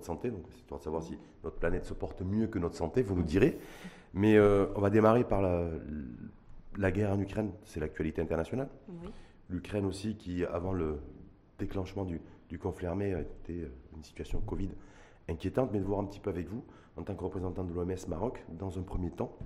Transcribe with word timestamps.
votre 0.00 0.06
santé, 0.06 0.30
donc 0.30 0.44
c'est 0.48 0.56
histoire 0.56 0.80
de 0.80 0.84
savoir 0.84 1.02
si 1.02 1.18
notre 1.44 1.56
planète 1.56 1.84
se 1.84 1.92
porte 1.92 2.22
mieux 2.22 2.46
que 2.46 2.58
notre 2.58 2.74
santé, 2.74 3.02
vous 3.02 3.14
nous 3.14 3.22
direz. 3.22 3.58
Mais 4.14 4.36
euh, 4.36 4.66
on 4.74 4.80
va 4.80 4.90
démarrer 4.90 5.24
par 5.24 5.42
la, 5.42 5.68
la 6.78 6.90
guerre 6.90 7.12
en 7.12 7.20
Ukraine, 7.20 7.50
c'est 7.64 7.80
l'actualité 7.80 8.22
internationale. 8.22 8.68
L'Ukraine 9.50 9.84
aussi, 9.84 10.16
qui 10.16 10.44
avant 10.44 10.72
le 10.72 10.98
déclenchement 11.58 12.04
du, 12.04 12.20
du 12.48 12.58
conflit 12.58 12.86
armé 12.86 13.14
a 13.14 13.20
été 13.20 13.68
une 13.94 14.02
situation 14.02 14.40
Covid 14.40 14.70
inquiétante, 15.28 15.70
mais 15.72 15.78
de 15.78 15.84
voir 15.84 16.00
un 16.00 16.04
petit 16.04 16.20
peu 16.20 16.30
avec 16.30 16.48
vous, 16.48 16.64
en 16.96 17.02
tant 17.02 17.14
que 17.14 17.22
représentant 17.22 17.64
de 17.64 17.72
l'OMS 17.72 18.08
Maroc, 18.08 18.44
dans 18.58 18.78
un 18.78 18.82
premier 18.82 19.10
temps, 19.10 19.36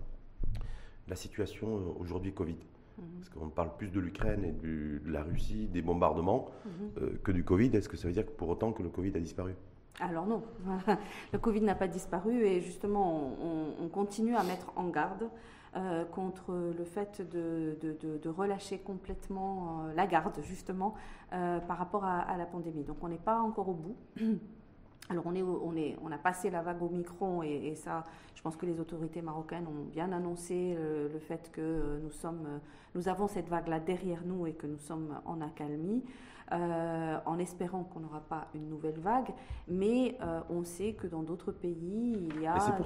la 1.08 1.16
situation 1.16 1.76
euh, 1.76 2.00
aujourd'hui 2.00 2.32
Covid. 2.32 2.56
Mhm. 2.98 3.04
Parce 3.18 3.28
qu'on 3.30 3.48
parle 3.48 3.76
plus 3.76 3.90
de 3.90 4.00
l'Ukraine 4.00 4.44
et 4.44 4.52
de 4.52 5.00
la 5.06 5.22
Russie, 5.22 5.66
des 5.66 5.82
bombardements, 5.82 6.50
mhm. 6.64 6.70
euh, 7.02 7.18
que 7.22 7.32
du 7.32 7.44
Covid. 7.44 7.74
Est-ce 7.74 7.88
que 7.88 7.96
ça 7.96 8.06
veut 8.06 8.14
dire 8.14 8.24
que 8.24 8.30
pour 8.30 8.48
autant 8.48 8.72
que 8.72 8.82
le 8.82 8.88
Covid 8.88 9.16
a 9.16 9.20
disparu? 9.20 9.54
Alors 10.00 10.26
non, 10.26 10.42
le 11.32 11.38
Covid 11.38 11.60
n'a 11.60 11.74
pas 11.74 11.86
disparu 11.86 12.44
et 12.44 12.60
justement 12.60 13.30
on, 13.80 13.88
continue 13.88 14.34
à 14.34 14.42
mettre 14.42 14.72
en 14.74 14.88
garde 14.88 15.28
euh, 15.76 16.04
contre 16.04 16.52
le 16.76 16.84
fait 16.84 17.22
de, 17.30 18.28
relâcher 18.28 18.78
complètement 18.78 19.84
la 19.94 20.06
garde 20.06 20.40
justement 20.42 20.94
par 21.30 21.78
rapport 21.78 22.04
à, 22.04 22.36
la 22.36 22.46
pandémie. 22.46 22.82
Donc 22.82 22.96
on 23.02 23.08
n'est 23.08 23.16
pas 23.18 23.38
encore 23.38 23.68
au 23.68 23.74
bout. 23.74 23.96
Alors 25.10 25.26
on, 25.26 26.12
a 26.12 26.18
passé 26.18 26.48
la 26.48 26.62
vague 26.62 26.82
au 26.82 26.88
micron 26.88 27.42
et, 27.42 27.74
ça, 27.74 28.06
je 28.34 28.40
pense 28.40 28.56
que 28.56 28.64
les 28.64 28.80
autorités 28.80 29.20
marocaines 29.20 29.66
ont 29.66 29.84
bien 29.84 30.10
annoncé 30.12 30.74
euh, 30.78 31.12
le 31.12 31.18
fait 31.18 31.50
que 31.52 31.60
euh, 31.60 31.98
euh, 32.24 32.58
nous 32.94 33.08
avons 33.08 33.26
cette 33.26 33.48
vague-là 33.48 33.80
derrière 33.80 34.22
nous 34.24 34.46
et 34.46 34.54
que 34.54 34.66
nous 34.66 34.78
sommes 34.78 35.20
en 35.26 35.42
accalmie, 35.42 36.02
en 36.50 37.38
espérant 37.38 37.84
qu'on 37.84 38.00
n'aura 38.00 38.20
pas 38.20 38.48
une 38.54 38.68
nouvelle 38.68 38.98
vague. 38.98 39.30
Mais 39.68 40.16
on 40.50 40.64
sait 40.64 40.92
que 40.92 41.06
dans 41.06 41.22
d'autres 41.22 41.52
pays, 41.52 42.28
il 42.30 42.42
y 42.42 42.46
a 42.46 42.54
des 42.54 42.84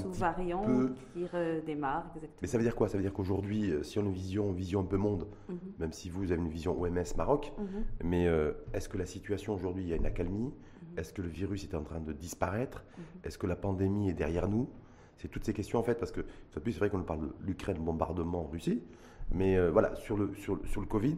sous-variants 0.00 0.64
qui 1.12 1.26
redémarrent. 1.26 2.12
Mais 2.40 2.48
ça 2.48 2.58
veut 2.58 2.64
dire 2.64 2.76
quoi? 2.76 2.88
Ça 2.88 2.96
veut 2.96 3.02
dire 3.02 3.12
qu'aujourd'hui, 3.12 3.72
si 3.82 3.98
on 3.98 4.02
a 4.02 4.04
une 4.06 4.12
vision, 4.12 4.52
vision 4.52 4.80
un 4.80 4.84
peu 4.84 4.96
monde, 4.96 5.26
mhm. 5.48 5.58
même 5.78 5.92
si 5.92 6.10
vous 6.10 6.32
avez 6.32 6.40
une 6.40 6.48
vision 6.48 6.80
OMS 6.80 7.16
Maroc, 7.16 7.52
mhm. 7.58 7.84
mais 8.04 8.26
est-ce 8.72 8.88
que 8.88 8.98
la 8.98 9.06
situation 9.06 9.54
aujourd'hui, 9.54 9.84
il 9.84 9.88
y 9.88 9.92
a 9.92 9.96
une 9.96 10.06
accalmie? 10.06 10.52
Est-ce 10.96 11.12
que 11.12 11.22
le 11.22 11.28
virus 11.28 11.64
est 11.64 11.74
en 11.74 11.82
train 11.82 12.00
de 12.00 12.12
disparaître? 12.12 12.84
Mhm. 12.96 13.04
Est-ce 13.24 13.38
que 13.38 13.46
la 13.46 13.56
pandémie 13.56 14.08
est 14.10 14.14
derrière 14.14 14.48
nous? 14.48 14.68
C'est 15.16 15.28
toutes 15.28 15.44
ces 15.44 15.54
questions 15.54 15.78
en 15.78 15.82
fait, 15.82 15.98
parce 15.98 16.12
que 16.12 16.20
c'est 16.52 16.78
vrai 16.78 16.90
qu'on 16.90 17.02
parle 17.02 17.20
de 17.20 17.32
l'Ukraine, 17.40 17.78
bombardement, 17.78 18.44
Russie, 18.44 18.82
mais 19.30 19.56
euh, 19.56 19.70
voilà, 19.70 19.94
sur 19.96 20.16
le, 20.16 20.34
sur, 20.34 20.60
sur 20.66 20.80
le 20.80 20.86
Covid, 20.86 21.16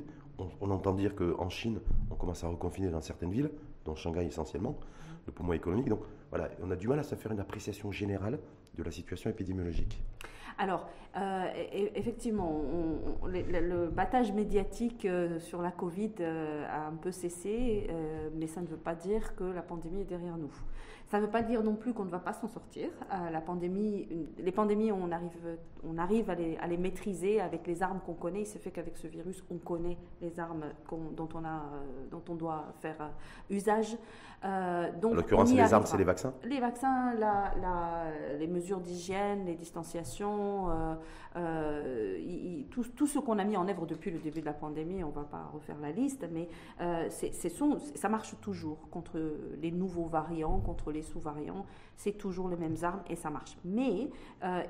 on, 0.61 0.70
entend 0.70 0.92
dire 0.92 1.14
qu'en 1.14 1.48
Chine, 1.48 1.81
on 2.11 2.14
commence 2.14 2.44
à 2.44 2.48
reconfiner 2.48 2.91
dans 2.91 3.00
certaines 3.00 3.31
villes, 3.31 3.50
dont 3.84 3.94
Shanghai 3.94 4.25
essentiellement, 4.27 4.78
le 5.27 5.33
poumon 5.33 5.53
économique. 5.53 5.89
Donc 5.89 6.00
voilà, 6.30 6.48
on 6.62 6.70
a 6.70 6.77
du 6.77 6.89
mal 6.89 6.98
à 6.98 7.03
se 7.03 7.14
faire 7.14 7.33
une 7.33 7.41
appréciation 7.41 7.91
générale 7.91 8.39
de 8.77 8.83
la 8.83 8.91
situation 8.91 9.30
épidémiologique. 9.30 10.00
Alors, 10.58 10.89
euh, 11.19 11.47
effectivement, 11.94 12.62
le, 13.27 13.88
battage 13.88 14.33
médiatique 14.33 15.05
euh, 15.05 15.38
sur 15.41 15.62
la 15.62 15.70
Covid 15.70 16.12
euh, 16.20 16.66
a 16.70 16.86
un 16.86 16.97
peu 16.97 17.11
cessé, 17.11 17.88
mais 18.36 18.47
ça 18.47 18.61
ne 18.61 18.66
veut 18.66 18.77
pas 18.77 18.94
dire 18.94 19.34
que 19.34 19.44
la 19.44 19.62
pandémie 19.62 20.02
est 20.02 20.05
derrière 20.05 20.36
nous. 20.36 20.52
Ça 21.06 21.19
ne 21.19 21.24
veut 21.24 21.30
pas 21.30 21.41
dire 21.41 21.62
non 21.62 21.74
plus 21.74 21.94
qu'on 21.94 22.05
ne 22.05 22.11
va 22.11 22.19
pas 22.19 22.34
s'en 22.34 22.48
sortir. 22.48 22.91
la 23.33 23.41
pandémie, 23.41 24.06
les 24.36 24.52
pandémies, 24.52 24.92
on 24.92 25.11
arrive, 25.11 25.58
on 25.83 25.96
arrive 25.96 26.28
à 26.28 26.34
les, 26.34 26.58
à, 26.58 26.66
les, 26.66 26.77
maîtriser 26.77 27.41
avec 27.41 27.66
les 27.66 27.83
armes 27.83 28.00
qu'on 28.05 28.12
connaît. 28.12 28.42
Il 28.42 28.46
se 28.46 28.58
fait 28.58 28.70
qu'avec 28.70 28.98
ce 28.98 29.06
virus, 29.06 29.42
on 29.50 29.56
connaît 29.56 29.96
les 30.20 30.39
armes 30.39 30.66
dont, 31.16 31.28
on 31.34 31.44
a, 31.46 31.62
dont 32.11 32.22
on 32.28 32.34
doit 32.34 32.66
faire 32.83 33.11
usage. 33.48 33.96
donc, 35.00 35.12
en 35.12 35.14
l'occurrence, 35.14 35.50
les 35.50 35.72
armes, 35.72 35.86
c'est 35.86 35.96
les 35.96 36.05
vaccins 36.05 36.34
Les 36.44 36.61
vaccins, 36.61 37.14
la, 37.14 37.55
les 38.39 38.46
mesures 38.46 38.80
d'hygiène, 38.80 39.46
les 39.46 39.55
distanciations, 39.55 40.69
euh, 41.37 42.19
euh, 42.19 42.62
tout, 42.70 43.06
ce 43.06 43.19
qu'on 43.19 43.39
a 43.39 43.45
mis 43.45 43.56
en 43.56 43.69
œuvre 43.69 43.86
depuis 43.86 44.11
le 44.11 44.19
début 44.19 44.41
de 44.41 44.46
la 44.46 44.52
pandémie, 44.52 45.02
on 45.05 45.08
ne 45.08 45.13
va 45.13 45.24
pas 45.24 45.51
refaire 45.52 45.79
la 45.80 45.92
liste, 45.92 46.27
mais 46.33 46.48
euh, 46.80 47.08
ça 47.11 48.08
marche 48.08 48.35
toujours 48.41 48.89
contre 48.91 49.18
les 49.61 49.70
nouveaux 49.70 50.07
variants, 50.07 50.58
contre 50.61 50.91
les 50.92 51.02
sous-variants. 51.02 51.67
C'est 51.97 52.17
toujours 52.17 52.48
les 52.48 52.57
mêmes 52.57 52.77
armes 52.83 53.02
et 53.08 53.17
ça 53.17 53.30
marche. 53.30 53.57
Mais 53.64 54.08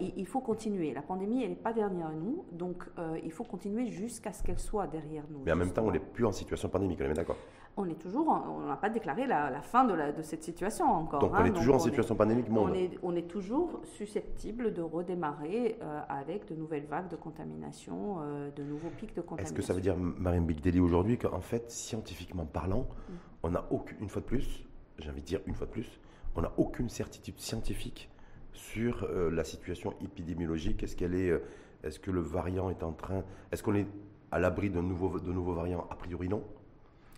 il, 0.00 0.26
faut 0.26 0.40
continuer. 0.40 0.92
La 0.94 1.02
pandémie, 1.02 1.42
elle 1.42 1.50
n'est 1.50 1.56
pas 1.56 1.72
derrière 1.72 2.10
nous, 2.10 2.44
donc 2.52 2.84
il 3.22 3.30
faut 3.32 3.44
continuer 3.44 3.88
jusqu'à 3.88 4.32
ce 4.32 4.42
qu'elle 4.42 4.58
soit 4.58 4.86
derrière 4.86 5.24
nous. 5.30 5.40
Mais 5.44 5.52
en 5.52 5.56
même 5.56 5.72
temps, 5.72 5.84
on 5.84 5.90
n'est 5.90 5.98
plus 5.98 6.24
en 6.24 6.32
situation 6.32 6.68
pandémique, 6.68 7.00
on 7.02 7.10
est 7.10 7.14
d'accord 7.14 7.36
on 7.78 7.88
est 7.88 7.98
toujours, 7.98 8.28
on 8.28 8.66
n'a 8.66 8.76
pas 8.76 8.90
déclaré 8.90 9.26
la, 9.26 9.60
fin 9.62 9.84
de, 9.84 9.94
de, 10.16 10.22
cette 10.22 10.42
situation 10.42 10.84
encore. 10.84 11.20
Donc 11.20 11.30
on 11.32 11.36
hein. 11.36 11.44
est 11.44 11.52
toujours 11.52 11.76
en 11.76 11.78
situation 11.78 12.16
pandémique 12.16 12.46
on 12.50 12.74
est, 12.74 12.90
on 13.02 13.14
est, 13.14 13.28
toujours 13.28 13.80
susceptible 13.84 14.74
de 14.74 14.82
redémarrer 14.82 15.78
euh, 15.80 16.00
avec 16.08 16.48
de 16.48 16.56
nouvelles 16.56 16.86
vagues 16.86 17.08
de 17.08 17.16
contamination, 17.16 18.16
euh, 18.20 18.50
de 18.50 18.64
nouveaux 18.64 18.90
pics 18.90 19.14
de 19.14 19.20
contamination. 19.20 19.54
Est-ce 19.54 19.60
que 19.60 19.62
ça 19.62 19.74
veut 19.74 19.80
dire, 19.80 19.96
Marine 19.96 20.44
Bigdeli, 20.44 20.80
aujourd'hui, 20.80 21.18
qu'en 21.18 21.40
fait, 21.40 21.70
scientifiquement 21.70 22.46
parlant, 22.46 22.80
mm. 23.08 23.12
on 23.44 23.50
n'a 23.50 23.64
aucune, 23.70 23.98
une 24.00 24.08
fois 24.08 24.22
de 24.22 24.26
plus, 24.26 24.66
j'ai 24.98 25.10
envie 25.10 25.20
de 25.20 25.26
dire 25.26 25.40
une 25.46 25.54
fois 25.54 25.66
de 25.66 25.72
plus, 25.72 26.00
on 26.34 26.42
n'a 26.42 26.52
aucune 26.56 26.88
certitude 26.88 27.38
scientifique 27.38 28.10
sur 28.52 29.04
euh, 29.04 29.30
la 29.30 29.44
situation 29.44 29.94
épidémiologique? 30.02 30.82
Est-ce 30.82 30.96
qu'elle 30.96 31.14
est, 31.14 31.32
est-ce 31.84 32.00
que 32.00 32.10
le 32.10 32.20
variant 32.20 32.70
est 32.70 32.82
en 32.82 32.92
train, 32.92 33.22
est-ce 33.52 33.62
qu'on 33.62 33.76
est 33.76 33.86
à 34.32 34.40
l'abri 34.40 34.68
de 34.68 34.80
nouveaux, 34.80 35.20
de 35.20 35.32
nouveaux 35.32 35.54
variants? 35.54 35.86
A 35.90 35.94
priori 35.94 36.28
non. 36.28 36.42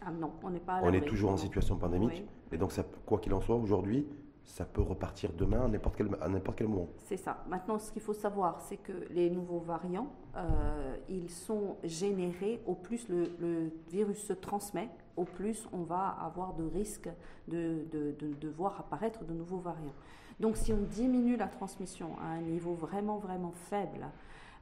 Ah 0.04 0.10
non, 0.10 0.32
on 0.42 0.50
n'est 0.50 0.60
pas. 0.60 0.80
on 0.82 0.92
est 0.92 1.06
toujours 1.06 1.30
en 1.30 1.36
situation 1.36 1.76
pandémique. 1.76 2.24
Et 2.52 2.58
donc, 2.58 2.72
ça, 2.72 2.84
quoi 3.06 3.18
qu'il 3.18 3.32
en 3.34 3.40
soit, 3.40 3.56
aujourd'hui, 3.56 4.06
ça 4.44 4.64
peut 4.64 4.82
repartir 4.82 5.32
demain 5.32 5.64
à 5.64 5.68
n'importe 5.68 5.96
quel, 5.96 6.08
à 6.20 6.28
n'importe 6.28 6.58
quel 6.58 6.68
moment. 6.68 6.88
C'est 6.98 7.16
ça. 7.16 7.44
Maintenant, 7.48 7.78
ce 7.78 7.92
qu'il 7.92 8.02
faut 8.02 8.14
savoir, 8.14 8.60
c'est 8.62 8.78
que 8.78 8.92
les 9.10 9.30
nouveaux 9.30 9.60
variants, 9.60 10.08
euh, 10.36 10.96
ils 11.08 11.30
sont 11.30 11.76
générés, 11.84 12.60
au 12.66 12.74
plus 12.74 13.08
le, 13.08 13.70
virus 13.88 14.18
se 14.18 14.32
transmet, 14.32 14.88
au 15.16 15.24
plus 15.24 15.68
on 15.72 15.82
va 15.82 16.16
avoir 16.20 16.54
de 16.54 16.64
risques 16.64 17.10
de, 17.48 17.84
de, 17.92 18.14
de, 18.18 18.48
voir 18.48 18.80
apparaître 18.80 19.24
de 19.24 19.32
nouveaux 19.32 19.58
variants. 19.58 19.94
Donc, 20.40 20.56
si 20.56 20.72
on 20.72 20.82
diminue 20.82 21.36
la 21.36 21.48
transmission 21.48 22.18
à 22.20 22.26
un 22.26 22.40
niveau 22.40 22.74
vraiment, 22.74 23.18
vraiment 23.18 23.52
faible, 23.52 24.06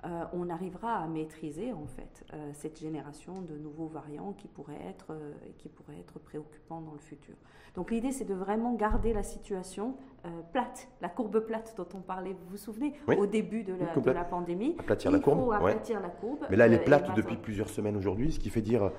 euh, 0.05 0.25
on 0.33 0.49
arrivera 0.49 0.95
à 0.95 1.09
maîtriser 1.09 1.73
en 1.73 1.87
fait 1.87 2.25
euh, 2.33 2.51
cette 2.53 2.79
génération 2.79 3.43
de 3.43 3.59
nouveaux 3.59 3.89
variants 3.89 4.33
qui 4.33 4.47
pourraient 4.47 4.81
être 4.89 5.07
euh, 5.11 5.33
qui 5.59 5.69
pourraient 5.69 5.99
être 5.99 6.21
préoccupants 6.21 6.81
dans 6.81 6.93
le 6.93 7.01
futur. 7.01 7.35
Donc 7.75 7.91
l'idée 7.91 8.13
c'est 8.13 8.25
de 8.25 8.35
vraiment 8.35 8.75
garder 8.75 9.13
la 9.13 9.25
situation 9.25 9.97
plate, 10.53 10.89
la 11.01 11.09
courbe 11.09 11.41
plate 11.41 11.75
dont 11.77 11.89
on 11.95 12.01
parlait, 12.01 12.33
vous 12.33 12.51
vous 12.51 12.57
souvenez, 12.57 12.93
au 13.07 13.27
début 13.27 13.65
de 13.65 13.75
la, 14.13 14.25
pandémie. 14.25 14.77
Aplatir 14.79 15.11
la 15.11 15.21
courbe. 15.21 15.51
La 15.53 16.09
courbe. 16.11 16.47
Mais 16.51 16.57
là 16.57 16.67
elle 16.67 16.75
est 16.75 16.85
plate 16.85 17.15
depuis 17.17 17.37
plusieurs 17.37 17.69
semaines 17.69 17.97
aujourd'hui, 17.97 18.33
ce 18.33 18.39
qui 18.39 18.51
fait 18.51 18.61
dire 18.61 18.93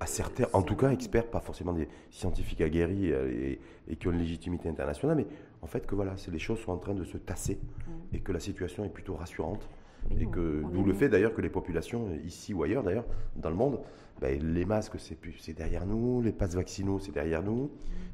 à 0.00 0.06
certains, 0.06 0.46
en 0.52 0.62
tout 0.62 0.76
cas 0.76 0.90
experts, 0.90 1.30
pas 1.30 1.40
forcément 1.40 1.72
des 1.72 1.88
scientifiques 2.10 2.60
aguerris 2.60 3.06
et, 3.06 3.60
et, 3.88 3.96
qui 3.96 4.08
ont 4.08 4.12
une 4.12 4.18
légitimité 4.18 4.68
internationale, 4.68 5.16
mais 5.16 5.26
en 5.62 5.66
fait 5.66 5.86
que 5.86 5.94
voilà, 5.94 6.14
les 6.30 6.38
choses 6.38 6.60
sont 6.60 6.72
en 6.72 6.78
train 6.78 6.94
de 6.94 7.04
se 7.04 7.16
tasser 7.16 7.58
mm. 7.60 8.16
et 8.16 8.20
que 8.20 8.32
la 8.32 8.40
situation 8.40 8.84
est 8.84 8.90
plutôt 8.90 9.14
rassurante. 9.14 9.68
Et 10.10 10.26
que 10.26 10.62
d'où 10.72 10.84
le 10.84 10.92
fait 10.92 11.08
d'ailleurs 11.08 11.34
que 11.34 11.40
les 11.40 11.48
populations, 11.48 12.08
ici 12.24 12.54
ou 12.54 12.62
ailleurs 12.62 12.82
d'ailleurs, 12.82 13.06
dans 13.36 13.50
le 13.50 13.56
monde, 13.56 13.80
ben, 14.20 14.40
les 14.40 14.64
masques 14.64 14.96
c'est 14.98 15.54
derrière 15.54 15.86
nous, 15.86 16.22
les 16.22 16.32
passes 16.32 16.54
vaccinaux 16.54 16.98
c'est 16.98 17.12
derrière 17.12 17.42
nous, 17.42 17.64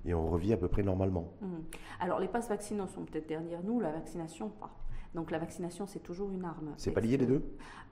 mm. 0.04 0.08
et 0.08 0.14
on 0.14 0.28
revit 0.28 0.52
à 0.52 0.56
peu 0.56 0.68
près 0.68 0.82
normalement. 0.82 1.32
Mm. 1.40 1.46
Alors 2.00 2.20
les 2.20 2.28
passes 2.28 2.48
vaccinaux 2.48 2.86
sont 2.86 3.04
peut-être 3.04 3.26
derrière 3.26 3.62
nous, 3.62 3.80
la 3.80 3.90
vaccination 3.90 4.48
pas. 4.48 4.70
Donc 5.14 5.32
la 5.32 5.38
vaccination, 5.38 5.86
c'est 5.88 5.98
toujours 5.98 6.30
une 6.30 6.44
arme. 6.44 6.72
C'est 6.76 6.92
pas 6.92 7.00
lié 7.00 7.16
les 7.16 7.26
deux? 7.26 7.42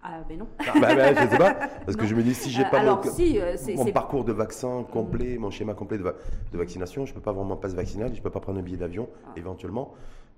Ah 0.05 0.21
ben 0.29 0.39
non. 0.39 0.47
Ah, 0.61 0.73
bah, 0.81 0.95
bah, 0.95 1.13
je 1.13 1.29
sais 1.29 1.39
pas, 1.39 1.55
parce 1.85 1.97
que 1.97 2.07
je 2.07 2.15
me 2.15 2.23
dis 2.23 2.33
si 2.33 2.51
j'ai 2.51 2.65
pas 2.65 2.85
mon, 2.85 3.03
si, 3.03 3.41
euh, 3.41 3.57
mon 3.75 3.87
parcours 3.87 4.25
de 4.25 4.33
vaccin 4.33 4.85
complet, 4.85 5.37
mon 5.37 5.51
schéma 5.51 5.75
complet 5.75 5.99
de, 5.99 6.05
de, 6.05 6.59
vaccination, 6.59 7.05
je 7.05 7.13
peux 7.13 7.21
pas 7.21 7.31
avoir 7.31 7.45
mon 7.45 7.57
passe 7.57 7.75
vaccinal, 7.75 8.15
je 8.15 8.23
peux 8.23 8.31
pas 8.31 8.39
prendre 8.39 8.61
un 8.61 8.63
billet 8.63 8.77
d'avion 8.77 9.09
ah. 9.27 9.33
éventuellement 9.37 9.95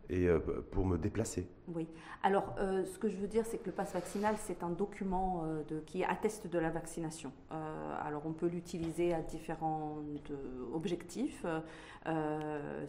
et 0.09 0.27
euh, 0.27 0.41
pour 0.71 0.87
me 0.87 0.99
déplacer. 0.99 1.47
Oui. 1.75 1.87
Alors, 2.23 2.55
euh, 2.59 2.85
ce 2.85 2.99
que 2.99 3.09
je 3.09 3.17
veux 3.17 3.27
dire, 3.27 3.45
c'est 3.47 3.59
que 3.59 3.67
le 3.67 3.73
passe 3.73 3.93
vaccinal, 3.93 4.35
c'est 4.39 4.63
un 4.63 4.71
document 4.71 5.43
euh, 5.45 5.63
de, 5.65 5.81
qui 5.81 6.05
atteste 6.05 6.47
de 6.49 6.59
la 6.59 6.71
vaccination. 6.71 7.33
alors, 8.05 8.23
on 8.27 8.33
peut 8.33 8.47
l'utiliser 8.47 9.15
à 9.15 9.21
différents 9.21 9.99
objectifs. 10.73 11.45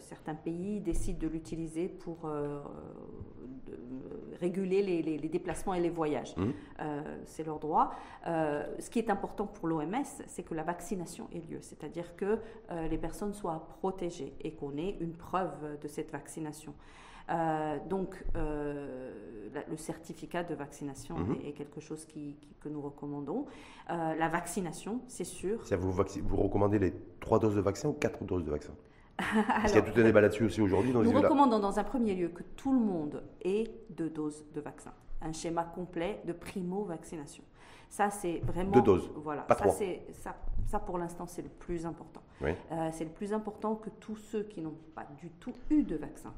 certains 0.00 0.34
pays 0.34 0.80
décident 0.80 1.18
de 1.18 1.28
l'utiliser 1.28 1.88
pour 1.88 2.28
réguler 4.40 4.82
les, 4.82 5.02
les, 5.02 5.28
déplacements 5.28 5.74
et 5.74 5.80
les 5.80 5.90
voyages. 5.90 6.34
Mmh. 6.36 6.50
c'est 7.26 7.44
leur 7.44 7.58
droit. 7.58 7.94
ce 8.24 8.90
qui 8.90 8.98
est 8.98 9.10
important 9.10 9.46
pour 9.46 9.68
l'OMS, 9.68 10.04
c'est 10.26 10.42
que 10.42 10.54
la 10.54 10.62
vaccination 10.62 11.28
ait 11.32 11.40
lieu, 11.40 11.60
c'est-à-dire 11.60 12.16
que 12.16 12.38
les 12.90 12.98
personnes 12.98 13.34
soient 13.34 13.66
protégées 13.80 14.34
et 14.40 14.52
qu'on 14.54 14.76
ait 14.76 14.96
une 15.00 15.14
preuve 15.14 15.78
de 15.80 15.88
cette 15.88 16.10
vaccination. 16.10 16.74
Euh, 17.32 17.78
donc, 17.88 18.22
euh, 18.36 19.10
le 19.68 19.76
certificat 19.76 20.42
de 20.42 20.54
vaccination 20.54 21.18
mhm. 21.18 21.38
est, 21.44 21.52
quelque 21.52 21.80
chose 21.80 22.04
qui, 22.04 22.36
que 22.60 22.68
nous 22.68 22.80
recommandons. 22.80 23.46
Euh, 23.90 24.14
la 24.14 24.28
vaccination, 24.28 25.00
c'est 25.08 25.24
sûr. 25.24 25.60
Vous, 25.78 25.92
vous 25.92 26.36
recommandez 26.36 26.78
les 26.78 26.94
trois 27.20 27.38
doses 27.38 27.56
de 27.56 27.60
vaccin 27.60 27.88
ou 27.88 27.92
quatre 27.92 28.24
doses 28.24 28.44
de 28.44 28.50
vaccin? 28.50 28.72
Qu'il 29.66 29.74
y 29.74 29.78
a 29.78 29.82
tout 29.82 29.98
un 29.98 30.04
débat 30.04 30.20
là-dessus 30.20 30.44
aussi 30.44 30.60
aujourd'hui. 30.60 30.92
Nous 30.92 31.10
recommandons 31.10 31.58
dans 31.58 31.78
un 31.78 31.84
premier 31.84 32.14
lieu 32.14 32.28
que 32.28 32.42
tout 32.56 32.72
le 32.72 32.80
monde 32.80 33.22
ait 33.42 33.70
deux 33.90 34.10
doses 34.10 34.44
de 34.54 34.60
vaccin. 34.60 34.92
Un 35.20 35.32
schéma 35.32 35.64
complet 35.64 36.20
de 36.26 36.32
primo-vaccination. 36.32 37.44
Ça, 37.88 38.10
c'est 38.10 38.40
vraiment. 38.44 38.72
Deux 38.72 38.82
doses. 38.82 39.10
Voilà. 39.16 39.42
Pas 39.42 39.54
ça, 39.54 39.68
c'est, 39.68 40.06
ça, 40.12 40.34
ça, 40.66 40.80
pour 40.80 40.98
l'instant, 40.98 41.26
c'est 41.26 41.42
le 41.42 41.50
plus 41.50 41.84
important. 41.86 42.22
Oui. 42.40 42.50
C'est 42.92 43.04
le 43.04 43.10
plus 43.10 43.32
important 43.32 43.76
que 43.76 43.90
tous 44.00 44.16
ceux 44.16 44.42
qui 44.44 44.62
n'ont 44.62 44.78
pas 44.94 45.06
du 45.20 45.28
tout 45.28 45.52
eu 45.70 45.82
de 45.82 45.96
vaccin 45.96 46.32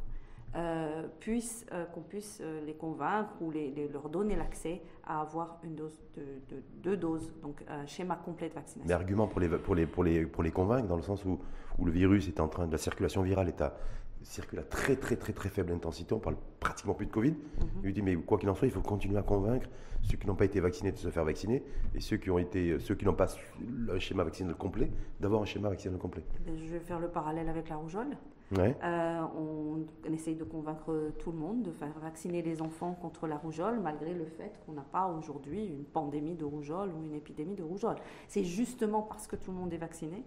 euh, 0.57 1.03
euh, 1.29 1.85
qu'on 1.87 2.01
puisse 2.01 2.41
euh, 2.41 2.61
les 2.65 2.75
convaincre 2.75 3.31
ou 3.41 3.51
les, 3.51 3.71
les, 3.71 3.89
leur 3.89 4.09
donner 4.09 4.37
l'accès 4.37 4.83
à 5.05 5.21
avoir 5.21 5.59
une 5.65 5.75
dose 5.75 5.99
de, 6.17 6.23
de, 6.55 6.63
deux 6.83 6.97
doses, 6.97 7.33
donc 7.43 7.65
un 7.69 7.87
schéma 7.87 8.17
complet 8.17 8.49
de 8.49 8.55
vaccination. 8.55 8.87
Mais 8.87 8.95
argument 8.95 9.27
pour 9.27 9.41
les, 9.41 9.49
pour 9.49 9.75
les, 9.75 9.87
pour 9.87 10.05
les, 10.05 10.27
pour 10.27 10.43
les 10.43 10.51
convaincre, 10.51 10.87
dans 10.87 10.97
le 10.97 11.03
sens 11.03 11.25
où, 11.25 11.39
où 11.79 11.85
le 11.85 11.93
virus 11.93 12.29
est 12.29 12.41
en 12.41 12.49
train, 12.49 12.67
de 12.67 12.73
la 12.73 12.79
circulation 12.79 13.23
virale 13.23 13.49
est 13.49 13.61
à, 13.61 13.75
circule 14.23 14.59
à 14.61 14.63
très 14.63 14.97
très 14.97 15.17
très 15.17 15.33
très 15.33 15.49
faible 15.49 15.73
intensité, 15.73 16.15
on 16.15 16.19
parle 16.19 16.37
pratiquement 16.61 16.95
plus 16.95 17.07
de 17.07 17.13
Covid. 17.13 17.33
Mm 17.33 17.35
-hmm. 17.35 17.81
Il 17.81 17.87
lui 17.87 17.93
dit 17.93 18.03
mais 18.03 18.17
quoi 18.17 18.39
qu'il 18.39 18.49
en 18.49 18.55
soit, 18.55 18.69
il 18.69 18.73
faut 18.73 18.81
continuer 18.83 19.19
à 19.19 19.23
convaincre 19.23 19.69
ceux 20.03 20.17
qui 20.19 20.27
n'ont 20.27 20.37
pas 20.37 20.45
été 20.45 20.61
vaccinés 20.61 20.93
de 20.93 20.99
se 20.99 21.11
faire 21.11 21.25
vacciner 21.25 21.63
et 21.95 22.01
ceux 22.01 22.19
qui 22.19 22.31
ont 22.31 22.39
été 22.39 22.79
ceux 22.79 22.95
qui 22.95 23.05
n'ont 23.05 23.17
pas 23.17 23.29
le 23.61 23.99
schéma 23.99 24.23
vaccinal 24.25 24.55
complet 24.55 24.91
d'avoir 25.21 25.43
un 25.43 25.47
schéma 25.47 25.69
vaccinal 25.69 25.99
complet. 25.99 26.25
Je 26.47 26.71
vais 26.73 26.81
faire 26.81 27.01
le 27.01 27.09
parallèle 27.09 27.49
avec 27.49 27.69
la 27.69 27.77
rougeole. 27.77 28.17
Euh, 28.53 29.23
on, 29.37 29.85
essaye 30.13 30.37
de 30.37 30.45
convaincre 30.45 31.13
tout 31.19 31.33
le 31.33 31.39
monde 31.39 31.63
de 31.63 31.73
faire 31.73 31.99
vacciner 32.01 32.43
les 32.43 32.63
enfants 32.63 32.97
contre 33.01 33.27
la 33.27 33.37
rougeole, 33.37 33.81
malgré 33.81 34.15
le 34.15 34.27
fait 34.27 34.53
qu'on 34.65 34.73
n'a 34.73 34.83
pas 34.83 35.09
aujourd'hui 35.09 35.67
une 35.67 35.85
pandémie 35.85 36.35
de 36.35 36.45
rougeole 36.45 36.91
ou 36.93 37.05
une 37.05 37.15
épidémie 37.15 37.57
de 37.57 37.63
rougeole. 37.63 37.97
C'est 38.29 38.45
justement 38.45 39.03
parce 39.03 39.27
que 39.27 39.37
tout 39.37 39.51
le 39.51 39.57
monde 39.57 39.73
est 39.73 39.79
vacciné 39.79 40.23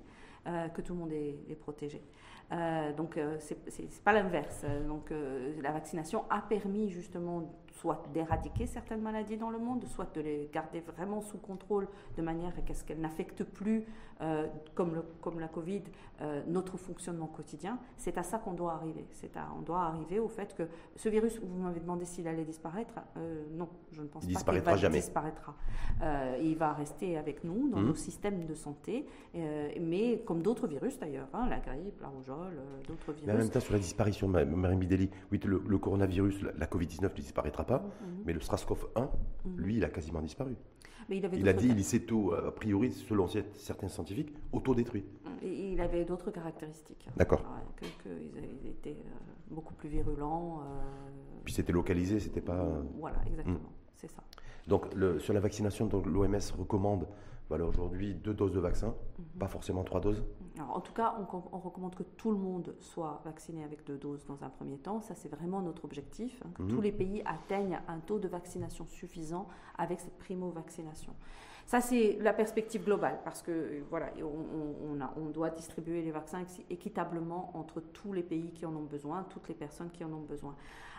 euh, 0.47 0.69
que 0.69 0.81
tout 0.81 0.93
le 0.93 0.99
monde 0.99 1.11
est, 1.11 1.59
protégé. 1.59 2.01
Euh, 2.53 2.93
donc, 2.93 3.17
euh, 3.17 3.37
c'est 3.39 4.03
pas 4.03 4.13
l'inverse. 4.13 4.65
Donc, 4.87 5.11
la 5.61 5.71
vaccination 5.71 6.23
a 6.29 6.41
permis 6.41 6.89
justement 6.89 7.53
soit 7.79 8.03
d'éradiquer 8.13 8.65
certaines 8.65 9.01
maladies 9.01 9.37
dans 9.37 9.49
le 9.49 9.59
monde, 9.59 9.83
soit 9.85 10.13
de 10.15 10.21
les 10.21 10.49
garder 10.51 10.81
vraiment 10.81 11.21
sous 11.21 11.37
contrôle 11.37 11.87
de 12.17 12.21
manière 12.21 12.51
à 12.69 12.73
ce 12.73 12.83
qu'elles 12.83 12.99
n'affectent 12.99 13.43
plus, 13.43 13.85
euh, 14.21 14.47
comme, 14.73 14.95
le, 14.95 15.03
comme 15.21 15.39
la 15.39 15.47
Covid, 15.47 15.83
euh, 16.21 16.41
notre 16.47 16.77
fonctionnement 16.77 17.27
quotidien. 17.27 17.79
C'est 17.97 18.17
à 18.17 18.23
ça 18.23 18.39
qu'on 18.39 18.53
doit 18.53 18.73
arriver. 18.73 19.05
À, 19.35 19.49
on 19.57 19.61
doit 19.61 19.83
arriver 19.83 20.19
au 20.19 20.27
fait 20.27 20.55
que 20.55 20.63
ce 20.95 21.09
virus, 21.09 21.39
vous 21.39 21.63
m'avez 21.63 21.79
demandé 21.79 22.05
s'il 22.05 22.27
allait 22.27 22.43
disparaître. 22.43 22.95
Euh, 23.17 23.43
non, 23.51 23.69
je 23.91 24.01
ne 24.01 24.07
pense 24.07 24.23
il 24.27 24.33
pas 24.33 24.53
qu'il 24.53 24.61
va 24.61 24.75
jamais. 24.75 24.99
disparaîtra. 24.99 25.55
il 26.41 26.55
va 26.57 26.73
rester 26.73 27.17
avec 27.17 27.43
nous 27.43 27.69
dans 27.69 27.79
mmh. 27.79 27.87
nos 27.87 27.95
systèmes 27.95 28.45
de 28.45 28.53
santé, 28.53 29.05
mais 29.79 30.23
comme 30.25 30.41
d'autres 30.41 30.67
virus 30.67 30.97
d'ailleurs, 30.97 31.27
hein, 31.33 31.47
la 31.49 31.59
grippe, 31.59 32.01
la 32.01 32.07
rougeole, 32.07 32.59
d'autres 32.87 33.11
virus. 33.11 33.27
Mais 33.27 33.33
en 33.33 33.37
même 33.37 33.49
temps, 33.49 33.59
sur 33.59 33.73
la 33.73 33.79
disparition, 33.79 34.27
Marine 34.27 34.79
Bideli, 34.79 35.09
oui, 35.31 35.39
le, 35.45 35.61
le 35.67 35.77
coronavirus, 35.77 36.41
la, 36.41 36.51
la 36.53 36.65
Covid-19 36.65 37.03
ne 37.03 37.07
disparaîtra 37.09 37.63
pas, 37.67 37.79
mmh. 37.79 38.05
mais 38.25 38.33
le 38.33 38.39
SRAS-CoV-1, 38.39 39.01
mmh. 39.01 39.57
lui, 39.57 39.77
il 39.77 39.83
a 39.83 39.89
quasiment 39.89 40.21
disparu. 40.21 40.55
Mais 41.09 41.17
il, 41.17 41.25
avait 41.25 41.37
il 41.37 41.47
a 41.47 41.53
dit, 41.53 41.69
il 41.69 41.83
s'est 41.83 42.01
tout, 42.01 42.33
a 42.33 42.51
priori, 42.51 42.91
selon 42.91 43.27
certains 43.27 43.87
scientifiques, 43.87 44.33
autodétruit. 44.51 45.05
Et 45.41 45.71
il 45.73 45.79
avait 45.79 46.03
d'autres 46.03 46.31
caractéristiques. 46.31 47.07
D'accord. 47.15 47.43
Qu'ils 47.79 47.89
que 48.03 48.67
étaient 48.67 48.89
euh, 49.05 49.51
beaucoup 49.51 49.73
plus 49.73 49.87
virulents. 49.87 50.61
Euh... 50.61 50.63
Puis 51.45 51.53
c'était 51.53 51.71
localisé, 51.71 52.19
c'était 52.19 52.41
pas. 52.41 52.67
Voilà, 52.99 53.17
exactement, 53.25 53.57
mmh. 53.57 53.95
c'est 53.95 54.09
ça. 54.09 54.23
Donc 54.67 54.93
le, 54.95 55.19
sur 55.19 55.33
la 55.33 55.39
vaccination, 55.39 55.89
l'OMS 56.05 56.51
recommande 56.57 57.07
voilà, 57.49 57.65
aujourd'hui 57.65 58.13
deux 58.13 58.33
doses 58.33 58.53
de 58.53 58.59
vaccin, 58.59 58.89
mmh. 58.89 59.39
pas 59.39 59.47
forcément 59.47 59.83
trois 59.83 60.01
doses. 60.01 60.23
Alors, 60.57 60.75
en 60.75 60.81
tout 60.81 60.93
cas, 60.93 61.15
on, 61.19 61.37
on, 61.51 61.59
recommande 61.59 61.95
que 61.95 62.03
tout 62.03 62.31
le 62.31 62.37
monde 62.37 62.75
soit 62.79 63.21
vacciné 63.23 63.63
avec 63.63 63.85
deux 63.85 63.97
doses 63.97 64.25
dans 64.25 64.43
un 64.43 64.49
premier 64.49 64.77
temps. 64.77 65.01
Ça, 65.01 65.15
c'est 65.15 65.29
vraiment 65.29 65.61
notre 65.61 65.85
objectif, 65.85 66.41
hein, 66.43 66.49
que 66.55 66.63
mmh. 66.63 66.67
tous 66.67 66.81
les 66.81 66.91
pays 66.91 67.23
atteignent 67.25 67.79
un 67.87 67.99
taux 67.99 68.19
de 68.19 68.27
vaccination 68.27 68.85
suffisant 68.87 69.47
avec 69.77 69.99
cette 69.99 70.17
primo-vaccination. 70.17 71.13
Ça, 71.67 71.81
c'est 71.81 72.17
la 72.21 72.31
perspective 72.31 72.85
globale, 72.85 73.19
parce 73.25 73.41
que 73.41 73.83
voilà, 73.89 74.11
on, 74.21 74.93
on, 74.93 75.01
a, 75.01 75.13
on, 75.17 75.25
doit 75.25 75.49
distribuer 75.49 76.01
les 76.01 76.11
vaccins 76.11 76.43
équitablement 76.69 77.51
entre 77.55 77.81
tous 77.81 78.13
les 78.13 78.23
pays 78.23 78.51
qui 78.53 78.65
en 78.65 78.73
ont 78.73 78.85
besoin, 78.85 79.25
toutes 79.29 79.49
les 79.49 79.53
personnes 79.53 79.91
qui 79.91 80.05
en 80.05 80.13
ont 80.13 80.21
besoin. 80.21 80.55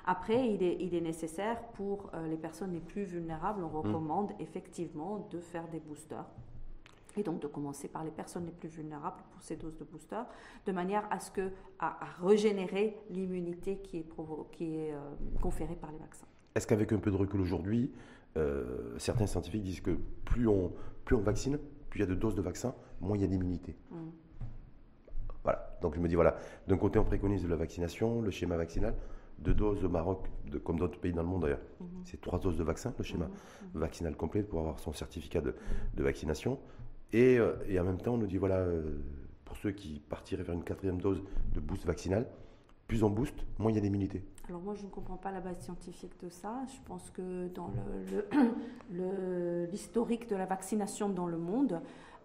Après, 0.07 0.49
il 0.49 0.63
est, 0.63 0.77
il 0.81 0.95
est 0.95 1.01
nécessaire 1.01 1.63
pour 1.75 2.11
euh, 2.15 2.27
les 2.29 2.37
personnes 2.37 2.73
les 2.73 2.81
plus 2.81 3.05
vulnérables, 3.05 3.63
on 3.63 3.69
recommande 3.69 4.31
mmh. 4.33 4.43
effectivement 4.43 5.29
de 5.31 5.41
faire 5.41 5.69
des 5.69 5.81
boosters 5.81 6.27
et 7.17 7.23
donc 7.23 7.41
de 7.41 7.47
commencer 7.47 7.89
par 7.89 8.05
les 8.05 8.11
personnes 8.11 8.47
les 8.47 8.53
plus 8.53 8.69
vulnérables 8.69 9.23
pour 9.33 9.43
ces 9.43 9.57
doses 9.57 9.77
de 9.77 9.85
booster, 9.85 10.23
de 10.67 10.73
manière 10.73 11.07
à 11.11 11.19
ce 11.19 11.31
que 11.31 11.51
à, 11.79 12.05
à 12.05 12.27
régénérer 12.27 12.97
l'immunité 13.11 13.79
qui 13.79 13.99
est, 13.99 14.07
qui 14.53 14.77
est 14.77 14.93
euh, 14.93 14.99
conférée 15.41 15.77
par 15.77 15.91
les 15.91 15.99
vaccins. 15.99 16.27
Est-ce 16.55 16.67
qu'avec 16.67 16.93
un 16.93 16.99
peu 16.99 17.11
de 17.11 17.17
recul 17.17 17.41
aujourd'hui, 17.41 17.93
euh, 18.37 18.97
certains 18.99 19.27
scientifiques 19.27 19.63
disent 19.63 19.81
que 19.81 19.99
plus 20.25 20.47
on, 20.49 20.73
plus 21.05 21.17
on 21.17 21.21
vaccine, 21.21 21.59
plus 21.91 22.01
il 22.01 22.01
y 22.01 22.05
a 22.05 22.07
de 22.07 22.15
doses 22.15 22.35
de 22.35 22.43
vaccins, 22.43 22.75
moins 23.01 23.17
il 23.17 23.23
y 23.23 23.25
a 23.25 23.29
d'immunité. 23.29 23.77
Mm. 23.91 23.97
Voilà. 25.43 25.79
Donc 25.81 25.95
je 25.95 26.01
me 26.01 26.09
dis 26.09 26.15
voilà, 26.15 26.37
d'un 26.67 26.77
côté 26.77 26.99
on 26.99 27.05
préconise 27.05 27.47
la 27.49 27.57
vaccination, 27.57 28.21
le 28.21 28.31
schéma 28.31 28.57
vaccinal, 28.57 28.95
deux 29.39 29.55
doses 29.55 29.85
au 29.85 29.89
Maroc, 29.89 30.27
de, 30.51 30.59
comme 30.59 30.79
d'autres 30.79 30.99
pays 30.99 31.13
dans 31.13 31.23
le 31.23 31.29
monde 31.29 31.43
d'ailleurs. 31.43 31.61
Mm 31.81 31.85
-hmm. 31.85 32.05
C'est 32.05 32.21
trois 32.21 32.39
doses 32.39 32.57
de 32.59 32.65
vaccin, 32.65 32.93
le 32.99 33.05
schéma 33.05 33.27
Mm 33.27 33.31
-hmm. 33.31 33.79
vaccinal 33.81 34.15
complet 34.17 34.43
pour 34.43 34.59
avoir 34.61 34.79
son 34.79 34.93
certificat 34.93 35.41
de, 35.41 35.53
de 35.99 36.03
vaccination. 36.03 36.59
Et, 37.13 37.39
euh, 37.39 37.55
et, 37.71 37.81
en 37.81 37.85
même 37.85 38.01
temps, 38.05 38.15
on 38.15 38.19
nous 38.19 38.27
dit 38.27 38.39
voilà, 38.39 38.57
euh, 38.59 38.99
pour 39.45 39.57
ceux 39.57 39.73
qui 39.73 40.01
partiraient 40.15 40.43
vers 40.49 40.55
une 40.61 40.65
quatrième 40.65 41.01
dose 41.01 41.23
de 41.55 41.61
boost 41.61 41.85
vaccinal, 41.87 42.27
plus 42.87 43.03
on 43.03 43.11
booste, 43.11 43.41
moins 43.59 43.71
il 43.71 43.77
y 43.77 43.79
a 43.79 43.83
d'immunité. 43.83 44.23
Alors 44.49 44.63
moi, 44.63 44.75
je 44.75 44.85
ne 44.85 44.89
comprends 44.91 45.19
pas 45.19 45.31
la 45.31 45.41
base 45.41 45.59
scientifique 45.61 46.19
de 46.25 46.31
ça. 46.31 46.53
Je 46.75 46.81
pense 46.87 47.11
que 47.11 47.49
dans 47.49 47.71
l'historique 49.71 50.25
le, 50.25 50.29
le, 50.29 50.35
de 50.35 50.37
la 50.37 50.47
vaccination 50.47 51.09
dans 51.11 51.27
le 51.27 51.37
monde, 51.39 51.81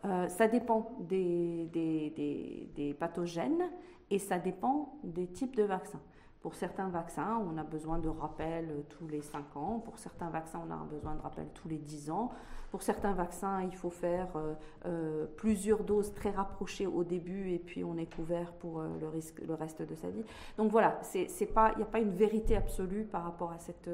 euh, 0.05 0.27
ça 0.27 0.47
dépend 0.47 0.97
des, 1.01 1.65
des, 1.71 2.09
des, 2.11 2.69
des, 2.75 2.93
pathogènes 2.93 3.63
et 4.09 4.19
ça 4.19 4.37
dépend 4.37 4.97
des 5.03 5.27
types 5.27 5.55
de 5.55 5.63
vaccins. 5.63 6.01
Pour 6.43 6.55
certains 6.55 6.89
vaccins, 6.89 7.41
on 7.49 7.57
a 7.57 7.63
besoin 7.63 7.99
de 7.99 8.09
rappel 8.09 8.83
tous 8.89 9.07
les 9.07 9.21
5 9.21 9.55
ans. 9.55 9.79
Pour 9.79 9.97
certains 9.97 10.29
vaccins, 10.29 10.61
on 10.67 10.71
a 10.71 10.75
besoin 10.91 11.15
de 11.15 11.21
rappel 11.21 11.47
tous 11.53 11.69
les 11.69 11.77
10 11.77 12.11
ans. 12.11 12.31
Pour 12.69 12.81
certains 12.81 13.13
vaccins, 13.13 13.61
il 13.61 13.73
faut 13.73 13.89
faire 13.89 14.27
euh, 14.35 14.53
euh, 14.85 15.25
plusieurs 15.37 15.85
doses 15.85 16.13
très 16.13 16.31
rapprochées 16.31 16.85
au 16.85 17.05
début 17.05 17.51
et 17.51 17.59
puis 17.59 17.85
on 17.85 17.95
est 17.95 18.13
couvert 18.13 18.51
pour 18.51 18.81
euh, 18.81 18.89
le, 18.99 19.07
risque, 19.07 19.39
le 19.39 19.53
reste 19.53 19.83
de 19.83 19.95
sa 19.95 20.09
vie. 20.09 20.25
Donc 20.57 20.69
voilà, 20.69 20.99
il 21.15 21.27
n'y 21.29 21.83
a 21.83 21.85
pas 21.85 21.99
une 21.99 22.13
vérité 22.13 22.57
absolue 22.57 23.05
par 23.05 23.23
rapport 23.23 23.51
à 23.53 23.59
cette 23.59 23.89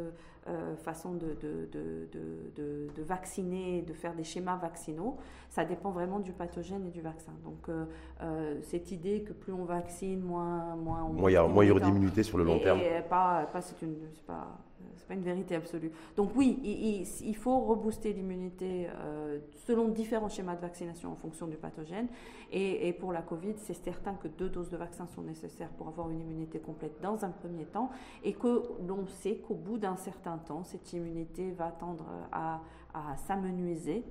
euh, 0.50 0.75
façon 0.77 1.13
de, 1.13 1.38
de, 1.41 1.70
de, 1.72 2.89
de, 2.96 3.03
vacciner, 3.03 3.82
de 3.82 3.94
faire 3.94 4.15
des 4.15 4.24
schémas 4.24 4.58
vaccinaux. 4.58 5.18
Ça 5.50 5.63
dépend 5.63 5.91
vraiment 5.91 6.20
du 6.20 6.32
pathogène 6.32 6.86
et 6.88 6.89
du 6.89 7.01
vaccin. 7.01 7.32
Donc 7.44 7.70
euh, 7.70 8.56
cette 8.63 8.91
idée 8.91 9.22
que 9.22 9.34
plus 9.34 9.53
on 9.53 9.65
vaccine, 9.65 10.22
moins, 10.22 10.75
moins 10.75 11.03
on... 11.03 11.13
Moins 11.13 11.32
il 11.63 11.68
y 11.68 11.72
aura 11.72 11.79
d'immunité 11.79 12.24
sur 12.24 12.38
le 12.38 12.44
long 12.44 12.58
et, 12.58 12.62
terme. 12.62 12.79
Et 12.79 13.01
pas, 13.01 13.48
pas 13.51 13.62
c'est 13.62 13.82
une... 13.82 13.96
Pas, 14.25 14.48
c'est 14.96 15.08
pas 15.08 15.14
une 15.14 15.24
vérité 15.24 15.56
absolue. 15.56 15.92
Donc 16.16 16.32
oui, 16.36 16.60
il, 16.64 17.36
faut 17.36 17.60
rebooster 17.60 18.14
l'immunité 18.14 18.88
euh, 18.90 19.40
selon 19.66 19.90
différents 19.90 20.30
schémas 20.30 20.56
de 20.56 20.62
vaccination 20.62 21.12
en 21.12 21.16
fonction 21.16 21.48
du 21.48 21.58
pathogène. 21.58 22.08
Et, 22.52 22.94
pour 22.94 23.14
la 23.14 23.22
Covid, 23.22 23.54
c'est 23.58 23.74
certain 23.74 24.16
que 24.16 24.28
deux 24.28 24.50
doses 24.50 24.70
de 24.70 24.78
vaccin 24.78 25.08
sont 25.08 25.22
nécessaires 25.22 25.70
pour 25.70 25.88
avoir 25.88 26.10
une 26.10 26.20
immunité 26.20 26.60
complète 26.60 27.00
dans 27.02 27.24
un 27.24 27.30
premier 27.30 27.66
temps 27.66 27.90
et 28.24 28.34
que 28.34 28.64
l'on 28.88 29.08
sait 29.08 29.38
qu'au 29.38 29.56
bout 29.56 29.78
d'un 29.78 29.96
certain 29.96 30.38
temps, 30.38 30.64
cette 30.64 30.92
immunité 30.94 31.52
va 31.52 31.72
tendre 31.72 32.06
à, 32.32 32.62
à 32.94 33.16
s'amenuiser 33.18 34.04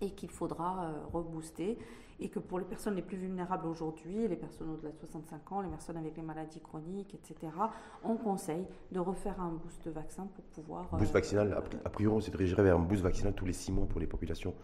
et 0.00 0.10
qu'il 0.10 0.30
faudra 0.30 0.84
euh, 0.84 0.92
rebooster 1.12 1.78
et 2.20 2.28
que 2.28 2.38
pour 2.38 2.58
les 2.58 2.64
personnes 2.64 2.94
les 2.94 3.02
plus 3.02 3.16
vulnérables 3.16 3.66
aujourd'hui, 3.66 4.26
les 4.28 4.36
personnes 4.36 4.70
au-delà 4.70 4.90
de 4.90 4.98
65 4.98 5.52
ans, 5.52 5.60
les 5.60 5.68
personnes 5.68 5.96
avec 5.96 6.16
les 6.16 6.22
maladies 6.22 6.60
chroniques, 6.60 7.14
etc., 7.14 7.52
on 8.04 8.16
conseille 8.16 8.66
de 8.92 9.00
refaire 9.00 9.40
un 9.40 9.50
boost 9.50 9.84
de 9.84 9.90
vaccin 9.90 10.26
pour 10.34 10.44
pouvoir... 10.44 10.88
Boost 10.92 11.10
euh, 11.10 11.14
vaccinal, 11.14 11.62
a 11.84 11.90
priori 11.90 12.16
on 12.16 12.20
se 12.20 12.30
dirigerait 12.30 12.62
vers 12.62 12.76
un 12.76 12.80
boost 12.80 13.02
vaccinal 13.02 13.34
tous 13.34 13.44
les 13.44 13.52
6 13.52 13.72
mois 13.72 13.86
pour 13.86 14.00
les 14.00 14.06
populations 14.06 14.54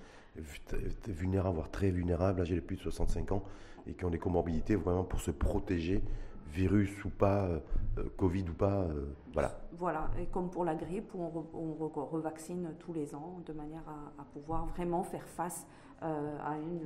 vulnérables, 1.08 1.56
voire 1.56 1.70
très 1.70 1.90
vulnérables, 1.90 2.40
âgées 2.40 2.54
de 2.54 2.60
plus 2.60 2.76
de 2.76 2.82
65 2.82 3.32
ans, 3.32 3.42
et 3.86 3.94
qui 3.94 4.04
ont 4.04 4.10
des 4.10 4.18
comorbidités 4.18 4.76
vraiment 4.76 5.04
pour 5.04 5.20
se 5.20 5.30
protéger 5.30 6.02
virus 6.52 7.04
ou 7.04 7.10
pas, 7.10 7.46
euh, 7.46 7.60
Covid 8.16 8.44
ou 8.48 8.54
pas, 8.54 8.82
euh, 8.82 9.14
voilà. 9.32 9.58
Voilà, 9.72 10.10
et 10.20 10.26
comme 10.26 10.50
pour 10.50 10.64
la 10.64 10.74
grippe, 10.74 11.12
on, 11.14 11.28
re, 11.28 11.44
on 11.54 11.72
re, 11.72 12.10
revaccine 12.12 12.74
tous 12.78 12.92
les 12.92 13.14
ans 13.14 13.40
de 13.46 13.52
manière 13.52 13.82
à, 13.88 14.22
à 14.22 14.24
pouvoir 14.24 14.66
vraiment 14.66 15.02
faire 15.02 15.26
face 15.26 15.66
euh, 16.02 16.38
à 16.44 16.56
une 16.58 16.82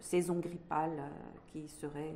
saison 0.00 0.38
grippale 0.40 0.98
qui 1.46 1.68
serait 1.68 2.14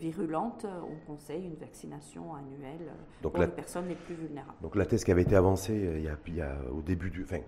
virulente, 0.00 0.64
on 0.64 1.06
conseille 1.06 1.44
une 1.44 1.56
vaccination 1.56 2.34
annuelle 2.34 2.90
donc 3.22 3.32
pour 3.32 3.40
la, 3.40 3.46
les 3.46 3.52
personnes 3.52 3.88
les 3.88 3.94
plus 3.94 4.14
vulnérables. 4.14 4.56
Donc 4.62 4.74
la 4.74 4.86
thèse 4.86 5.04
qui 5.04 5.10
avait 5.10 5.20
été 5.20 5.36
avancée 5.36 5.74
il 5.98 6.02
y 6.02 6.08
a, 6.08 6.16
il 6.26 6.34
y 6.34 6.40
a 6.40 6.56
au 6.72 6.80
début 6.80 7.10
du, 7.10 7.24
enfin, 7.24 7.40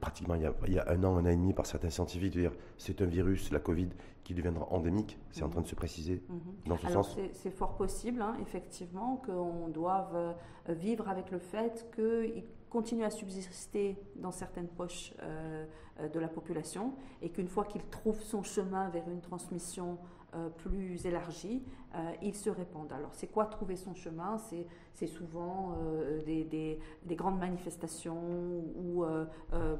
pratiquement 0.00 0.34
il 0.34 0.42
y, 0.42 0.78
a, 0.78 0.88
un 0.88 1.04
an, 1.04 1.16
un 1.16 1.24
an 1.24 1.26
et 1.26 1.36
demi 1.36 1.52
par 1.52 1.66
certains 1.66 1.90
scientifiques, 1.90 2.34
de 2.34 2.40
dire 2.40 2.52
c'est 2.76 3.00
un 3.02 3.06
virus, 3.06 3.50
la 3.50 3.60
Covid, 3.60 3.88
qui 4.24 4.34
deviendra 4.34 4.66
endémique. 4.72 5.18
C'est 5.30 5.42
en 5.42 5.48
train 5.48 5.62
de 5.62 5.66
se 5.66 5.74
préciser 5.74 6.22
mhm. 6.28 6.40
dans 6.66 6.76
ce 6.76 6.86
Alors, 6.86 7.08
C'est 7.32 7.50
fort 7.50 7.74
possible, 7.76 8.22
hein, 8.22 8.36
effectivement, 8.40 9.22
qu'on 9.24 9.68
doive 9.68 10.34
vivre 10.68 11.08
avec 11.08 11.30
le 11.30 11.38
fait 11.38 11.90
qu'il 11.94 12.44
continue 12.70 13.04
à 13.04 13.10
subsister 13.10 13.96
dans 14.16 14.30
certaines 14.30 14.68
poches 14.68 15.12
de 16.02 16.18
la 16.18 16.28
population 16.28 16.94
et 17.20 17.30
qu'une 17.30 17.48
fois 17.48 17.64
qu'il 17.64 17.82
trouve 17.86 18.20
son 18.22 18.42
chemin 18.42 18.88
vers 18.88 19.08
une 19.08 19.20
transmission 19.20 19.98
euh, 20.34 20.48
plus 20.48 21.04
élargie, 21.04 21.62
euh, 21.94 21.98
ils 22.22 22.34
se 22.34 22.48
répandent. 22.48 22.90
Alors, 22.90 23.10
c'est 23.12 23.26
quoi 23.26 23.44
trouver 23.44 23.76
son 23.76 23.94
chemin? 23.94 24.38
C'est 24.94 25.06
souvent 25.06 25.76
euh, 25.82 26.22
des, 26.24 26.78
des, 27.04 27.16
grandes 27.16 27.38
manifestations 27.38 28.16
où 28.74 29.04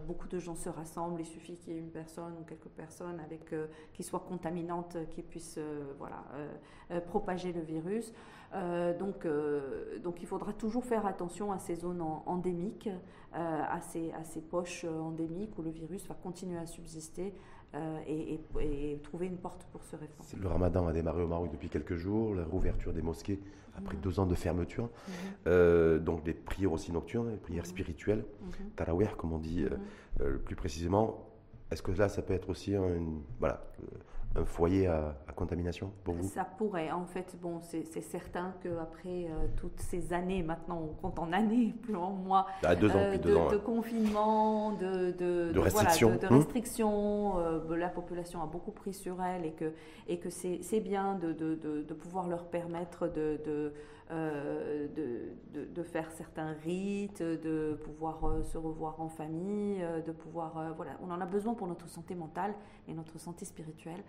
beaucoup 0.06 0.28
de 0.28 0.38
gens 0.38 0.54
se 0.54 0.68
rassemblent. 0.68 1.23
Il 1.23 1.26
suffit 1.26 1.56
qu'il 1.56 1.73
y 1.73 1.76
ait 1.76 1.80
une 1.80 1.90
personne 1.90 2.35
ou 2.38 2.44
quelques 2.44 2.68
personnes 2.68 3.18
avec, 3.21 3.54
qui 3.94 4.02
soient 4.02 4.25
contaminantes, 4.28 4.99
qui 5.11 5.23
puissent 5.23 5.61
voilà, 5.99 6.23
propager 7.06 7.52
le 7.52 7.62
virus. 7.62 8.12
donc, 8.99 9.26
il 10.21 10.26
faudra 10.26 10.52
toujours 10.52 10.85
faire 10.85 11.06
attention 11.06 11.50
à 11.50 11.59
ces 11.59 11.76
zones 11.76 12.02
endémiques, 12.26 12.90
à 13.32 13.80
ces 13.80 14.40
poches 14.50 14.85
endémiques 14.85 15.56
où 15.59 15.62
le 15.62 15.71
virus 15.71 16.06
va 16.06 16.14
continuer 16.14 16.59
à 16.59 16.66
subsister 16.66 17.32
euh, 17.75 17.99
et, 18.07 18.99
trouver 19.02 19.26
une 19.26 19.38
porte 19.38 19.67
pour 19.73 19.83
se 19.83 19.97
répandre. 19.97 20.29
Le 20.38 20.49
ramadan 20.49 20.87
a 20.87 20.93
démarré 20.93 21.23
au 21.23 21.26
Maroc 21.26 21.50
depuis 21.52 21.69
quelques 21.69 21.97
jours, 21.97 22.35
la 22.35 22.45
réouverture 22.45 22.93
des 22.93 23.02
mosquées 23.02 23.41
après 23.76 23.97
mhm. 23.97 24.02
deux 24.02 24.21
ans 24.21 24.26
de 24.26 24.35
fermeture, 24.35 24.85
mhm. 24.85 25.14
euh, 25.47 25.99
donc 25.99 26.23
des 26.23 26.35
prières 26.35 26.73
aussi 26.73 26.93
nocturnes, 26.93 27.31
des 27.31 27.38
prières 27.38 27.64
mhm. 27.64 27.71
spirituelles, 27.71 28.25
tarawih 28.76 29.09
comme 29.17 29.33
on 29.33 29.38
dit 29.38 29.64
euh, 30.21 30.37
plus 30.38 30.57
précisément. 30.57 31.29
Est-ce 31.71 31.83
que 31.83 31.93
là, 31.93 32.11
ça 32.11 32.21
peut 32.21 32.35
être 32.35 32.50
aussi 32.50 32.75
une, 32.75 33.23
voilà, 33.38 33.64
un 34.35 34.45
foyer 34.45 34.87
à, 34.87 35.15
contamination 35.35 35.91
pour 36.05 36.15
vous? 36.15 36.29
Ça 36.29 36.45
pourrait. 36.45 36.91
En 36.91 37.07
fait, 37.07 37.37
bon, 37.41 37.61
c'est 37.62 38.03
certain 38.03 38.55
qu'après 38.62 39.27
euh, 39.27 39.47
toutes 39.57 39.81
ces 39.81 40.12
années, 40.12 40.43
maintenant 40.43 40.83
on 40.83 40.95
compte 40.95 41.19
en 41.19 41.33
années, 41.33 41.75
plus 41.83 41.97
en 41.97 42.11
mois, 42.11 42.47
ah, 42.62 42.75
deux 42.75 42.91
ans, 42.91 42.99
euh, 42.99 43.17
de, 43.17 43.35
ans, 43.35 43.51
de, 43.51 43.57
confinement, 43.57 44.73
de, 44.73 45.12
de, 45.12 45.59
restrictions, 45.59 46.17
de, 46.17 46.27
restrictions 46.27 47.39
euh, 47.39 47.77
la 47.77 47.89
population 47.89 48.43
a 48.43 48.47
beaucoup 48.47 48.73
pris 48.73 48.93
sur 48.93 49.23
elle 49.23 49.47
et 49.47 49.53
que, 49.53 49.73
et 50.07 50.19
que 50.19 50.29
c'est 50.29 50.81
bien 50.81 51.15
de, 51.15 51.95
pouvoir 51.95 52.29
leur 52.29 52.47
permettre 52.47 53.09
de 53.09 53.73
euh, 54.12 54.89
de, 54.95 55.65
de, 55.65 55.83
faire 55.83 56.11
certains 56.11 56.53
rites, 56.65 57.23
de 57.23 57.79
pouvoir 57.83 58.23
euh, 58.25 58.43
se 58.43 58.59
revoir 58.59 59.01
en 59.01 59.09
famille, 59.09 59.83
euh, 59.83 60.03
de 60.03 60.12
pouvoir... 60.12 60.75
voilà, 60.77 60.99
on 61.03 61.11
en 61.11 61.19
a 61.19 61.25
besoin 61.25 61.55
pour 61.55 61.67
notre 61.67 61.89
santé 61.89 62.15
mentale 62.15 62.53
et 62.89 62.93
notre 62.93 63.19
santé 63.19 63.47
spirituelle. 63.47 64.03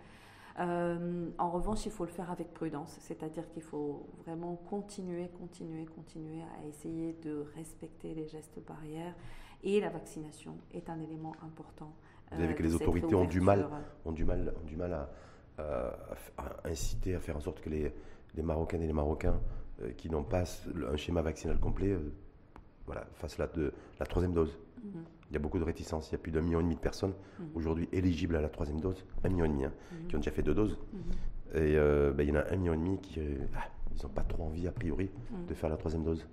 En 0.56 1.50
revanche, 1.50 1.86
il 1.86 1.92
faut 1.92 2.04
le 2.04 2.10
faire 2.10 2.30
avec 2.30 2.52
prudence, 2.54 2.96
c'est-à-dire 3.00 3.48
qu'il 3.50 3.62
faut 3.62 4.06
vraiment 4.24 4.56
continuer, 4.56 5.28
continuer, 5.28 5.84
continuer 5.84 6.42
à 6.42 6.66
essayer 6.66 7.14
de 7.22 7.44
respecter 7.56 8.14
les 8.14 8.28
gestes 8.28 8.60
barrières 8.66 9.14
et 9.62 9.80
la 9.80 9.88
vaccination 9.88 10.56
est 10.72 10.88
un 10.90 11.00
élément 11.00 11.34
important. 11.42 11.92
Vous 12.30 12.40
savez 12.40 12.54
que 12.54 12.62
les 12.62 12.74
autorités 12.74 13.14
ont 13.14 13.24
du 13.24 13.40
mal, 13.40 13.68
ont 14.04 14.12
du 14.12 14.24
mal, 14.24 14.52
ont 14.62 14.66
du 14.66 14.76
mal 14.76 14.92
à, 14.92 15.10
à, 15.58 16.68
inciter, 16.68 17.14
à 17.14 17.20
faire 17.20 17.36
en 17.36 17.40
sorte 17.40 17.60
que 17.60 17.70
les, 17.70 17.92
les 18.34 18.42
Marocaines 18.42 18.82
et 18.82 18.86
les 18.86 18.92
Marocains 18.92 19.40
euh, 19.82 19.90
qui 19.92 20.10
n'ont 20.10 20.22
pas 20.22 20.44
un 20.88 20.96
schéma 20.96 21.22
vaccinal 21.22 21.58
complet 21.58 21.90
euh, 21.90 22.12
voilà, 22.86 23.02
à 23.02 23.26
la, 23.38 23.46
de, 23.48 23.72
la 23.98 24.06
troisième 24.06 24.32
dose. 24.32 24.56
Mhm. 24.82 25.04
Il 25.34 25.38
y 25.38 25.40
a 25.40 25.42
beaucoup 25.42 25.58
de 25.58 25.64
réticences. 25.64 26.10
Il 26.10 26.12
y 26.12 26.14
a 26.14 26.18
plus 26.18 26.30
d'un 26.30 26.42
million 26.42 26.60
et 26.60 26.62
demi 26.62 26.76
de 26.76 26.80
personnes 26.80 27.12
mhm. 27.40 27.48
aujourd'hui 27.56 27.88
éligibles 27.90 28.36
à 28.36 28.40
la 28.40 28.48
troisième 28.48 28.78
dose, 28.78 29.04
un 29.24 29.28
million 29.28 29.46
et 29.46 29.48
demi, 29.48 29.64
hein, 29.64 29.72
mhm. 29.90 30.06
qui 30.06 30.14
ont 30.14 30.18
déjà 30.20 30.30
fait 30.30 30.42
deux 30.42 30.54
doses. 30.54 30.78
Et 31.54 31.76
euh, 31.76 32.12
ben, 32.12 32.22
il 32.22 32.28
y 32.28 32.32
en 32.32 32.40
a 32.40 32.52
un 32.52 32.56
million 32.56 32.72
et 32.74 32.76
demi 32.76 32.98
qui 32.98 33.20
ah, 33.56 33.64
ils 33.96 34.02
n'ont 34.04 34.12
pas 34.12 34.22
trop 34.22 34.44
envie, 34.44 34.68
a 34.68 34.72
priori, 34.72 35.10
de 35.48 35.54
faire 35.54 35.70
la 35.70 35.76
troisième 35.76 36.04
dose. 36.04 36.24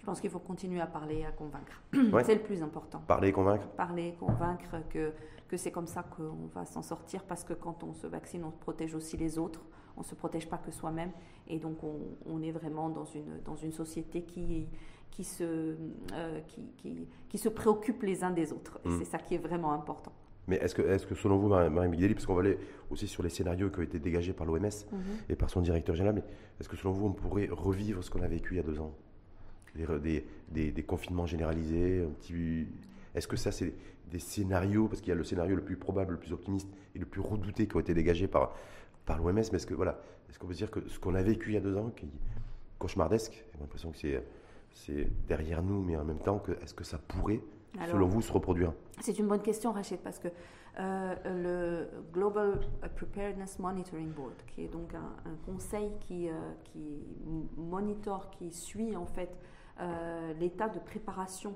Je 0.00 0.06
pense 0.06 0.18
qu'il 0.18 0.30
faut 0.30 0.38
continuer 0.38 0.80
à 0.80 0.86
parler 0.86 1.18
et 1.18 1.26
à 1.26 1.30
convaincre. 1.30 1.82
C'est 2.24 2.34
le 2.34 2.40
plus 2.40 2.62
important. 2.62 3.02
Parler 3.06 3.28
et 3.28 3.32
convaincre 3.32 3.66
Parler, 3.76 4.14
convaincre 4.18 4.76
que, 4.88 5.12
que 5.46 5.56
c'est 5.58 5.70
comme 5.70 5.86
ça 5.86 6.02
qu'on 6.02 6.48
va 6.54 6.64
s'en 6.64 6.82
sortir 6.82 7.22
parce 7.24 7.44
que 7.44 7.52
quand 7.52 7.84
on 7.84 7.92
se 7.92 8.06
vaccine, 8.06 8.44
on 8.44 8.50
protège 8.50 8.94
aussi 8.94 9.16
les 9.18 9.38
autres 9.38 9.62
on 9.96 10.00
ne 10.00 10.04
se 10.04 10.14
protège 10.14 10.48
pas 10.48 10.58
que 10.58 10.70
soi-même. 10.70 11.10
Et 11.48 11.58
donc, 11.58 11.78
on, 11.82 12.42
est 12.42 12.52
vraiment 12.52 12.88
dans 12.88 13.04
une, 13.04 13.40
dans 13.44 13.56
une 13.56 13.72
société 13.72 14.22
qui, 14.22 14.68
qui, 15.12 15.24
se, 15.24 15.44
euh, 15.44 16.40
qui, 16.48 17.06
qui, 17.28 17.38
se 17.38 17.48
préoccupe 17.48 18.02
les 18.02 18.24
uns 18.24 18.30
des 18.30 18.52
autres. 18.52 18.80
Et 18.84 18.88
mm. 18.88 18.98
c'est 18.98 19.04
ça 19.04 19.18
qui 19.18 19.34
est 19.34 19.38
vraiment 19.38 19.72
important. 19.72 20.12
Mais 20.48 20.56
est-ce 20.56 20.74
que, 20.74 20.82
est 20.82 21.06
que 21.06 21.14
selon 21.14 21.36
vous, 21.36 21.48
Marie 21.48 21.88
Migueli, 21.88 22.14
parce 22.14 22.26
qu'on 22.26 22.34
va 22.34 22.40
aller 22.40 22.58
aussi 22.90 23.06
sur 23.06 23.22
les 23.22 23.28
scénarios 23.28 23.70
qui 23.70 23.78
ont 23.78 23.82
été 23.82 24.00
dégagés 24.00 24.32
par 24.32 24.46
l'OMS 24.46 24.58
mm-hmm. 24.58 25.28
et 25.28 25.36
par 25.36 25.50
son 25.50 25.60
directeur 25.60 25.94
général, 25.94 26.16
mais 26.16 26.24
est-ce 26.58 26.68
que 26.68 26.76
selon 26.76 26.92
vous, 26.92 27.06
on 27.06 27.12
pourrait 27.12 27.48
revivre 27.50 28.02
ce 28.02 28.10
qu'on 28.10 28.22
a 28.22 28.26
vécu 28.26 28.54
il 28.54 28.56
y 28.56 28.60
a 28.60 28.64
deux 28.64 28.80
ans? 28.80 28.94
Des, 29.74 30.26
des, 30.50 30.70
des, 30.70 30.82
confinements 30.82 31.24
généralisés 31.24 32.06
Est-ce 33.14 33.26
que 33.26 33.36
ça, 33.36 33.52
c'est 33.52 33.72
des 34.10 34.18
scénarios, 34.18 34.86
parce 34.86 35.00
qu'il 35.00 35.08
y 35.08 35.12
a 35.12 35.14
le 35.14 35.24
scénario 35.24 35.56
le 35.56 35.62
plus 35.62 35.76
probable, 35.76 36.12
le 36.12 36.18
plus 36.18 36.32
optimiste 36.32 36.68
et 36.94 36.98
le 36.98 37.06
plus 37.06 37.22
redouté 37.22 37.66
qui 37.66 37.76
ont 37.76 37.80
été 37.80 37.94
dégagés 37.94 38.28
par, 38.28 38.54
par 39.06 39.18
l'OMS, 39.18 39.32
mais 39.32 39.40
est-ce 39.40 39.66
que 39.66 39.72
voilà, 39.72 40.02
est-ce 40.28 40.38
qu'on 40.38 40.46
peut 40.46 40.54
dire 40.54 40.70
que 40.70 40.86
ce 40.88 40.98
qu'on 40.98 41.14
a 41.14 41.22
vécu 41.22 41.50
il 41.50 41.54
y 41.54 41.56
a 41.56 41.60
deux 41.60 41.76
ans, 41.76 41.90
qui 41.96 42.06
cauchemardesque, 42.78 43.44
j'ai 43.54 43.60
l'impression 43.60 43.92
que 43.92 43.98
c'est 43.98 44.22
c'est 44.74 45.08
derrière 45.26 45.62
nous, 45.62 45.82
mais 45.82 45.96
en 45.96 46.04
même 46.04 46.18
temps, 46.18 46.38
que, 46.38 46.52
est-ce 46.62 46.74
que 46.74 46.84
ça 46.84 46.98
pourrait, 46.98 47.40
selon 47.90 48.06
vous, 48.06 48.22
se 48.22 48.32
reproduire? 48.32 48.72
C'est 49.00 49.18
une 49.18 49.28
bonne 49.28 49.42
question, 49.42 49.72
Rachid, 49.72 49.98
parce 49.98 50.18
que 50.18 50.28
euh, 50.80 51.14
le 51.24 51.88
Global 52.12 52.60
Preparedness 52.96 53.58
Monitoring 53.58 54.10
Board, 54.10 54.34
qui 54.46 54.64
est 54.64 54.68
donc 54.68 54.94
un, 54.94 55.34
conseil 55.44 55.90
qui, 56.00 56.28
euh, 56.28 56.32
qui 56.64 57.04
monitore, 57.56 58.30
qui 58.30 58.50
suit 58.50 58.96
en 58.96 59.04
fait 59.04 59.36
euh, 59.80 60.32
l'état 60.40 60.68
de 60.68 60.78
préparation 60.78 61.54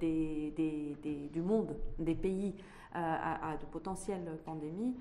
des, 0.00 0.52
des, 0.56 1.30
du 1.32 1.42
monde, 1.42 1.76
des 1.98 2.14
pays 2.14 2.54
à, 2.92 3.50
à, 3.52 3.56
de 3.56 3.64
potentielles 3.66 4.38
pandémies, 4.44 4.96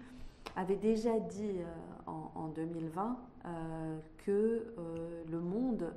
avait 0.57 0.75
déjà 0.75 1.17
dit 1.19 1.59
euh, 1.59 2.11
en, 2.35 2.47
2020 2.49 3.17
euh, 3.45 3.99
que 4.17 4.73
euh, 4.77 5.23
le 5.29 5.39
monde 5.39 5.93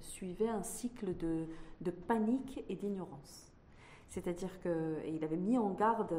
suivait 0.00 0.48
un 0.48 0.62
cycle 0.62 1.16
de, 1.16 1.46
de 1.80 1.90
panique 1.90 2.64
et 2.68 2.76
d'ignorance. 2.76 3.48
C'est-à-dire 4.08 4.50
qu'il 4.60 5.24
avait 5.24 5.38
mis 5.38 5.56
en 5.56 5.70
garde, 5.70 6.14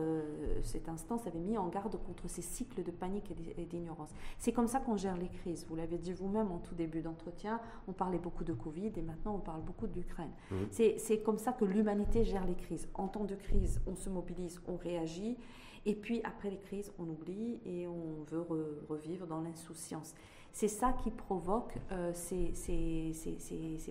cette 0.64 0.90
instance 0.90 1.28
avait 1.28 1.38
mis 1.38 1.60
en 1.60 1.68
garde 1.68 1.96
contre 2.04 2.28
ces 2.28 2.42
cycles 2.42 2.82
de 2.82 2.90
panique 2.90 3.32
et 3.56 3.66
d'ignorance. 3.66 4.10
C'est 4.40 4.52
comme 4.52 4.68
ça 4.68 4.80
qu'on 4.80 4.98
gère 4.98 5.16
les 5.16 5.28
crises. 5.28 5.68
Vous 5.70 5.76
l'avez 5.76 6.00
dit 6.00 6.12
vous-même 6.12 6.52
en 6.52 6.58
tout 6.58 6.74
début 6.74 7.02
d'entretien, 7.02 7.62
on 7.88 7.92
parlait 7.92 8.18
beaucoup 8.18 8.44
de 8.44 8.54
Covid 8.54 8.94
et 8.96 9.02
maintenant 9.04 9.36
on 9.36 9.40
parle 9.40 9.62
beaucoup 9.62 9.86
d'Ukraine. 9.86 10.32
Mmh. 10.50 10.56
C'est 10.98 11.22
comme 11.22 11.38
ça 11.38 11.54
que 11.54 11.66
l'humanité 11.66 12.24
gère 12.24 12.48
les 12.48 12.56
crises. 12.56 12.90
En 12.96 13.08
temps 13.08 13.26
de 13.26 13.36
crise, 13.36 13.80
on 13.86 13.96
se 13.96 14.10
mobilise, 14.10 14.60
on 14.68 14.76
réagit 14.76 15.38
et 15.86 15.96
puis 15.96 16.22
après 16.24 16.50
les 16.50 16.60
crises, 16.60 16.92
on 16.98 17.10
oublie 17.10 17.60
et 17.66 17.88
on 17.88 18.24
veut 18.24 18.46
revivre 18.88 19.28
dans 19.28 19.42
l'insouciance. 19.42 20.14
C'est 20.54 20.68
ça 20.68 20.94
qui 20.94 21.10
provoque 21.10 21.74
euh, 21.92 22.12
ces, 22.14 22.54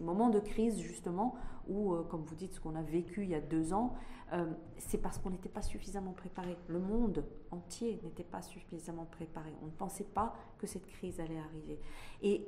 moments 0.00 0.30
de 0.30 0.38
crise 0.38 0.78
justement 0.78 1.34
où, 1.68 1.92
euh, 1.92 2.02
comme 2.04 2.22
vous 2.22 2.36
dites, 2.36 2.54
ce 2.54 2.60
qu'on 2.60 2.76
a 2.76 2.82
vécu 2.82 3.24
il 3.24 3.30
y 3.30 3.34
a 3.34 3.40
deux 3.40 3.72
ans, 3.72 3.94
euh, 4.32 4.46
c'est 4.78 4.98
parce 4.98 5.18
qu'on 5.18 5.30
n'était 5.30 5.48
pas 5.48 5.60
suffisamment 5.60 6.12
préparé. 6.12 6.56
Le 6.68 6.78
monde 6.78 7.24
entier 7.50 8.00
n'était 8.04 8.22
pas 8.22 8.42
suffisamment 8.42 9.06
préparé. 9.06 9.52
On 9.60 9.66
ne 9.66 9.72
pensait 9.72 10.04
pas 10.04 10.34
que 10.58 10.68
cette 10.68 10.86
crise 10.86 11.18
allait 11.18 11.40
arriver. 11.40 11.80
Et 12.22 12.46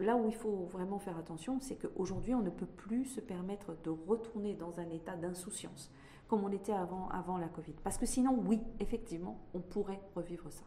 là 0.00 0.16
où 0.16 0.28
il 0.28 0.34
faut 0.34 0.66
vraiment 0.66 0.98
faire 0.98 1.16
attention, 1.16 1.58
c'est 1.60 1.76
qu'aujourd'hui, 1.76 2.34
on 2.34 2.42
ne 2.42 2.50
peut 2.50 2.66
plus 2.66 3.06
se 3.06 3.20
permettre 3.20 3.74
de 3.82 3.90
retourner 3.90 4.54
dans 4.54 4.78
un 4.78 4.90
état 4.90 5.16
d'insouciance 5.16 5.90
comme 6.28 6.44
on 6.44 6.52
était 6.52 6.72
avant, 6.72 7.08
avant 7.10 7.38
la 7.38 7.48
Covid. 7.48 7.74
Parce 7.82 7.98
que 7.98 8.06
sinon, 8.06 8.38
oui, 8.46 8.60
effectivement, 8.80 9.38
on 9.54 9.60
pourrait 9.60 10.00
revivre 10.14 10.50
ça. 10.50 10.64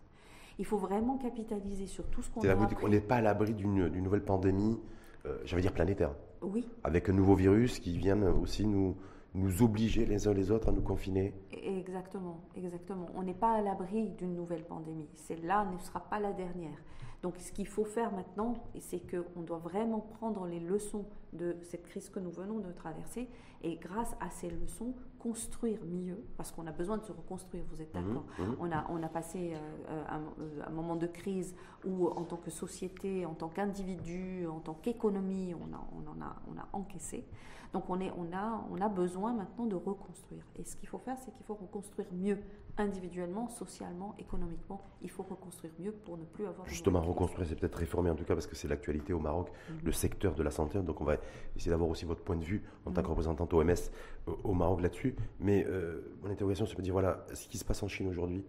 Il 0.57 0.65
faut 0.65 0.77
vraiment 0.77 1.17
capitaliser 1.17 1.87
sur 1.87 2.07
tout 2.09 2.21
ce 2.21 2.29
qu'on 2.29 2.41
a. 2.41 2.53
Vous 2.53 2.65
dites 2.65 2.77
qu'on 2.77 2.89
n'est 2.89 2.99
pas 2.99 3.15
à 3.17 3.21
l'abri 3.21 3.53
d'une 3.53 3.87
nouvelle 3.87 4.23
pandémie, 4.23 4.79
euh, 5.25 5.37
j'allais 5.45 5.61
dire 5.61 5.73
planétaire. 5.73 6.13
Oui. 6.41 6.67
Avec 6.83 7.09
un 7.09 7.13
nouveau 7.13 7.35
virus 7.35 7.79
qui 7.79 7.97
vient 7.97 8.21
aussi 8.23 8.65
nous, 8.65 8.95
nous 9.33 9.61
obliger 9.61 10.05
les 10.05 10.27
uns 10.27 10.33
les 10.33 10.51
autres 10.51 10.69
à 10.69 10.71
nous 10.71 10.81
confiner. 10.81 11.33
Exactement, 11.51 12.41
exactement. 12.55 13.07
On 13.15 13.23
n'est 13.23 13.33
pas 13.33 13.53
à 13.53 13.61
l'abri 13.61 14.09
d'une 14.11 14.35
nouvelle 14.35 14.63
pandémie. 14.65 15.07
Celle-là 15.15 15.65
ne 15.71 15.77
sera 15.79 16.01
pas 16.01 16.19
la 16.19 16.33
dernière. 16.33 16.77
Donc 17.21 17.37
ce 17.37 17.51
qu'il 17.51 17.67
faut 17.67 17.83
faire 17.83 18.11
maintenant, 18.13 18.53
c'est 18.79 19.01
qu'on 19.01 19.41
doit 19.41 19.57
vraiment 19.57 19.99
prendre 19.99 20.45
les 20.45 20.59
leçons 20.59 21.05
de 21.33 21.57
cette 21.63 21.83
crise 21.83 22.09
que 22.09 22.19
nous 22.19 22.31
venons 22.31 22.59
de 22.59 22.71
traverser 22.71 23.29
et 23.61 23.75
grâce 23.75 24.15
à 24.21 24.29
ces 24.29 24.49
leçons, 24.49 24.93
construire 25.19 25.79
mieux, 25.85 26.23
parce 26.37 26.51
qu'on 26.51 26.65
a 26.65 26.71
besoin 26.71 26.97
de 26.97 27.03
se 27.03 27.11
reconstruire, 27.11 27.63
vous 27.69 27.81
êtes 27.81 27.93
d'accord 27.93 28.25
mhm, 28.39 28.47
mhm. 28.47 28.55
on, 28.59 28.71
a, 28.71 28.85
on 28.89 29.03
a 29.03 29.09
passé 29.09 29.53
euh, 29.53 30.03
un, 30.09 30.21
un, 30.65 30.69
moment 30.69 30.95
de 30.95 31.07
crise 31.07 31.53
où, 31.85 32.07
en 32.07 32.23
tant 32.23 32.37
que 32.37 32.49
société, 32.49 33.25
en 33.25 33.33
tant 33.33 33.49
qu'individu, 33.49 34.47
en 34.47 34.59
tant 34.59 34.75
qu'économie, 34.75 35.53
on, 35.53 35.73
a, 35.75 35.87
on, 35.91 36.09
en 36.09 36.25
a, 36.25 36.37
on 36.49 36.57
a 36.57 36.67
encaissé. 36.71 37.25
Donc 37.73 37.89
on, 37.89 37.99
est, 37.99 38.11
on, 38.17 38.33
a, 38.33 38.65
on 38.71 38.81
a 38.81 38.89
besoin 38.89 39.33
maintenant 39.33 39.65
de 39.65 39.75
reconstruire. 39.75 40.43
Et 40.55 40.63
ce 40.63 40.75
qu'il 40.75 40.87
faut 40.87 40.97
faire, 40.97 41.17
c'est 41.19 41.31
qu'il 41.31 41.45
faut 41.45 41.55
reconstruire 41.55 42.07
mieux, 42.13 42.39
individuellement, 42.79 43.47
socialement, 43.49 44.15
économiquement. 44.17 44.81
Il 45.01 45.09
faut 45.09 45.23
reconstruire 45.23 45.73
mieux 45.79 45.91
pour 45.91 46.17
ne 46.17 46.23
plus 46.23 46.45
avoir... 46.45 46.65
Justement, 46.67 47.01
reconstruire, 47.01 47.47
c'est 47.47 47.55
peut-être 47.55 47.75
réformer 47.75 48.09
en 48.09 48.15
tout 48.15 48.23
cas, 48.23 48.33
parce 48.33 48.47
que 48.47 48.55
c'est 48.55 48.67
l'actualité 48.67 49.13
au 49.13 49.19
Maroc, 49.19 49.51
mhm. 49.69 49.79
le 49.83 49.91
secteur 49.91 50.33
de 50.35 50.43
la 50.43 50.51
santé. 50.51 50.79
Donc 50.79 51.01
on 51.01 51.03
va 51.03 51.17
essayer 51.55 51.71
d'avoir 51.71 51.89
aussi 51.89 52.05
votre 52.05 52.23
point 52.23 52.37
de 52.37 52.43
vue 52.43 52.63
en 52.85 52.91
tant 52.91 53.01
que 53.01 53.07
mhm. 53.07 53.11
représentante 53.11 53.53
OMS 53.53 53.69
euh, 53.69 54.31
au 54.43 54.53
Maroc 54.53 54.81
là-dessus. 54.81 55.15
Mais 55.39 55.65
euh, 55.67 56.01
mon 56.23 56.29
interrogation, 56.29 56.65
c'est 56.65 56.75
de 56.77 56.81
dire, 56.81 56.93
voilà, 56.93 57.25
ce 57.33 57.47
qui 57.47 57.57
se 57.57 57.65
passe 57.65 57.83
en 57.83 57.87
Chine 57.87 58.07
aujourd'hui, 58.07 58.43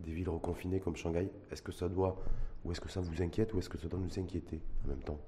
des 0.00 0.12
villes 0.12 0.28
reconfinées 0.28 0.80
comme 0.80 0.96
Shanghai, 0.96 1.30
est-ce 1.50 1.62
que 1.62 1.72
ça 1.72 1.88
doit, 1.88 2.16
ou 2.64 2.72
est-ce 2.72 2.80
que 2.80 2.88
ça 2.88 3.00
vous 3.00 3.22
inquiète, 3.22 3.52
ou 3.54 3.58
est-ce 3.58 3.68
que 3.68 3.78
ça 3.78 3.88
doit 3.88 4.00
nous 4.00 4.18
inquiéter 4.18 4.60
en 4.84 4.88
même 4.88 5.02
temps? 5.02 5.18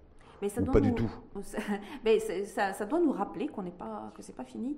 Mais 0.42 0.48
ça 0.48 0.60
doit 0.60 0.72
pas 0.72 0.80
du 0.80 0.94
tout. 0.94 1.10
Mais 2.04 2.18
ça, 2.18 2.72
ça, 2.72 2.84
doit 2.84 3.00
nous 3.00 3.12
rappeler 3.12 3.48
qu'on 3.48 3.62
n'est 3.62 3.70
pas, 3.70 4.12
que 4.14 4.22
c'est 4.22 4.34
pas 4.34 4.44
fini. 4.44 4.76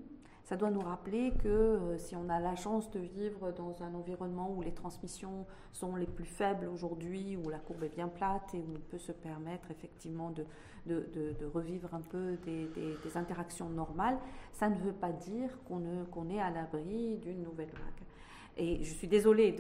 Ça 0.49 0.57
doit 0.57 0.71
nous 0.71 0.81
rappeler 0.81 1.33
que 1.33 1.47
euh, 1.47 1.99
si 1.99 2.17
on 2.17 2.31
a 2.31 2.41
la 2.41 2.57
chance 2.57 2.91
de 2.91 3.01
vivre 3.01 3.53
dans 3.53 3.83
un 3.83 3.95
environnement 3.95 4.51
où 4.51 4.63
les 4.63 4.73
transmissions 4.73 5.45
sont 5.75 5.95
les 5.95 6.07
plus 6.07 6.25
faibles 6.25 6.69
aujourd'hui, 6.69 7.37
où 7.37 7.51
la 7.51 7.59
courbe 7.59 7.85
est 7.85 7.95
bien 7.95 8.09
plate 8.09 8.55
et 8.55 8.59
où 8.61 8.73
on 8.75 8.81
peut 8.91 8.97
se 8.97 9.13
permettre 9.13 9.71
effectivement 9.71 10.31
de, 10.31 10.47
revivre 11.53 11.93
un 11.93 12.01
peu 12.01 12.39
des, 12.47 13.17
interactions 13.17 13.69
normales, 13.69 14.17
ça 14.55 14.71
ne 14.71 14.77
veut 14.77 14.95
pas 14.95 15.13
dire 15.13 15.51
qu'on 15.67 16.31
est 16.31 16.41
à 16.41 16.49
l'abri 16.49 17.19
d'une 17.19 17.43
nouvelle 17.43 17.69
vague. 17.69 18.07
Et 18.59 18.83
je 18.83 18.93
suis 18.93 19.07
désolée 19.07 19.53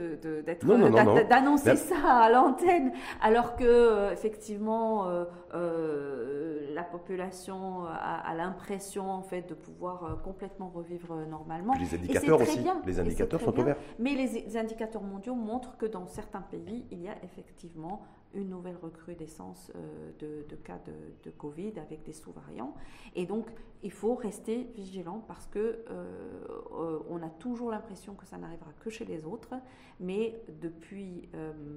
d'annoncer 1.30 1.76
ça 1.76 1.96
à 1.96 2.30
l'antenne, 2.30 2.92
alors 3.22 3.54
que 3.54 3.64
euh, 3.64 4.12
effectivement 4.12 5.08
euh, 5.08 5.24
euh, 5.54 6.74
la 6.74 6.82
population 6.82 7.84
a, 7.86 8.34
l'impression 8.34 9.10
en 9.10 9.22
fait 9.22 9.48
de 9.48 9.54
pouvoir 9.54 10.20
complètement 10.22 10.68
revivre 10.68 11.14
normalement. 11.28 11.74
les 11.74 11.94
indicateurs 11.94 12.40
aussi, 12.40 12.60
les 12.86 13.00
indicateurs 13.00 13.40
sont 13.40 13.58
ouverts. 13.58 13.76
Mais 13.98 14.14
les 14.14 14.56
indicateurs 14.56 15.02
mondiaux 15.02 15.34
montrent 15.34 15.76
que 15.76 15.86
dans 15.86 16.06
certains 16.06 16.42
pays, 16.42 16.86
il 16.90 17.02
y 17.02 17.08
a 17.08 17.14
effectivement 17.22 18.02
une 18.34 18.50
nouvelle 18.50 18.76
recrudescence 18.76 19.72
euh, 19.74 20.44
de, 20.48 20.56
cas 20.56 20.78
de, 21.24 21.30
Covid 21.30 21.74
avec 21.78 22.02
des 22.04 22.12
sous-variants. 22.12 22.74
Et 23.14 23.26
donc, 23.26 23.46
il 23.82 23.92
faut 23.92 24.14
rester 24.14 24.70
vigilant 24.74 25.22
parce 25.26 25.46
que 25.46 25.58
euh, 25.58 25.82
euh, 26.72 26.98
on 27.08 27.22
a 27.22 27.28
toujours 27.28 27.70
l'impression 27.70 28.14
que 28.14 28.26
ça 28.26 28.36
n'arrivera 28.36 28.72
que 28.80 28.87
chez 28.90 29.04
les 29.04 29.24
autres, 29.24 29.54
mais 30.00 30.40
depuis 30.60 31.28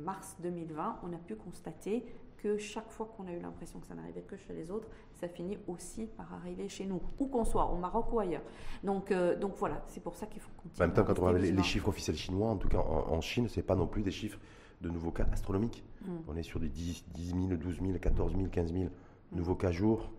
mars 0.04 0.38
2020, 0.42 1.00
on 1.04 1.14
a 1.14 1.18
pu 1.18 1.36
constater 1.36 2.06
que 2.38 2.58
chaque 2.58 2.90
fois 2.90 3.14
qu'on 3.16 3.28
a 3.28 3.32
eu 3.32 3.40
l'impression 3.40 3.80
que 3.80 3.88
ça 3.88 3.94
n'arrivait 3.94 4.22
que 4.22 4.36
chez 4.36 4.54
les 4.54 4.72
autres, 4.72 4.88
ça 5.14 5.28
finit 5.28 5.60
aussi 5.68 6.08
par 6.08 6.34
arriver 6.34 6.68
chez 6.70 6.86
nous, 6.86 7.02
où 7.20 7.28
qu'on 7.28 7.46
soit, 7.46 7.72
au 7.72 7.76
Maroc 7.76 8.12
ou 8.12 8.20
ailleurs. 8.20 8.42
Donc, 8.84 9.14
donc 9.40 9.56
voilà, 9.58 9.84
c'est 9.88 10.02
pour 10.02 10.16
ça 10.16 10.26
qu'il 10.26 10.42
faut 10.42 10.50
continuer. 10.58 10.84
En 10.84 10.88
même 10.88 10.96
temps, 10.96 11.04
quand 11.04 11.20
on 11.20 11.28
regarde 11.28 11.44
les, 11.44 11.64
chiffres 11.64 11.90
officiels 11.90 12.18
chinois, 12.18 12.50
en 12.50 12.58
tout 12.58 12.68
cas 12.68 12.80
en, 12.80 13.14
en 13.14 13.22
Chine, 13.22 13.48
c'est 13.48 13.62
pas 13.62 13.76
non 13.76 13.88
plus 13.88 14.02
des 14.02 14.12
chiffres 14.12 14.40
de 14.82 14.90
nouveaux 14.90 15.12
cas 15.12 15.28
astronomiques. 15.32 15.84
Mm. 16.02 16.12
On 16.28 16.36
est 16.36 16.44
sur 16.44 16.60
des 16.60 16.70
10, 16.70 17.06
000, 17.16 17.48
12 17.56 17.80
000, 17.82 18.00
14 18.00 18.36
000, 18.36 18.48
15 18.50 18.74
000 18.74 18.86
nouveaux 19.32 19.56
cas 19.56 19.72
jour, 19.72 20.12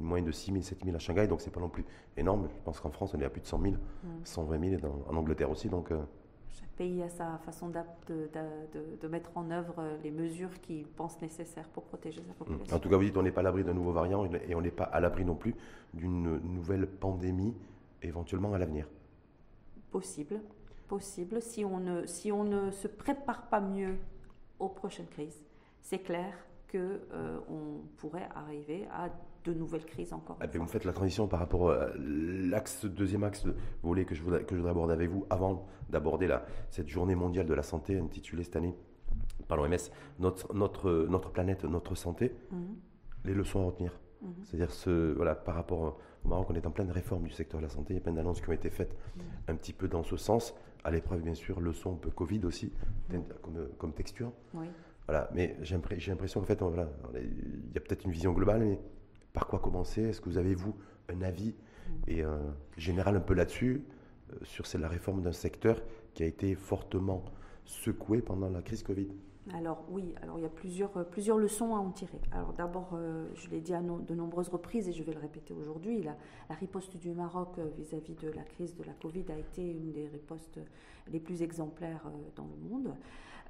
une 0.00 0.06
moyenne 0.06 0.26
de 0.26 0.32
6 0.32 0.52
000, 0.52 0.62
7 0.62 0.84
000 0.84 0.96
à 0.96 0.98
Shanghai, 0.98 1.26
donc 1.26 1.40
c'est 1.40 1.50
pas 1.50 1.60
non 1.60 1.68
plus 1.68 1.84
énorme. 2.16 2.48
Je 2.54 2.62
pense 2.64 2.80
qu'en 2.80 2.90
France, 2.90 3.14
on 3.14 3.20
est 3.20 3.24
à 3.24 3.30
plus 3.30 3.40
de 3.40 3.46
100 3.46 3.62
000, 3.62 3.74
120 4.24 4.70
000, 4.70 4.80
et 4.80 5.08
en 5.08 5.16
Angleterre 5.16 5.50
aussi. 5.50 5.68
Donc, 5.68 5.90
euh, 5.90 6.02
Chaque 6.50 6.70
pays 6.70 7.02
a 7.02 7.08
sa 7.08 7.38
façon 7.38 7.68
de, 7.68 7.78
de, 8.08 9.08
mettre 9.08 9.30
en 9.36 9.50
œuvre 9.50 9.74
euh, 9.78 9.96
les 10.02 10.10
mesures 10.10 10.60
qu'il 10.60 10.86
pense 10.86 11.20
nécessaires 11.20 11.68
pour 11.68 11.84
protéger 11.84 12.22
sa 12.26 12.32
population. 12.32 12.76
En 12.76 12.78
tout 12.78 12.88
cas, 12.88 12.96
vous 12.96 13.04
dites 13.04 13.16
on 13.16 13.22
n'est 13.22 13.32
pas 13.32 13.40
à 13.40 13.44
l'abri 13.44 13.64
d'un 13.64 13.74
nouveau 13.74 13.92
variant 13.92 14.24
et 14.24 14.54
on 14.54 14.60
n'est 14.60 14.70
pas 14.70 14.84
à 14.84 15.00
l'abri 15.00 15.24
non 15.24 15.34
plus 15.34 15.54
d'une 15.94 16.38
nouvelle 16.38 16.86
pandémie 16.86 17.54
éventuellement 18.02 18.54
à 18.54 18.58
l'avenir. 18.58 18.86
Possible, 19.90 20.40
possible. 20.88 21.40
Si 21.42 21.64
on 21.64 21.78
ne, 21.78 22.06
si 22.06 22.32
on 22.32 22.44
ne 22.44 22.70
se 22.70 22.88
prépare 22.88 23.48
pas 23.48 23.60
mieux 23.60 23.96
aux 24.58 24.68
prochaines 24.68 25.08
crises, 25.08 25.42
c'est 25.82 26.00
clair 26.00 26.34
qu'on 26.70 26.78
euh, 26.78 27.40
pourrait 27.96 28.28
arriver 28.34 28.86
à 28.92 29.08
de 29.44 29.52
nouvelles 29.52 29.84
crises 29.84 30.12
encore. 30.12 30.38
Et 30.42 30.48
puis 30.48 30.58
vous 30.58 30.66
faites 30.66 30.84
la 30.84 30.92
transition 30.92 31.26
par 31.28 31.40
rapport 31.40 31.70
à 31.70 31.88
l'axe, 31.98 32.84
deuxième 32.84 33.24
axe 33.24 33.44
volet 33.82 34.04
que 34.04 34.14
je 34.14 34.22
voudrais, 34.22 34.44
que 34.44 34.54
je 34.54 34.56
voudrais 34.56 34.72
aborder 34.72 34.94
avec 34.94 35.10
vous 35.10 35.26
avant 35.30 35.66
d'aborder 35.90 36.28
cette 36.70 36.88
journée 36.88 37.14
mondiale 37.14 37.46
de 37.46 37.54
la 37.54 37.62
santé 37.62 37.98
intitulée 37.98 38.44
cette 38.44 38.56
année 38.56 38.74
par 39.46 39.56
l'OMS, 39.56 39.76
notre, 40.18 40.54
notre, 40.54 41.06
notre 41.08 41.30
planète, 41.30 41.64
notre 41.64 41.94
santé, 41.94 42.34
mhm. 42.50 42.76
les 43.24 43.34
leçons 43.34 43.62
à 43.62 43.66
retenir. 43.66 43.98
Mhm. 44.20 44.34
C'est-à-dire, 44.44 44.70
ce, 44.70 45.14
voilà, 45.14 45.34
par 45.34 45.54
rapport 45.54 45.98
au 46.24 46.28
Maroc, 46.28 46.48
on 46.50 46.54
est 46.54 46.66
en 46.66 46.70
pleine 46.70 46.90
réforme 46.90 47.24
du 47.24 47.30
secteur 47.30 47.60
de 47.60 47.64
la 47.66 47.70
santé, 47.70 47.94
il 47.94 47.96
y 47.96 48.00
a 48.00 48.02
plein 48.02 48.12
d'annonces 48.12 48.40
qui 48.40 48.48
ont 48.48 48.52
été 48.52 48.70
faites 48.70 48.94
mhm. 49.16 49.22
un 49.48 49.54
petit 49.54 49.72
peu 49.72 49.88
dans 49.88 50.02
ce 50.02 50.16
sens 50.16 50.54
à 50.84 50.90
l'épreuve, 50.90 51.22
bien 51.22 51.34
sûr, 51.34 51.60
leçon 51.60 51.94
un 51.94 51.96
peu 51.96 52.10
Covid 52.10 52.44
aussi, 52.44 52.72
comme, 53.10 53.68
comme, 53.78 53.92
texture. 53.92 54.32
Voilà, 55.06 55.28
mais 55.34 55.56
j'ai 55.62 55.76
l'impression 55.76 56.40
qu'en 56.40 56.46
fait, 56.46 56.60
voilà, 56.60 56.88
il 57.14 57.72
y 57.74 57.78
a 57.78 57.80
peut-être 57.80 58.04
une 58.04 58.12
vision 58.12 58.32
globale, 58.32 58.60
mais 58.60 58.78
par 59.38 59.46
quoi 59.46 59.60
commencer? 59.60 60.02
Est-ce 60.02 60.20
que 60.20 60.28
vous 60.28 60.38
avez, 60.38 60.56
vous, 60.56 60.74
un 61.08 61.22
avis 61.22 61.54
mm. 61.54 61.92
et 62.08 62.24
euh, 62.24 62.38
général 62.76 63.14
un 63.16 63.20
peu 63.20 63.34
là-dessus, 63.34 63.84
euh, 64.32 64.36
sur 64.42 64.64
la 64.78 64.88
réforme 64.88 65.22
d'un 65.22 65.32
secteur 65.32 65.80
qui 66.14 66.24
a 66.24 66.26
été 66.26 66.56
fortement 66.56 67.24
secoué 67.64 68.20
pendant 68.20 68.50
la 68.50 68.62
crise 68.62 68.82
Covid? 68.82 69.08
Alors 69.54 69.84
oui, 69.88 70.14
alors 70.22 70.38
il 70.38 70.42
y 70.42 70.46
a 70.46 70.50
plusieurs, 70.50 70.94
euh, 70.96 71.04
plusieurs 71.04 71.38
leçons 71.38 71.74
à 71.74 71.78
en 71.78 71.90
tirer. 71.90 72.20
Alors 72.32 72.52
d'abord, 72.52 72.90
euh, 72.94 73.26
je 73.34 73.48
l'ai 73.48 73.60
dit 73.60 73.72
à 73.72 73.80
de 73.80 74.14
nombreuses 74.14 74.48
reprises 74.48 74.88
et 74.88 74.92
je 74.92 75.02
vais 75.02 75.12
le 75.12 75.20
répéter 75.20 75.54
aujourd'hui, 75.54 76.02
la, 76.02 76.16
riposte 76.54 76.96
du 76.96 77.12
Maroc 77.12 77.54
euh, 77.58 77.68
vis-à-vis 77.76 78.14
de 78.14 78.30
la 78.30 78.42
crise 78.42 78.74
de 78.74 78.84
la 78.84 78.92
Covid 78.92 79.24
a 79.30 79.38
été 79.38 79.62
une 79.62 79.92
des 79.92 80.08
ripostes 80.08 80.60
les 81.10 81.20
plus 81.20 81.42
exemplaires 81.42 82.02
dans 82.36 82.46
le 82.46 82.68
monde. 82.68 82.94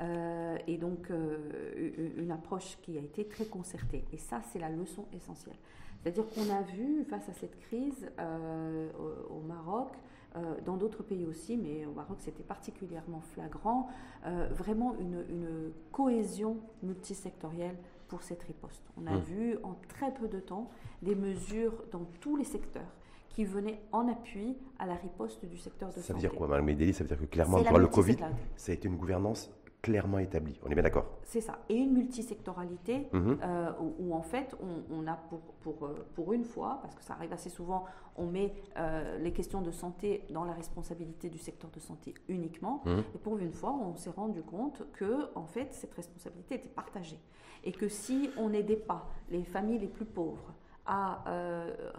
Et 0.01 0.79
donc 0.79 1.11
une 1.11 2.31
approche 2.31 2.79
qui 2.83 2.97
a 2.99 3.01
été 3.01 3.27
très 3.27 3.47
concertée. 3.47 4.05
Et 4.13 4.19
ça, 4.19 4.41
c'est 4.53 4.59
la 4.59 4.69
leçon 4.69 5.07
essentielle. 5.13 5.57
C'est-à-dire 6.03 6.25
qu'on 6.29 6.55
a 6.55 6.63
vu 6.63 7.05
face 7.05 7.29
à 7.29 7.33
cette 7.33 7.59
crise 7.59 8.09
au 8.19 9.41
Maroc, 9.41 9.91
euh, 10.37 10.55
dans 10.67 10.77
d'autres 10.77 11.03
pays 11.03 11.25
aussi, 11.25 11.57
mais 11.57 11.87
au 11.87 11.93
Maroc 11.93 12.19
c'était 12.21 12.43
particulièrement 12.43 13.23
flagrant, 13.33 13.89
euh, 14.27 14.47
vraiment 14.53 14.95
une, 15.01 15.73
cohésion 15.91 16.59
multisectorielle 16.83 17.77
pour 18.09 18.23
cette 18.23 18.43
riposte. 18.43 18.83
On 18.99 19.07
a 19.07 19.17
mmh. 19.17 19.21
vu 19.21 19.59
en 19.63 19.75
très 19.89 20.13
peu 20.13 20.29
de 20.29 20.39
temps 20.39 20.71
des 21.01 21.15
mesures 21.15 21.73
dans 21.93 22.05
tous 22.21 22.37
les 22.37 22.45
secteurs 22.45 22.93
qui 23.31 23.47
venaient 23.47 23.81
en 23.91 24.07
appui 24.07 24.57
à 24.79 24.87
la 24.87 24.95
riposte 24.97 25.47
du 25.47 25.57
secteur 25.57 25.89
de 25.89 25.95
ça 25.95 26.01
santé. 26.03 26.09
Ça 26.09 26.15
veut 26.15 26.21
dire 26.21 26.35
quoi, 26.35 26.61
Medeli 26.61 26.93
Ça 26.93 27.05
veut 27.05 27.09
dire 27.09 27.19
que 27.19 27.25
clairement, 27.25 27.59
le 27.59 27.87
Covid, 27.87 28.17
ça 28.57 28.73
a 28.73 28.75
été 28.75 28.87
une 28.87 28.97
gouvernance 28.97 29.51
clairement 29.83 30.19
établi. 30.19 30.59
On 30.65 30.71
est 30.71 30.75
bien 30.75 30.83
d'accord 30.83 31.07
C'est 31.23 31.41
ça. 31.41 31.59
Et 31.69 31.77
une 31.77 31.93
multisectoralité 31.93 33.09
mhm. 33.13 33.39
euh, 33.43 33.71
où, 33.99 34.15
en 34.15 34.23
fait 34.23 34.57
on, 34.91 35.07
a 35.07 35.15
pour, 35.15 35.41
pour, 35.61 35.87
euh, 35.87 36.07
pour, 36.15 36.33
une 36.33 36.45
fois, 36.45 36.79
parce 36.83 36.95
que 36.95 37.03
ça 37.03 37.15
arrive 37.15 37.33
assez 37.33 37.49
souvent, 37.49 37.85
on 38.17 38.27
met 38.27 38.53
euh, 38.77 39.19
les 39.19 39.33
questions 39.33 39.63
de 39.63 39.71
santé 39.71 40.25
dans 40.31 40.45
la 40.45 40.53
responsabilité 40.53 41.31
du 41.31 41.39
secteur 41.39 41.71
de 41.71 41.81
santé 41.81 42.15
uniquement. 42.29 42.83
Mhm. 42.87 43.05
Et 43.15 43.19
pour 43.19 43.39
une 43.39 43.53
fois, 43.53 43.73
on 43.73 43.95
s'est 43.95 44.11
rendu 44.11 44.43
compte 44.43 44.83
que 44.93 45.31
en 45.35 45.47
fait 45.47 45.73
cette 45.73 45.95
responsabilité 45.95 46.57
était 46.57 46.69
partagée. 46.69 47.21
Et 47.65 47.73
que 47.73 47.89
si 47.89 48.31
on 48.37 48.51
n'aidait 48.51 48.77
pas 48.77 49.09
les 49.31 49.45
familles 49.45 49.79
les 49.79 49.89
plus 49.89 50.05
pauvres 50.05 50.55
à 50.87 51.25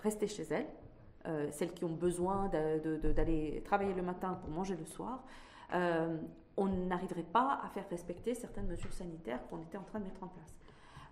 rester 0.01 0.25
chez 0.25 0.47
elles, 0.49 1.51
celles 1.51 1.73
qui 1.73 1.83
ont 1.85 1.93
besoin 1.93 2.47
d'aller 2.47 3.61
travailler 3.65 3.93
le 3.93 4.01
matin 4.01 4.39
pour 4.41 4.49
manger 4.49 4.75
le 4.75 4.85
soir, 4.85 5.23
on 6.59 6.67
n'arriverait 6.67 7.23
pas 7.23 7.59
à 7.63 7.69
faire 7.69 7.87
respecter 7.89 8.35
certaines 8.35 8.67
mesures 8.67 8.91
sanitaires 8.91 9.39
qu'on 9.47 9.61
était 9.61 9.77
en 9.77 9.83
train 9.83 9.99
de 9.99 10.05
mettre 10.05 10.23
en 10.23 10.27
place. 10.27 10.55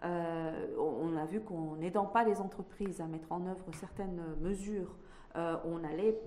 Euh, 0.03 0.67
on 0.77 1.15
a 1.17 1.25
vu 1.25 1.41
qu'en 1.41 1.75
n'aidant 1.77 2.05
pas 2.05 2.23
les 2.23 2.39
entreprises 2.39 3.01
à 3.01 3.07
mettre 3.07 3.31
en 3.31 3.47
œuvre 3.47 3.65
certaines 3.73 4.21
mesures 4.41 4.95
on 5.65 5.83
allait 5.83 6.19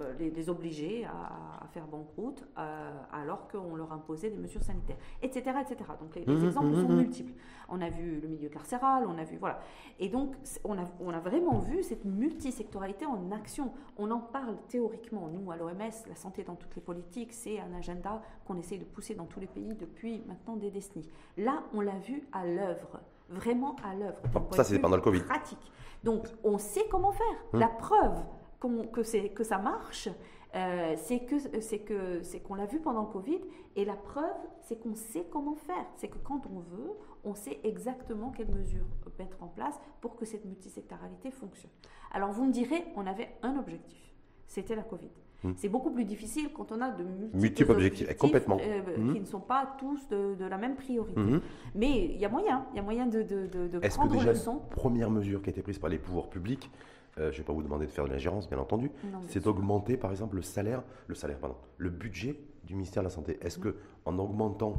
euh, 0.00 0.12
les, 0.18 0.50
obliger 0.50 1.04
à, 1.04 1.66
faire 1.68 1.86
banqueroute 1.86 2.44
euh, 2.58 2.90
alors 3.12 3.46
qu'on 3.48 3.76
leur 3.76 3.92
imposait 3.92 4.30
des 4.30 4.36
mesures 4.36 4.62
sanitaires, 4.62 4.96
etc. 5.22 5.58
etc. 5.60 5.90
Donc 6.00 6.16
les, 6.16 6.26
mmh, 6.26 6.44
exemples 6.46 6.68
mmh, 6.68 6.82
sont 6.82 6.88
mmh. 6.88 6.96
multiples. 6.96 7.32
On 7.68 7.80
a 7.80 7.88
vu 7.88 8.20
le 8.20 8.28
milieu 8.28 8.48
carcéral, 8.48 9.04
on 9.06 9.18
a 9.18 9.24
vu, 9.24 9.36
voilà. 9.36 9.60
Et 10.00 10.08
donc 10.08 10.34
on 10.64 10.78
a, 10.78 10.84
on 11.00 11.10
a 11.10 11.20
vraiment 11.20 11.58
vu 11.58 11.82
cette 11.82 12.04
multisectoralité 12.04 13.06
en 13.06 13.30
action. 13.30 13.72
On 13.96 14.10
en 14.10 14.20
parle 14.20 14.56
théoriquement, 14.68 15.28
nous 15.28 15.50
à 15.52 15.56
l'OMS, 15.56 15.78
la 16.08 16.16
santé 16.16 16.42
dans 16.42 16.56
toutes 16.56 16.74
les 16.74 16.82
politiques, 16.82 17.32
c'est 17.32 17.60
un 17.60 17.72
agenda 17.74 18.22
qu'on 18.46 18.56
essaye 18.56 18.78
de 18.78 18.84
pousser 18.84 19.14
dans 19.14 19.26
tous 19.26 19.40
les 19.40 19.46
pays 19.46 19.74
depuis 19.74 20.22
maintenant 20.26 20.56
des 20.56 20.70
décennies. 20.70 21.08
Là, 21.36 21.62
on 21.74 21.80
l'a 21.80 21.98
vu 21.98 22.26
à 22.32 22.44
l'œuvre 22.44 23.00
vraiment 23.30 23.76
à 23.84 23.94
l'œuvre. 23.94 24.18
Ça, 24.52 24.64
c'est 24.64 24.78
pendant 24.78 24.96
le 24.96 25.02
Covid. 25.02 25.20
Pratique. 25.20 25.72
Donc, 26.02 26.26
on 26.44 26.58
sait 26.58 26.86
comment 26.90 27.12
faire. 27.12 27.26
La 27.52 27.68
preuve, 27.68 28.22
que, 28.60 29.28
que 29.28 29.44
ça 29.44 29.58
marche, 29.58 30.08
Euh, 30.54 30.94
c'est 30.96 31.20
que 31.20 31.34
c'est 31.60 31.80
que 31.80 32.22
c'est 32.22 32.40
qu'on 32.40 32.54
l'a 32.54 32.64
vu 32.64 32.80
pendant 32.80 33.02
le 33.02 33.08
Covid 33.08 33.40
et 33.76 33.84
la 33.84 33.96
preuve 33.96 34.24
c'est 34.62 34.80
qu'on 34.80 34.94
sait 34.94 35.26
comment 35.30 35.54
faire. 35.54 35.84
C'est 35.96 36.08
que 36.08 36.16
quand 36.24 36.46
on 36.46 36.60
veut, 36.60 36.92
on 37.24 37.34
sait 37.34 37.60
exactement 37.64 38.30
quelles 38.30 38.50
mesures 38.50 38.86
mettre 39.18 39.42
en 39.42 39.48
place 39.48 39.78
pour 40.00 40.16
que 40.16 40.24
cette 40.24 40.44
multisectoralité 40.44 41.30
fonctionne. 41.30 41.70
Alors 42.12 42.30
vous 42.30 42.44
me 42.44 42.52
direz, 42.52 42.84
on 42.96 43.06
avait 43.06 43.28
un 43.42 43.58
objectif, 43.58 44.14
c'était 44.46 44.74
la 44.74 44.82
Covid. 44.82 45.10
Hmm. 45.44 45.52
C'est 45.56 45.68
beaucoup 45.68 45.90
plus 45.90 46.04
difficile 46.04 46.48
quand 46.54 46.72
on 46.72 46.80
a 46.80 46.90
de 46.90 47.04
multiples, 47.34 47.70
objectifs, 47.70 48.16
complètement. 48.16 48.58
Euh, 48.60 48.96
hmm. 48.96 49.12
qui 49.12 49.20
ne 49.20 49.26
sont 49.26 49.40
pas 49.40 49.76
tous 49.78 50.08
de, 50.08 50.44
la 50.44 50.56
même 50.56 50.76
priorité. 50.76 51.20
Hmm. 51.20 51.40
Mais 51.74 52.06
il 52.06 52.16
y 52.16 52.24
a 52.24 52.28
moyen, 52.28 52.66
il 52.72 52.76
y 52.76 52.80
a 52.80 52.82
moyen 52.82 53.06
de, 53.06 53.22
de, 53.22 53.46
de 53.46 53.78
prendre 53.78 54.12
que 54.12 54.16
déjà, 54.18 54.32
le 54.32 54.34
son. 54.34 54.60
Première 54.70 55.10
mesure 55.10 55.42
qui 55.42 55.50
a 55.50 55.52
été 55.52 55.62
prise 55.62 55.78
par 55.78 55.90
les 55.90 55.98
pouvoirs 55.98 56.28
publics, 56.28 56.70
euh, 57.18 57.30
je 57.30 57.36
ne 57.36 57.38
vais 57.38 57.44
pas 57.44 57.52
vous 57.52 57.62
demander 57.62 57.86
de 57.86 57.90
faire 57.90 58.04
de 58.04 58.10
l'ingérence, 58.10 58.48
bien 58.48 58.58
entendu, 58.58 58.90
c'est 59.26 59.42
d'augmenter, 59.44 59.96
par 59.96 60.10
exemple, 60.10 60.36
le 60.36 60.42
salaire, 60.42 60.82
le 61.06 61.14
salaire, 61.14 61.38
pardon, 61.38 61.56
le 61.76 61.90
budget 61.90 62.38
du 62.64 62.74
ministère 62.74 63.02
de 63.02 63.08
la 63.08 63.14
Santé. 63.14 63.38
Est-ce 63.40 63.58
que, 63.58 63.76
en 64.04 64.18
augmentant 64.18 64.74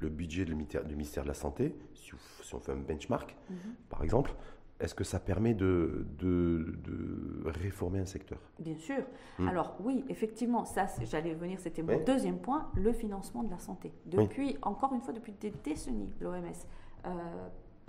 le 0.00 0.08
budget 0.08 0.44
du 0.44 0.54
ministère 0.54 1.22
de 1.22 1.28
la 1.28 1.34
Santé, 1.34 1.74
si, 1.94 2.12
on 2.54 2.60
fait 2.60 2.72
un 2.72 2.76
benchmark, 2.76 3.36
mhm. 3.50 3.56
par 3.90 4.02
exemple, 4.02 4.32
est-ce 4.80 4.94
que 4.94 5.04
ça 5.04 5.18
permet 5.18 5.54
de, 5.54 6.06
de, 6.18 7.42
réformer 7.46 7.98
un 7.98 8.06
secteur? 8.06 8.38
Bien 8.58 8.76
sûr. 8.76 9.02
Hmm. 9.38 9.48
Alors 9.48 9.76
oui, 9.80 10.04
effectivement, 10.08 10.64
ça, 10.64 10.86
j'allais 11.02 11.34
venir, 11.34 11.58
c'était 11.58 11.82
mon 11.82 12.02
deuxième 12.04 12.38
point, 12.38 12.70
le 12.76 12.92
financement 12.92 13.42
de 13.42 13.50
la 13.50 13.58
santé. 13.58 13.92
Depuis, 14.06 14.56
encore 14.62 14.94
une 14.94 15.00
fois, 15.00 15.12
depuis 15.12 15.32
des 15.32 15.50
décennies, 15.64 16.12
l'OMS 16.20 16.44
euh, 17.06 17.10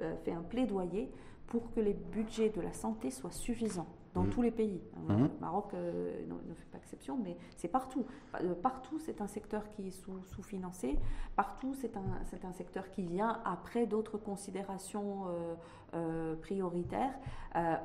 euh, 0.01 0.15
fait 0.23 0.31
un 0.31 0.41
plaidoyer 0.41 1.12
pour 1.49 1.71
que 1.73 1.79
les 1.79 1.93
budgets 1.93 2.49
de 2.49 2.62
la 2.62 2.73
santé 2.73 3.12
soient 3.12 3.31
suffisants 3.31 3.88
dans 4.13 4.24
mhm. 4.24 4.30
tous 4.30 4.41
les 4.41 4.52
pays. 4.52 4.82
Le 5.08 5.15
mhm. 5.15 5.30
Maroc 5.39 5.74
euh, 5.74 6.22
ne, 6.28 6.54
fait 6.54 6.65
pas 6.72 6.78
exception, 6.78 7.17
mais 7.22 7.38
c'est 7.56 7.67
partout. 7.67 8.06
Euh, 8.41 8.54
partout, 8.56 9.00
c'est 9.00 9.22
un 9.22 9.28
secteur 9.28 9.67
qui 9.69 9.88
est 9.88 9.91
sous-financé. 9.91 10.98
partout, 11.36 11.74
c'est 11.76 11.95
un, 11.95 12.48
un, 12.48 12.54
secteur 12.54 12.89
qui 12.89 13.04
vient 13.04 13.39
après 13.45 13.86
d'autres 13.86 14.17
considérations 14.17 15.26
euh, 15.93 16.36
prioritaires. 16.36 17.13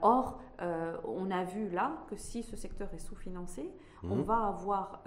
or, 0.03 0.41
on 0.61 1.31
a 1.31 1.45
vu 1.45 1.69
là 1.69 2.05
que 2.09 2.17
si 2.17 2.43
ce 2.43 2.57
secteur 2.57 2.93
est 2.95 2.99
sous-financé, 2.99 3.71
on 4.03 4.17
mhm. 4.17 4.23
va 4.23 4.47
avoir, 4.47 5.03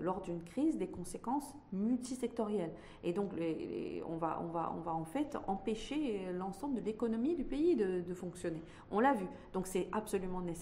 lors 0.00 0.20
d'une 0.20 0.42
crise, 0.42 0.76
des 0.76 0.88
conséquences 0.88 1.54
multisectorielles. 1.72 2.72
Et 3.04 3.12
donc, 3.12 3.30
on, 4.08 4.16
va, 4.16 4.42
on, 4.42 4.48
va, 4.48 4.72
on 4.76 4.80
va 4.80 4.92
en 4.92 5.04
fait 5.04 5.36
empêcher 5.46 6.32
l'ensemble 6.32 6.74
de 6.74 6.80
l'économie 6.80 7.36
du 7.36 7.44
pays 7.44 7.76
de, 7.76 8.00
de 8.00 8.14
fonctionner. 8.14 8.62
On 8.90 8.98
l'a 8.98 9.14
vu. 9.14 9.26
Donc, 9.52 9.68
c'est 9.68 9.88
absolument 9.92 10.40
nécessaire 10.40 10.59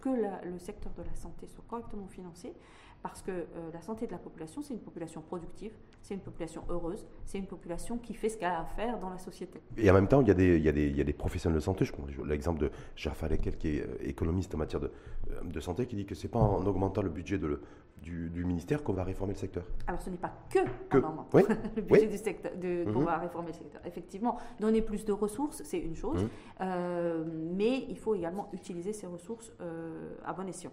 que 0.00 0.08
le 0.08 0.58
secteur 0.58 0.92
de 0.96 1.02
la 1.02 1.14
santé 1.14 1.46
soit 1.46 1.64
correctement 1.68 2.06
financé, 2.08 2.54
parce 3.02 3.22
que 3.22 3.30
euh, 3.30 3.44
la 3.72 3.80
santé 3.80 4.06
de 4.06 4.12
la 4.12 4.18
population, 4.18 4.60
c'est 4.62 4.74
une 4.74 4.80
population 4.80 5.22
productive, 5.22 5.72
c'est 6.02 6.14
une 6.14 6.20
population 6.20 6.62
heureuse, 6.68 7.06
c'est 7.24 7.38
une 7.38 7.46
population 7.46 7.96
qui 7.98 8.14
fait 8.14 8.28
ce 8.28 8.36
qu'elle 8.36 8.50
a 8.50 8.60
à 8.60 8.64
faire 8.64 8.98
dans 8.98 9.08
la 9.08 9.18
société. 9.18 9.60
Et 9.78 9.90
en 9.90 9.94
même 9.94 10.08
temps, 10.08 10.20
il 10.20 10.28
y 10.28 10.30
a 10.30 10.34
des, 10.34 10.56
il 10.56 10.62
y 10.62 10.68
a 10.68 10.72
des, 10.72 10.86
il 10.86 10.96
y 10.96 11.00
a 11.00 11.04
des 11.04 11.12
professionnels 11.12 11.58
de 11.58 11.64
santé, 11.64 11.84
je 11.84 11.92
prends 11.92 12.04
l'exemple 12.26 12.60
de 12.60 12.70
Jaffa 12.96 13.28
Lekel, 13.28 13.56
qui 13.56 13.78
est 13.78 13.82
euh, 13.82 13.96
économiste 14.02 14.54
en 14.54 14.58
matière 14.58 14.80
de, 14.80 14.90
euh, 15.30 15.42
de 15.42 15.60
santé, 15.60 15.86
qui 15.86 15.96
dit 15.96 16.04
que 16.04 16.14
ce 16.14 16.26
n'est 16.26 16.30
pas 16.30 16.40
en 16.40 16.66
augmentant 16.66 17.02
le 17.02 17.10
budget 17.10 17.38
de 17.38 17.60
du, 18.02 18.30
du, 18.30 18.44
ministère 18.44 18.82
qu'on 18.82 18.92
va 18.92 19.04
réformer 19.04 19.34
le 19.34 19.38
secteur. 19.38 19.64
Alors 19.86 20.00
ce 20.00 20.10
n'est 20.10 20.16
pas 20.16 20.32
que, 20.50 20.58
le 21.76 21.82
budget 21.82 22.06
du 22.06 22.16
secteur 22.16 22.52
qu'on 22.52 23.00
mhm. 23.00 23.04
va 23.04 23.18
réformer 23.18 23.48
le 23.48 23.54
secteur. 23.54 23.80
Effectivement, 23.84 24.38
donner 24.58 24.82
plus 24.82 25.04
de 25.04 25.12
ressources, 25.12 25.62
c'est 25.64 25.78
une 25.78 25.96
chose, 25.96 26.26
mhm. 26.60 27.54
mais 27.56 27.84
il 27.88 27.98
faut 27.98 28.14
également 28.14 28.48
utiliser 28.52 28.92
ces 28.92 29.06
ressources 29.06 29.52
à 30.24 30.32
bon 30.32 30.48
escient. 30.48 30.72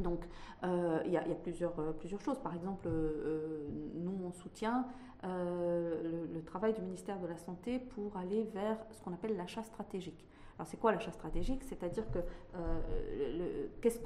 Donc, 0.00 0.20
euh, 0.64 1.00
il 1.04 1.12
y, 1.12 1.16
a 1.16 1.22
plusieurs, 1.42 1.78
euh, 1.78 1.92
plusieurs 1.92 2.20
choses. 2.20 2.38
Par 2.38 2.54
exemple, 2.54 2.86
euh, 2.86 3.66
nous, 3.94 4.18
on 4.24 4.32
soutient 4.32 4.86
le, 5.24 6.40
travail 6.44 6.72
du 6.72 6.82
ministère 6.82 7.18
de 7.20 7.26
la 7.26 7.36
Santé 7.36 7.78
pour 7.78 8.16
aller 8.16 8.44
vers 8.54 8.76
ce 8.90 9.00
qu'on 9.02 9.12
appelle 9.12 9.36
l'achat 9.36 9.62
stratégique. 9.62 10.26
Alors, 10.62 10.70
c'est 10.70 10.76
quoi 10.76 10.92
l'achat 10.92 11.10
stratégique? 11.10 11.64
C'est-à-dire 11.64 12.04
que 12.12 12.20
qu'est-ce 13.80 13.98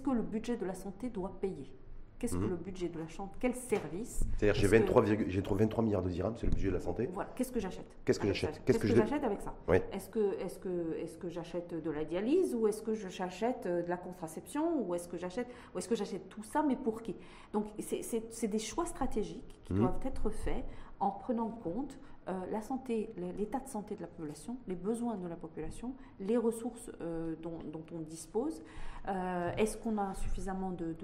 que 0.00 0.10
le 0.10 0.22
budget 0.22 0.56
de 0.56 0.64
la 0.64 0.72
santé 0.72 1.10
doit 1.10 1.36
payer? 1.42 1.70
Qu'est-ce 2.18 2.36
que 2.36 2.44
mhm. 2.44 2.50
le 2.50 2.56
budget 2.56 2.88
de 2.88 2.98
la 2.98 3.08
santé 3.10 3.36
Quel 3.38 3.54
service? 3.54 4.24
C'est-à-dire 4.38 4.54
j'ai 4.54 4.66
23, 4.66 5.02
23 5.02 5.84
milliards 5.84 6.02
de 6.02 6.08
dirhams, 6.08 6.36
c'est 6.38 6.46
le 6.46 6.52
budget 6.52 6.68
de 6.68 6.72
la 6.72 6.80
santé. 6.80 7.10
Voilà. 7.12 7.28
Qu'est-ce 7.36 7.52
que 7.52 7.60
j'achète 7.60 7.84
Qu'est-ce 8.02 8.18
que 8.18 8.28
j'achète 8.28 8.62
Qu'est-ce 8.64 8.78
que, 8.78 8.88
j'achète 8.88 9.24
avec 9.24 9.42
ça? 9.42 9.54
Est-ce 9.92 10.08
que, 10.08 10.58
que, 10.58 11.18
que 11.18 11.28
j'achète 11.28 11.74
de 11.74 11.90
la 11.90 12.06
dialyse 12.06 12.54
ou 12.54 12.66
est-ce 12.66 12.80
que 12.80 12.94
j'achète 12.94 13.66
de 13.66 13.86
la 13.86 13.98
contraception 13.98 14.80
ou 14.86 14.94
est-ce 14.94 15.06
que 15.06 15.18
j'achète 15.18 15.48
ou 15.74 15.78
est-ce 15.78 15.88
que 15.88 15.96
j'achète 15.96 16.30
tout 16.30 16.44
ça 16.44 16.62
mais 16.62 16.76
pour 16.76 17.02
qui? 17.02 17.14
Donc 17.52 17.66
c'est 17.78 18.48
des 18.48 18.58
choix 18.58 18.86
stratégiques 18.86 19.60
qui 19.64 19.74
mhm. 19.74 19.80
doivent 19.80 20.00
être 20.06 20.30
faits 20.30 20.64
en 21.00 21.10
prenant 21.10 21.50
compte 21.50 21.98
euh, 22.26 22.32
la 22.50 22.62
santé, 22.62 23.10
l'état 23.36 23.60
de 23.60 23.68
santé 23.68 23.96
de 23.96 24.00
la 24.00 24.06
population, 24.06 24.56
les 24.66 24.76
besoins 24.76 25.16
de 25.16 25.28
la 25.28 25.36
population, 25.36 25.94
les 26.20 26.38
ressources 26.38 26.90
euh, 27.02 27.34
dont, 27.42 27.58
on 27.92 28.00
dispose. 28.00 28.62
Euh, 29.08 29.52
est-ce 29.56 29.76
qu'on 29.76 29.98
a 29.98 30.14
suffisamment 30.14 30.70
de, 30.70 30.96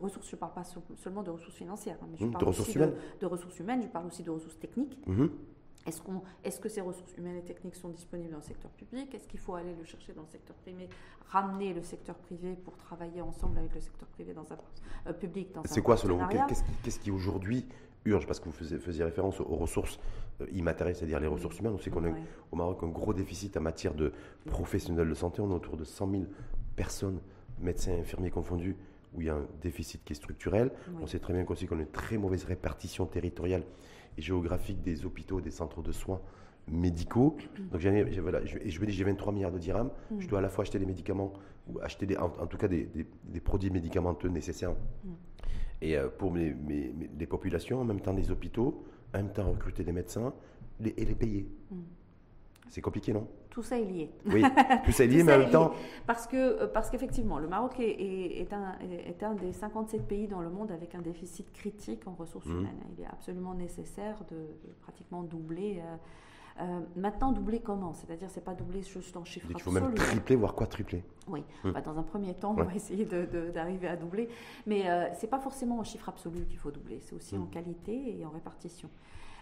ressources? 0.00 0.28
Je 0.28 0.36
ne 0.36 0.40
parle 0.40 0.52
pas 0.52 0.64
seulement 0.96 1.24
de 1.24 1.30
ressources 1.30 1.56
financières, 1.56 1.98
hein, 2.00 2.06
mais 2.12 2.16
je 2.16 2.26
mmh, 2.26 2.30
parle 2.30 2.44
de 2.44 2.48
ressources, 2.48 2.68
aussi 2.68 2.78
humaines. 2.78 2.94
De, 3.20 3.26
ressources 3.26 3.58
humaines, 3.58 3.82
je 3.82 3.88
parle 3.88 4.06
aussi 4.06 4.22
de 4.22 4.30
ressources 4.30 4.58
techniques. 4.60 4.96
Mmh. 5.08 5.26
Est-ce, 5.86 6.00
qu'on, 6.02 6.22
est-ce 6.44 6.60
que 6.60 6.68
ces 6.68 6.82
ressources 6.82 7.16
humaines 7.16 7.38
et 7.38 7.42
techniques 7.42 7.74
sont 7.74 7.88
disponibles 7.88 8.30
dans 8.30 8.36
le 8.36 8.42
secteur 8.44 8.70
public? 8.72 9.12
Est-ce 9.14 9.26
qu'il 9.26 9.40
faut 9.40 9.54
aller 9.54 9.74
le 9.74 9.84
chercher 9.84 10.12
dans 10.12 10.22
le 10.22 10.28
secteur 10.28 10.54
privé, 10.56 10.88
ramener 11.26 11.74
le 11.74 11.82
secteur 11.82 12.14
privé 12.16 12.54
pour 12.54 12.76
travailler 12.76 13.22
ensemble 13.22 13.58
avec 13.58 13.74
le 13.74 13.80
secteur 13.80 14.08
privé 14.10 14.32
dans 14.32 14.46
un 15.06 15.12
public 15.14 15.52
dans 15.52 15.62
C'est 15.64 15.82
quoi 15.82 15.96
selon 15.96 16.18
vous? 16.18 16.28
Qu'est-ce 16.28 16.62
qui, 16.62 16.72
qu'est-ce 16.84 17.00
qui 17.00 17.10
aujourd'hui 17.10 17.66
urge, 18.04 18.26
parce 18.26 18.40
que 18.40 18.48
vous 18.48 18.52
faisiez, 18.52 19.04
référence 19.04 19.40
aux 19.40 19.56
ressources 19.56 19.98
euh, 20.40 20.46
immatérielles, 20.52 20.96
c'est-à-dire 20.96 21.20
les 21.20 21.26
ressources 21.26 21.58
humaines. 21.58 21.74
On 21.74 21.78
sait 21.78 21.90
qu'on 21.90 22.04
a 22.04 22.14
au 22.50 22.56
Maroc 22.56 22.78
un 22.82 22.88
gros 22.88 23.12
déficit 23.12 23.56
en 23.56 23.60
matière 23.60 23.94
de 23.94 24.12
professionnels 24.46 25.08
de 25.08 25.14
santé. 25.14 25.40
On 25.42 25.50
est 25.50 25.54
autour 25.54 25.76
de 25.76 25.84
100 25.84 26.10
000 26.10 26.24
personnes, 26.76 27.20
médecins, 27.58 27.98
infirmiers 27.98 28.30
confondus, 28.30 28.76
où 29.14 29.20
il 29.20 29.26
y 29.26 29.30
a 29.30 29.34
un 29.34 29.46
déficit 29.60 30.02
qui 30.04 30.12
est 30.12 30.16
structurel. 30.16 30.70
On 31.00 31.06
sait 31.06 31.18
très 31.18 31.32
bien 31.32 31.44
aussi 31.46 31.66
qu'on 31.66 31.78
a 31.78 31.82
une 31.82 31.88
très 31.88 32.16
mauvaise 32.16 32.44
répartition 32.44 33.06
territoriale 33.06 33.64
et 34.16 34.22
géographique 34.22 34.82
des 34.82 35.04
hôpitaux, 35.04 35.40
des 35.40 35.50
centres 35.50 35.82
de 35.82 35.92
soins 35.92 36.20
médicaux. 36.68 37.36
Donc 37.72 37.80
voilà, 38.20 38.44
je, 38.44 38.58
je 38.64 38.80
me 38.80 38.86
dis 38.86 38.92
j'ai 38.92 39.04
23 39.04 39.32
milliards 39.32 39.52
de 39.52 39.58
dirhams, 39.58 39.90
je 40.18 40.28
dois 40.28 40.38
à 40.38 40.42
la 40.42 40.48
fois 40.48 40.62
acheter 40.62 40.78
des 40.78 40.86
médicaments 40.86 41.32
ou 41.68 41.78
acheter 41.80 42.06
des, 42.06 42.16
en, 42.16 42.28
tout 42.28 42.56
cas 42.56 42.68
des, 42.68 42.86
produits 43.44 43.70
médicamenteux 43.70 44.28
nécessaires 44.28 44.74
et 45.82 45.96
euh, 45.96 46.08
pour 46.08 46.34
les 46.34 47.26
populations, 47.26 47.80
en 47.80 47.84
même 47.84 48.00
temps 48.00 48.12
des 48.12 48.30
hôpitaux, 48.30 48.84
en 49.14 49.18
même 49.18 49.32
temps 49.32 49.50
recruter 49.50 49.84
des 49.84 49.92
médecins 49.92 50.32
et 50.84 51.04
les 51.04 51.14
payer. 51.14 51.48
Mm. 51.70 51.76
C'est 52.68 52.80
compliqué, 52.80 53.12
non? 53.12 53.26
Tout 53.50 53.64
ça 53.64 53.80
est 53.80 53.84
lié. 53.84 54.10
Oui, 54.26 54.44
tout 54.84 54.92
ça 54.92 55.04
est 55.04 55.06
lié, 55.08 55.24
mais 55.24 55.34
en 55.34 55.38
même 55.40 55.50
temps. 55.50 55.72
Parce 56.06 56.28
que 56.28 56.36
euh, 56.36 56.66
parce 56.68 56.88
qu'effectivement, 56.88 57.40
le 57.40 57.48
Maroc 57.48 57.80
est, 57.80 58.40
est, 58.40 58.52
un, 58.52 58.78
est, 58.78 59.22
un, 59.24 59.34
des 59.34 59.52
57 59.52 60.06
pays 60.06 60.28
dans 60.28 60.40
le 60.40 60.50
monde 60.50 60.70
avec 60.70 60.94
un 60.94 61.00
déficit 61.00 61.52
critique 61.52 62.06
en 62.06 62.14
ressources 62.14 62.46
mm. 62.46 62.58
humaines. 62.58 62.80
Il 62.96 63.02
est 63.02 63.08
absolument 63.08 63.54
nécessaire 63.54 64.18
de, 64.30 64.36
pratiquement 64.82 65.24
doubler. 65.24 65.80
Euh, 65.80 65.96
euh, 66.60 66.80
maintenant, 66.96 67.32
doubler 67.32 67.60
comment? 67.60 67.92
C'est-à-dire, 67.92 68.28
c'est 68.30 68.44
pas 68.44 68.54
doubler 68.54 68.82
juste 68.82 69.16
en 69.16 69.24
chiffre 69.24 69.46
Il 69.50 69.60
faut 69.60 69.70
même 69.70 69.94
tripler, 69.94 70.36
voire 70.36 70.54
quoi 70.54 70.66
tripler. 70.66 71.02
Oui. 71.28 71.42
Hmm. 71.64 71.72
Bah, 71.72 71.80
dans 71.80 71.98
un 71.98 72.02
premier 72.02 72.34
temps, 72.34 72.54
on 72.56 72.62
va 72.62 72.74
essayer 72.74 73.04
d'arriver 73.04 73.88
à 73.88 73.96
doubler, 73.96 74.28
mais 74.66 74.82
ce 74.82 74.88
euh, 74.88 75.08
c'est 75.18 75.30
pas 75.30 75.38
forcément 75.38 75.78
en 75.78 75.84
chiffre 75.84 76.08
absolu 76.08 76.44
qu'il 76.46 76.58
faut 76.58 76.70
doubler. 76.70 77.00
C'est 77.02 77.14
aussi 77.14 77.36
en 77.36 77.44
hmm. 77.44 77.50
qualité 77.50 78.18
et 78.18 78.24
en 78.24 78.30
répartition. 78.30 78.88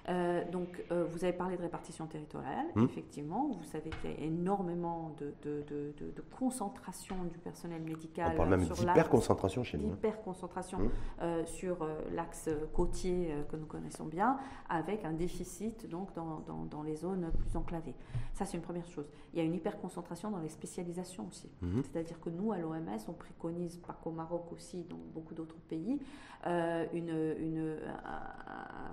Euh, 0.09 0.43
donc, 0.51 0.83
euh, 0.91 1.07
vous 1.11 1.25
avez 1.25 1.33
parlé 1.33 1.57
de 1.57 1.63
répartition 1.63 2.07
territoriale. 2.07 2.67
Hmm. 2.75 2.85
Effectivement, 2.85 3.49
vous 3.49 3.65
savez 3.65 3.91
qu'il 3.91 4.11
y 4.11 4.15
a 4.15 4.27
énormément 4.27 5.15
de, 5.19 5.35
de, 5.43 5.63
de, 5.69 5.93
de, 5.99 6.23
concentration 6.39 7.17
du 7.25 7.39
personnel 7.39 7.83
médical. 7.83 8.33
On 8.33 8.37
parle 8.37 8.51
même 8.51 8.65
d'hyper-concentration 8.65 9.65
chez 9.65 9.77
nous. 9.77 9.89
Hein. 9.89 9.93
D'hyper-concentration 9.93 10.79
hmm. 10.79 10.91
euh, 11.23 11.45
sur 11.45 11.87
l'axe 12.13 12.49
côtier 12.73 13.35
que 13.51 13.57
nous 13.57 13.67
connaissons 13.67 14.07
bien, 14.07 14.39
avec 14.69 15.05
un 15.05 15.13
déficit 15.13 15.89
donc, 15.89 16.15
dans, 16.15 16.41
dans, 16.47 16.65
dans 16.65 16.83
les 16.83 16.97
zones 16.97 17.31
plus 17.39 17.57
enclavées. 17.57 17.95
Ça, 18.33 18.45
c'est 18.45 18.57
une 18.57 18.63
première 18.63 18.87
chose. 18.87 19.11
Il 19.33 19.39
y 19.39 19.43
a 19.43 19.45
une 19.45 19.55
hyper-concentration 19.55 20.31
dans 20.31 20.39
les 20.39 20.49
spécialisations 20.49 21.27
aussi. 21.29 21.51
Hmm. 21.61 21.83
C'est-à-dire 21.83 22.21
que 22.21 22.31
nous, 22.31 22.53
à 22.53 22.59
l'OMS, 22.59 22.99
on 23.09 23.13
préconise, 23.13 23.77
pas 23.79 23.99
qu'au 24.03 24.11
Maroc 24.11 24.53
aussi, 24.53 24.85
dans 24.85 24.99
beaucoup 25.13 25.35
d'autres 25.35 25.59
pays, 25.69 26.01
une, 26.47 27.35
une, 27.39 27.77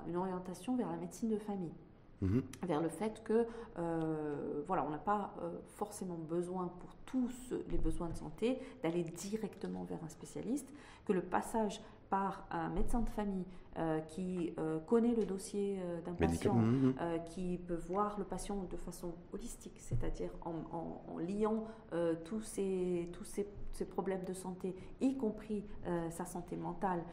une 0.07 0.15
orientation 0.17 0.75
vers 0.75 0.89
la 0.89 0.97
médecine 1.05 1.29
de 1.29 1.37
famille. 1.37 1.73
Mhm. 2.21 2.43
vers 2.63 2.81
le 2.81 2.87
fait 2.87 3.21
que 3.25 3.45
euh, 3.77 4.63
voilà, 4.67 4.85
on 4.85 4.89
n'a 4.89 4.97
pas 4.97 5.33
euh, 5.41 5.51
forcément 5.75 6.15
besoin 6.15 6.71
pour 6.79 6.95
tous 7.05 7.53
les 7.69 7.77
besoins 7.77 8.07
de 8.07 8.15
santé 8.15 8.57
d'aller 8.81 9.03
directement 9.03 9.83
vers 9.83 10.01
un 10.03 10.07
spécialiste, 10.07 10.71
que 11.05 11.11
le 11.11 11.21
passage 11.21 11.81
par 12.09 12.47
un 12.51 12.69
médecin 12.69 13.01
de 13.01 13.09
famille 13.09 13.45
euh, 13.77 13.99
qui 13.99 14.53
euh, 14.57 14.79
connaît 14.79 15.13
le 15.13 15.25
dossier 15.25 15.77
euh, 15.83 15.99
d'un 15.99 16.13
patient, 16.13 16.53
mmh, 16.53 16.91
mmh. 16.91 16.95
qui 17.25 17.57
peut 17.57 17.75
voir 17.89 18.17
le 18.17 18.23
patient 18.23 18.65
de 18.71 18.77
façon 18.77 19.13
holistique, 19.33 19.75
c'est-à-dire 19.79 20.29
en, 20.45 21.17
liant 21.19 21.65
tous, 22.23 22.41
ces, 22.41 23.09
tous 23.11 23.25
ces, 23.25 23.85
problèmes 23.85 24.23
de 24.23 24.33
santé, 24.33 24.75
y 25.01 25.17
compris 25.17 25.65
sa 26.09 26.23
santé 26.25 26.55
mentale, 26.55 27.03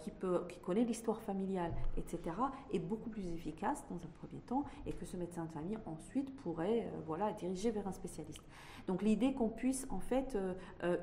qui, 0.00 0.10
peut, 0.10 0.42
qui 0.48 0.58
connaît 0.60 0.84
l'histoire 0.84 1.20
familiale, 1.22 1.72
etc., 1.96 2.36
est 2.72 2.78
beaucoup 2.78 3.08
plus 3.08 3.26
efficace 3.28 3.84
dans 3.88 3.96
un 3.96 4.26
premier 4.26 4.42
temps 4.42 4.64
et 4.84 4.92
que 4.92 5.06
ce 5.06 5.16
médecin 5.16 5.44
de 5.44 5.52
famille 5.52 5.78
ensuite 5.86 6.34
pourrait 6.36 6.90
voilà, 7.06 7.32
diriger 7.32 7.70
vers 7.70 7.86
un 7.88 7.92
spécialiste. 7.92 8.42
Donc 8.86 9.02
l'idée 9.02 9.32
qu'on 9.32 9.48
puisse 9.48 9.86
en 9.90 10.00
fait 10.00 10.36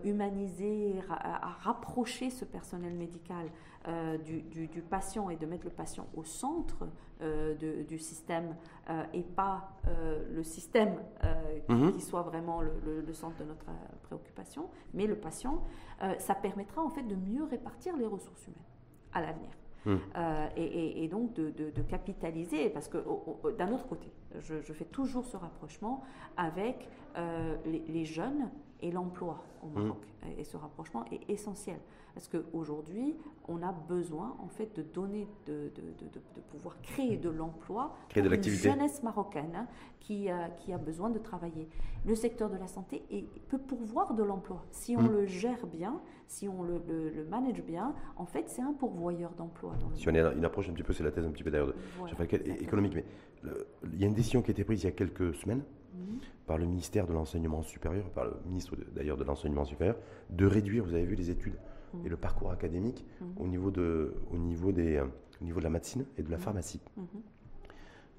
humaniser, 0.03 0.95
rapprocher 1.61 2.29
ce 2.29 2.45
personnel 2.45 2.93
médical 2.93 3.47
euh, 3.89 4.17
du, 4.17 4.81
patient 4.89 5.29
et 5.29 5.35
de 5.35 5.45
mettre 5.45 5.65
le 5.65 5.69
patient 5.69 6.07
au 6.15 6.23
centre 6.23 6.87
euh, 7.21 7.83
du 7.83 7.99
système 7.99 8.55
euh, 8.89 9.03
et 9.13 9.23
pas 9.23 9.71
le 10.31 10.41
système 10.41 10.95
mhm. 11.67 11.91
qui, 11.91 11.99
soit 11.99 12.21
vraiment 12.21 12.61
le, 12.61 13.13
centre 13.13 13.35
de 13.37 13.43
notre 13.43 13.65
préoccupation, 14.03 14.69
mais 14.93 15.05
le 15.05 15.15
patient, 15.15 15.63
ça 16.17 16.33
permettra 16.33 16.81
en 16.81 16.89
fait 16.89 17.03
de 17.03 17.15
mieux 17.15 17.43
répartir 17.43 17.97
les 17.97 18.05
ressources 18.05 18.47
humaines 18.47 18.63
à 19.11 19.21
l'avenir. 19.21 19.49
Mhm. 19.85 19.99
et, 20.55 21.07
donc 21.09 21.33
de, 21.33 21.81
capitaliser, 21.81 22.69
parce 22.69 22.87
que 22.87 23.03
d'un 23.57 23.73
autre 23.73 23.87
côté, 23.87 24.11
je, 24.39 24.73
fais 24.73 24.85
toujours 24.85 25.25
ce 25.25 25.35
rapprochement 25.35 26.03
avec 26.37 26.87
les, 27.65 28.05
jeunes 28.05 28.49
et 28.81 28.91
l'emploi 28.91 29.43
au 29.61 29.67
mhm. 29.67 29.87
Maroc. 29.87 30.05
Et 30.37 30.45
ce 30.45 30.55
rapprochement 30.55 31.03
est 31.11 31.29
essentiel. 31.29 31.79
Parce 32.13 32.27
qu'aujourd'hui, 32.27 33.15
on 33.47 33.63
a 33.63 33.71
besoin 33.71 34.37
en 34.39 34.47
fait 34.47 34.75
de 34.75 34.83
donner, 34.83 35.27
de, 35.47 35.71
de, 35.75 36.41
pouvoir 36.51 36.79
créer 36.81 37.17
de 37.17 37.29
l'emploi 37.29 37.95
créer 38.09 38.21
de. 38.21 38.33
Une 38.33 38.43
jeunesse 38.43 39.01
marocaine 39.01 39.55
hein, 39.55 39.67
qui, 39.99 40.29
a, 40.29 40.49
qui 40.49 40.73
a 40.73 40.77
besoin 40.77 41.09
de 41.09 41.17
travailler. 41.17 41.67
Le 42.05 42.13
secteur 42.13 42.49
de 42.49 42.57
la 42.57 42.67
santé 42.67 43.03
peut 43.49 43.57
pourvoir 43.57 44.13
de 44.13 44.23
l'emploi. 44.23 44.63
Si 44.69 44.95
on 44.95 45.01
hmm. 45.01 45.11
le 45.11 45.25
gère 45.25 45.65
bien, 45.65 46.01
si 46.27 46.47
on 46.47 46.61
le, 46.61 46.81
le, 46.87 47.25
manage 47.25 47.63
bien, 47.63 47.95
en 48.17 48.25
fait, 48.25 48.47
c'est 48.47 48.61
un 48.61 48.73
pourvoyeur 48.73 49.31
d'emploi. 49.31 49.73
Si 49.95 50.07
on 50.07 50.13
a 50.13 50.33
une 50.33 50.45
approche 50.45 50.69
un 50.69 50.73
petit 50.73 50.83
peu, 50.83 50.93
c'est 50.93 51.03
la 51.03 51.11
thèse 51.11 51.25
un 51.25 51.31
petit 51.31 51.43
peu 51.43 51.51
d'ailleurs 51.51 51.73
économique, 52.61 52.93
mais 52.95 53.05
il 53.91 53.99
y 53.99 54.03
a 54.03 54.07
une 54.07 54.13
décision 54.13 54.41
qui 54.41 54.51
a 54.51 54.53
été 54.53 54.63
prise 54.63 54.83
il 54.83 54.85
y 54.85 54.89
a 54.89 54.91
quelques 54.91 55.33
semaines 55.33 55.63
hmm. 55.95 56.17
par 56.45 56.59
le 56.59 56.65
ministère 56.65 57.07
de 57.07 57.13
l'enseignement 57.13 57.63
supérieur, 57.63 58.05
par 58.11 58.25
le 58.25 58.33
ministre 58.45 58.75
d'ailleurs 58.93 59.17
de 59.17 59.23
l'enseignement 59.23 59.65
supérieur, 59.65 59.95
de 60.29 60.45
réduire, 60.45 60.83
vous 60.83 60.93
avez 60.93 61.05
vu 61.05 61.15
les 61.15 61.31
études 61.31 61.55
et 62.05 62.09
le 62.09 62.17
parcours 62.17 62.51
académique 62.51 63.05
mhm. 63.21 63.27
au, 63.37 63.47
niveau 63.47 63.71
de, 63.71 64.15
au, 64.31 64.37
niveau 64.37 64.71
des, 64.71 64.97
euh, 64.97 65.05
au 65.41 65.45
niveau 65.45 65.59
de 65.59 65.63
la 65.63 65.69
médecine 65.69 66.05
et 66.17 66.23
de 66.23 66.31
la 66.31 66.37
mhm. 66.37 66.43
pharmacie. 66.43 66.81
Mhm. 66.97 67.05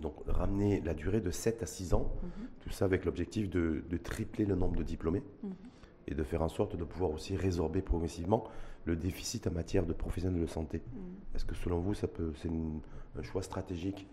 Donc 0.00 0.14
ramener 0.26 0.80
la 0.80 0.94
durée 0.94 1.20
de 1.20 1.30
7 1.30 1.62
à 1.62 1.66
6 1.66 1.94
ans, 1.94 2.12
tout 2.60 2.70
ça 2.70 2.84
avec 2.84 3.04
l'objectif 3.04 3.48
de, 3.48 3.84
de, 3.88 3.96
tripler 3.96 4.44
le 4.44 4.56
nombre 4.56 4.74
de 4.74 4.82
diplômés 4.82 5.22
et 6.08 6.14
de 6.16 6.22
faire 6.24 6.42
en 6.42 6.48
sorte 6.48 6.76
de 6.76 6.82
pouvoir 6.82 7.12
aussi 7.12 7.36
résorber 7.36 7.80
progressivement 7.80 8.44
le 8.86 8.96
déficit 8.96 9.46
en 9.46 9.52
matière 9.52 9.86
de 9.86 9.92
professionnels 9.92 10.40
de 10.40 10.46
santé. 10.46 10.82
Est-ce 11.34 11.44
que 11.44 11.54
selon 11.54 11.78
vous, 11.78 11.94
ça 11.94 12.08
peut, 12.08 12.32
c'est 12.42 12.50
un 13.16 13.22
choix 13.22 13.42
stratégique 13.42 14.08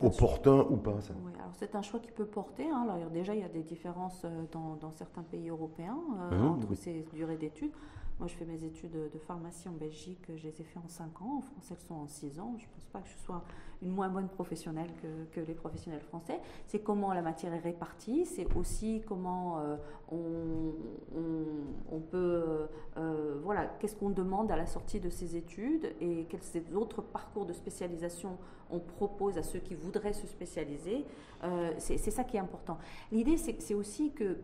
opportun 0.00 0.66
ou 0.70 0.76
pas 0.76 1.00
ça? 1.00 1.14
Oui, 1.24 1.32
alors 1.38 1.52
c'est 1.54 1.74
un 1.74 1.82
choix 1.82 2.00
qui 2.00 2.10
peut 2.10 2.26
porter. 2.26 2.64
Hein. 2.64 2.86
Alors, 2.90 3.10
déjà, 3.10 3.34
il 3.34 3.40
y 3.40 3.44
a 3.44 3.48
des 3.48 3.62
différences 3.62 4.22
euh, 4.24 4.44
dans, 4.52 4.76
dans 4.76 4.90
certains 4.90 5.22
pays 5.22 5.48
européens 5.48 5.98
euh, 6.32 6.42
entre 6.42 6.74
ces 6.74 7.04
durées 7.12 7.36
d'études. 7.36 7.72
Moi, 8.18 8.26
je 8.26 8.34
fais 8.34 8.44
mes 8.44 8.64
études 8.64 8.90
de 8.90 9.18
pharmacie 9.18 9.68
en 9.68 9.72
Belgique, 9.72 10.24
je 10.28 10.42
les 10.48 10.60
ai 10.60 10.64
fait 10.64 10.80
en 10.80 10.88
5 10.88 11.22
ans. 11.22 11.36
En 11.38 11.40
France, 11.40 11.70
elles 11.70 11.86
sont 11.86 11.94
en 11.94 12.08
6 12.08 12.40
ans. 12.40 12.56
Je 12.58 12.64
ne 12.64 12.70
pense 12.70 12.86
pas 12.92 13.00
que 13.00 13.08
je 13.08 13.16
sois 13.18 13.44
une 13.82 13.92
moins 13.92 14.08
bonne 14.08 14.28
professionnelle 14.28 14.90
que, 15.32 15.40
les 15.40 15.54
professionnels 15.54 16.00
français. 16.00 16.40
C'est 16.66 16.80
comment 16.80 17.12
la 17.12 17.22
matière 17.22 17.54
est 17.54 17.60
répartie, 17.60 18.26
c'est 18.26 18.46
aussi 18.56 19.02
comment 19.06 19.60
euh, 19.60 19.76
on, 20.10 22.00
peut, 22.00 22.66
euh, 22.96 23.40
voilà, 23.44 23.66
qu'est-ce 23.78 23.94
qu'on 23.94 24.10
demande 24.10 24.50
à 24.50 24.56
la 24.56 24.66
sortie 24.66 25.00
de 25.00 25.08
ces 25.08 25.36
études 25.36 25.92
et 26.00 26.26
quels 26.28 26.40
autres 26.74 27.02
parcours 27.02 27.46
de 27.46 27.52
spécialisation 27.52 28.36
on 28.70 28.80
propose 28.80 29.38
à 29.38 29.42
ceux 29.42 29.60
qui 29.60 29.74
voudraient 29.74 30.12
se 30.12 30.26
spécialiser. 30.26 31.06
Euh, 31.44 31.72
c'est 31.78 31.98
ça 31.98 32.24
qui 32.24 32.36
est 32.36 32.40
important. 32.40 32.78
L'idée, 33.12 33.36
c'est 33.36 33.74
aussi 33.74 34.12
que, 34.12 34.36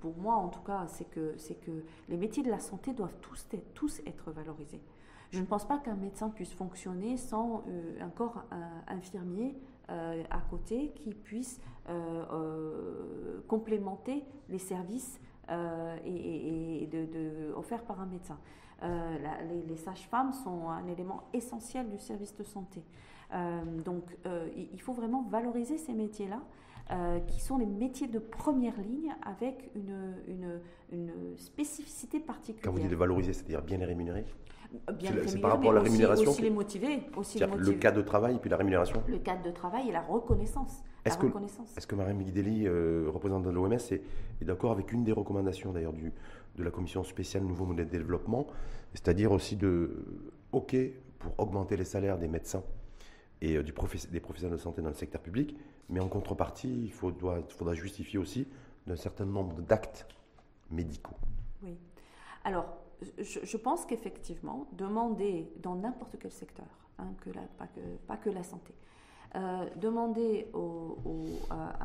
pour, 0.00 0.16
moi 0.16 0.36
en 0.36 0.48
tout 0.48 0.62
cas, 0.62 0.86
c'est 0.86 1.10
que, 1.10 1.34
les 2.08 2.16
métiers 2.16 2.42
de 2.42 2.50
la 2.50 2.60
santé 2.60 2.92
doivent 2.92 3.18
tous 3.74 4.00
être 4.06 4.30
valorisés. 4.30 4.80
Je 5.30 5.40
ne 5.40 5.46
pense 5.46 5.66
pas 5.66 5.78
qu'un 5.78 5.94
médecin 5.94 6.28
puisse 6.28 6.52
fonctionner 6.52 7.16
sans 7.16 7.62
euh, 7.68 8.00
un 8.00 8.08
corps 8.08 8.44
infirmier 8.88 9.56
euh, 9.88 10.22
à 10.30 10.40
côté 10.50 10.92
qui 10.96 11.14
puisse 11.14 11.60
euh, 11.88 13.40
complémenter 13.46 14.24
les 14.48 14.58
services 14.58 15.20
et, 16.04 16.88
de, 16.92 17.52
offerts 17.56 17.82
par 17.82 18.00
un 18.00 18.06
médecin. 18.06 18.38
les, 18.82 19.76
sages-femmes 19.76 20.32
sont 20.32 20.68
un 20.68 20.86
élément 20.86 21.24
essentiel 21.32 21.88
du 21.90 21.98
service 21.98 22.36
de 22.36 22.44
santé. 22.44 22.84
donc 23.84 24.04
il 24.56 24.80
faut 24.80 24.92
vraiment 24.92 25.22
valoriser 25.22 25.76
ces 25.76 25.92
métiers-là. 25.92 27.20
qui 27.26 27.40
sont 27.40 27.58
les 27.58 27.66
métiers 27.66 28.06
de 28.06 28.20
première 28.20 28.80
ligne 28.80 29.12
avec 29.22 29.72
une, 29.74 30.14
une, 30.28 30.60
une 30.92 31.36
spécificité 31.36 32.20
particulière. 32.20 32.62
Quand 32.62 32.72
vous 32.72 32.78
dites 32.78 32.90
de 32.90 32.94
valoriser, 32.94 33.32
c'est-à-dire 33.32 33.62
bien 33.62 33.78
les 33.78 33.86
rémunérer? 33.86 34.24
Bien 34.92 35.12
C'est 35.26 35.40
par 35.40 35.52
rapport 35.52 35.70
à 35.70 35.74
la 35.74 35.80
rémunération 35.80 36.30
aussi, 36.30 36.42
les 36.42 36.50
motiver. 36.50 37.02
Aussi 37.16 37.38
Le 37.38 37.72
cadre 37.72 37.96
de 37.98 38.02
travail 38.02 38.36
et 38.36 38.38
puis 38.38 38.50
la 38.50 38.56
rémunération 38.56 39.02
Le 39.06 39.18
cadre 39.18 39.42
de 39.42 39.50
travail 39.50 39.88
et 39.88 39.92
la 39.92 40.02
reconnaissance. 40.02 40.82
Est-ce 41.04 41.16
que, 41.16 41.26
est 41.26 41.86
que 41.86 42.68
euh, 42.68 43.10
représentante 43.10 43.44
de 43.44 43.50
l'OMS, 43.50 43.72
est, 43.72 44.02
d'accord 44.42 44.72
avec 44.72 44.92
une 44.92 45.02
des 45.02 45.12
recommandations 45.12 45.72
d'ailleurs 45.72 45.94
de 45.94 46.62
la 46.62 46.70
commission 46.70 47.02
spéciale 47.04 47.42
Nouveau 47.44 47.64
modèle 47.64 47.86
de 47.86 47.90
développement, 47.90 48.46
c'est-à-dire 48.92 49.32
aussi 49.32 49.56
de, 49.56 50.04
OK, 50.52 50.76
pour 51.18 51.32
augmenter 51.38 51.76
les 51.76 51.84
salaires 51.84 52.18
des 52.18 52.28
médecins 52.28 52.62
et 53.40 53.56
euh, 53.56 53.62
du 53.62 53.72
des 54.10 54.20
professionnels 54.20 54.58
de 54.58 54.62
santé 54.62 54.82
dans 54.82 54.88
le 54.88 54.94
secteur 54.94 55.22
public, 55.22 55.56
mais 55.88 56.00
en 56.00 56.08
contrepartie, 56.08 56.84
il, 56.84 56.92
faut, 56.92 57.10
doit, 57.10 57.38
il 57.48 57.54
faudra 57.54 57.74
justifier 57.74 58.18
aussi 58.18 58.46
d'un 58.86 58.96
certain 58.96 59.24
nombre 59.24 59.60
d'actes 59.62 60.06
médicaux. 60.70 61.16
Oui. 61.62 61.76
Alors, 62.44 62.66
je, 63.18 63.56
pense 63.56 63.84
qu'effectivement, 63.84 64.66
demander 64.72 65.52
dans 65.62 65.74
n'importe 65.74 66.16
quel 66.18 66.32
secteur, 66.32 66.66
hein, 66.98 67.12
que 67.20 67.30
pas, 67.30 67.66
que, 67.66 67.80
pas, 68.06 68.16
que, 68.16 68.30
la 68.30 68.42
santé, 68.42 68.74
euh, 69.36 69.68
demander 69.76 70.48
au, 70.52 70.96
à, 71.50 71.78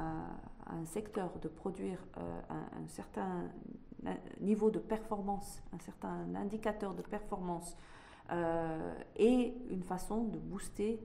un 0.67 0.86
secteur 0.86 1.32
de 1.41 1.47
produire 1.47 1.99
euh, 2.17 2.41
un, 2.49 2.88
certain 2.88 3.43
niveau 4.39 4.71
de 4.71 4.80
performance, 4.80 5.62
un 5.73 5.80
certain 5.80 6.34
indicateur 6.36 6.93
de 6.93 7.01
performance 7.01 7.78
euh, 8.32 8.94
et 9.16 9.54
une 9.70 9.84
façon 9.84 10.24
de 10.24 10.40
booster 10.40 11.00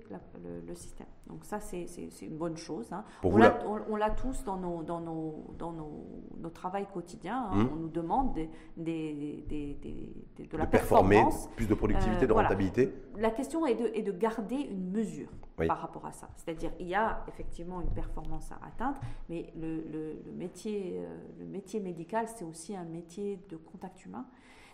le, 0.67 0.75
système. 0.75 1.07
Donc 1.27 1.45
ça, 1.45 1.61
c'est 1.61 1.87
une 2.23 2.39
bonne 2.39 2.57
chose. 2.57 2.91
Hein. 2.93 3.05
On 3.23 3.37
l'a 3.37 4.11
tous 4.11 4.43
dans 4.45 4.57
nos, 4.57 4.83
dans 4.83 5.01
nos, 5.01 5.55
dans 5.59 5.73
nos, 5.73 6.07
nos 6.39 6.51
quotidiens. 6.93 7.49
Hein. 7.51 7.61
Hum. 7.61 7.71
On 7.73 7.77
nous 7.77 7.89
demande 7.89 8.35
des, 8.35 8.49
des, 8.77 9.45
des, 9.47 10.47
de 10.47 10.57
la 10.57 10.67
performance. 10.67 11.49
plus 11.57 11.67
de 11.67 11.75
productivité, 11.75 12.27
de 12.27 12.33
euh, 12.33 12.37
rentabilité. 12.37 12.95
La 13.17 13.31
question 13.31 13.67
est 13.67 13.75
de, 13.75 13.87
est 13.95 14.03
de 14.03 14.13
garder 14.13 14.57
une 14.57 14.91
mesure 14.91 15.29
par 15.67 15.79
rapport 15.79 16.07
à 16.07 16.13
ça. 16.13 16.31
C'est-à-dire, 16.37 16.73
il 16.81 16.89
y 16.89 16.95
a 16.95 17.23
effectivement 17.29 17.83
une 17.83 17.91
performance 17.91 18.51
à 18.51 18.67
atteindre, 18.67 18.99
mais 19.29 19.53
le, 19.61 19.85
le 19.93 20.33
métier, 20.33 20.95
euh, 20.97 21.19
le 21.39 21.45
métier 21.45 21.81
médical, 21.81 22.27
c'est 22.35 22.47
aussi 22.47 22.75
un 22.75 22.85
métier 22.85 23.39
de 23.51 23.57
contact 23.57 24.07
humain. 24.07 24.25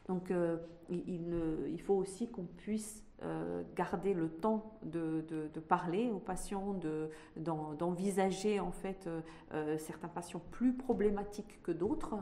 Donc 0.09 0.31
euh, 0.31 0.57
il, 0.89 1.81
faut 1.81 1.95
aussi 1.95 2.29
qu'on 2.29 2.45
puisse 2.45 3.03
euh, 3.23 3.63
garder 3.75 4.15
le 4.15 4.29
temps 4.29 4.79
de, 4.85 5.25
parler 5.69 6.11
aux 6.11 6.21
patients, 6.21 6.79
d'envisager 7.37 8.61
en 8.61 8.71
fait 8.71 9.09
euh, 9.53 9.79
certains 9.79 10.09
patients 10.09 10.43
plus 10.53 10.75
problématiques 10.75 11.61
que 11.63 11.73
d'autres, 11.73 12.15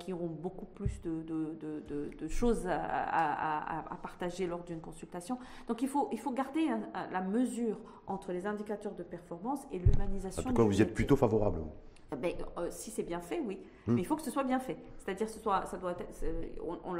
qui 0.00 0.12
auront 0.12 0.26
beaucoup 0.28 0.66
plus 0.66 1.00
de, 1.02 2.28
choses 2.28 2.66
à, 2.68 3.98
partager 4.02 4.46
lors 4.46 4.64
d'une 4.64 4.80
consultation. 4.80 5.38
Donc 5.66 5.80
il 5.80 5.88
faut, 5.88 6.08
il 6.12 6.18
faut 6.18 6.32
garder 6.32 6.66
la 7.10 7.22
mesure 7.22 7.78
entre 8.06 8.32
les 8.32 8.46
indicateurs 8.46 8.94
de 8.94 9.02
performance 9.02 9.60
et 9.72 9.78
l'humanisation. 9.78 10.42
En 10.42 10.48
tout 10.48 10.54
cas, 10.54 10.62
vous 10.62 10.78
y 10.78 10.82
êtes 10.82 10.92
plutôt 10.92 11.16
favorable. 11.16 11.62
Ah 12.10 12.16
ben, 12.16 12.32
euh, 12.58 12.68
si 12.70 12.90
c'est 12.90 13.02
bien 13.02 13.20
fait, 13.20 13.40
oui. 13.40 13.58
Hmm. 13.86 13.94
Mais 13.94 14.02
il 14.02 14.04
faut 14.04 14.16
que 14.16 14.22
ce 14.22 14.30
soit 14.30 14.44
bien 14.44 14.60
fait. 14.60 14.76
C'est-à-dire 14.98 15.28
ce 15.28 15.38
soit, 15.38 15.66
ça 15.66 15.76
doit 15.78 15.92
être, 15.92 16.24
on, 16.62 16.78
on 16.84 16.94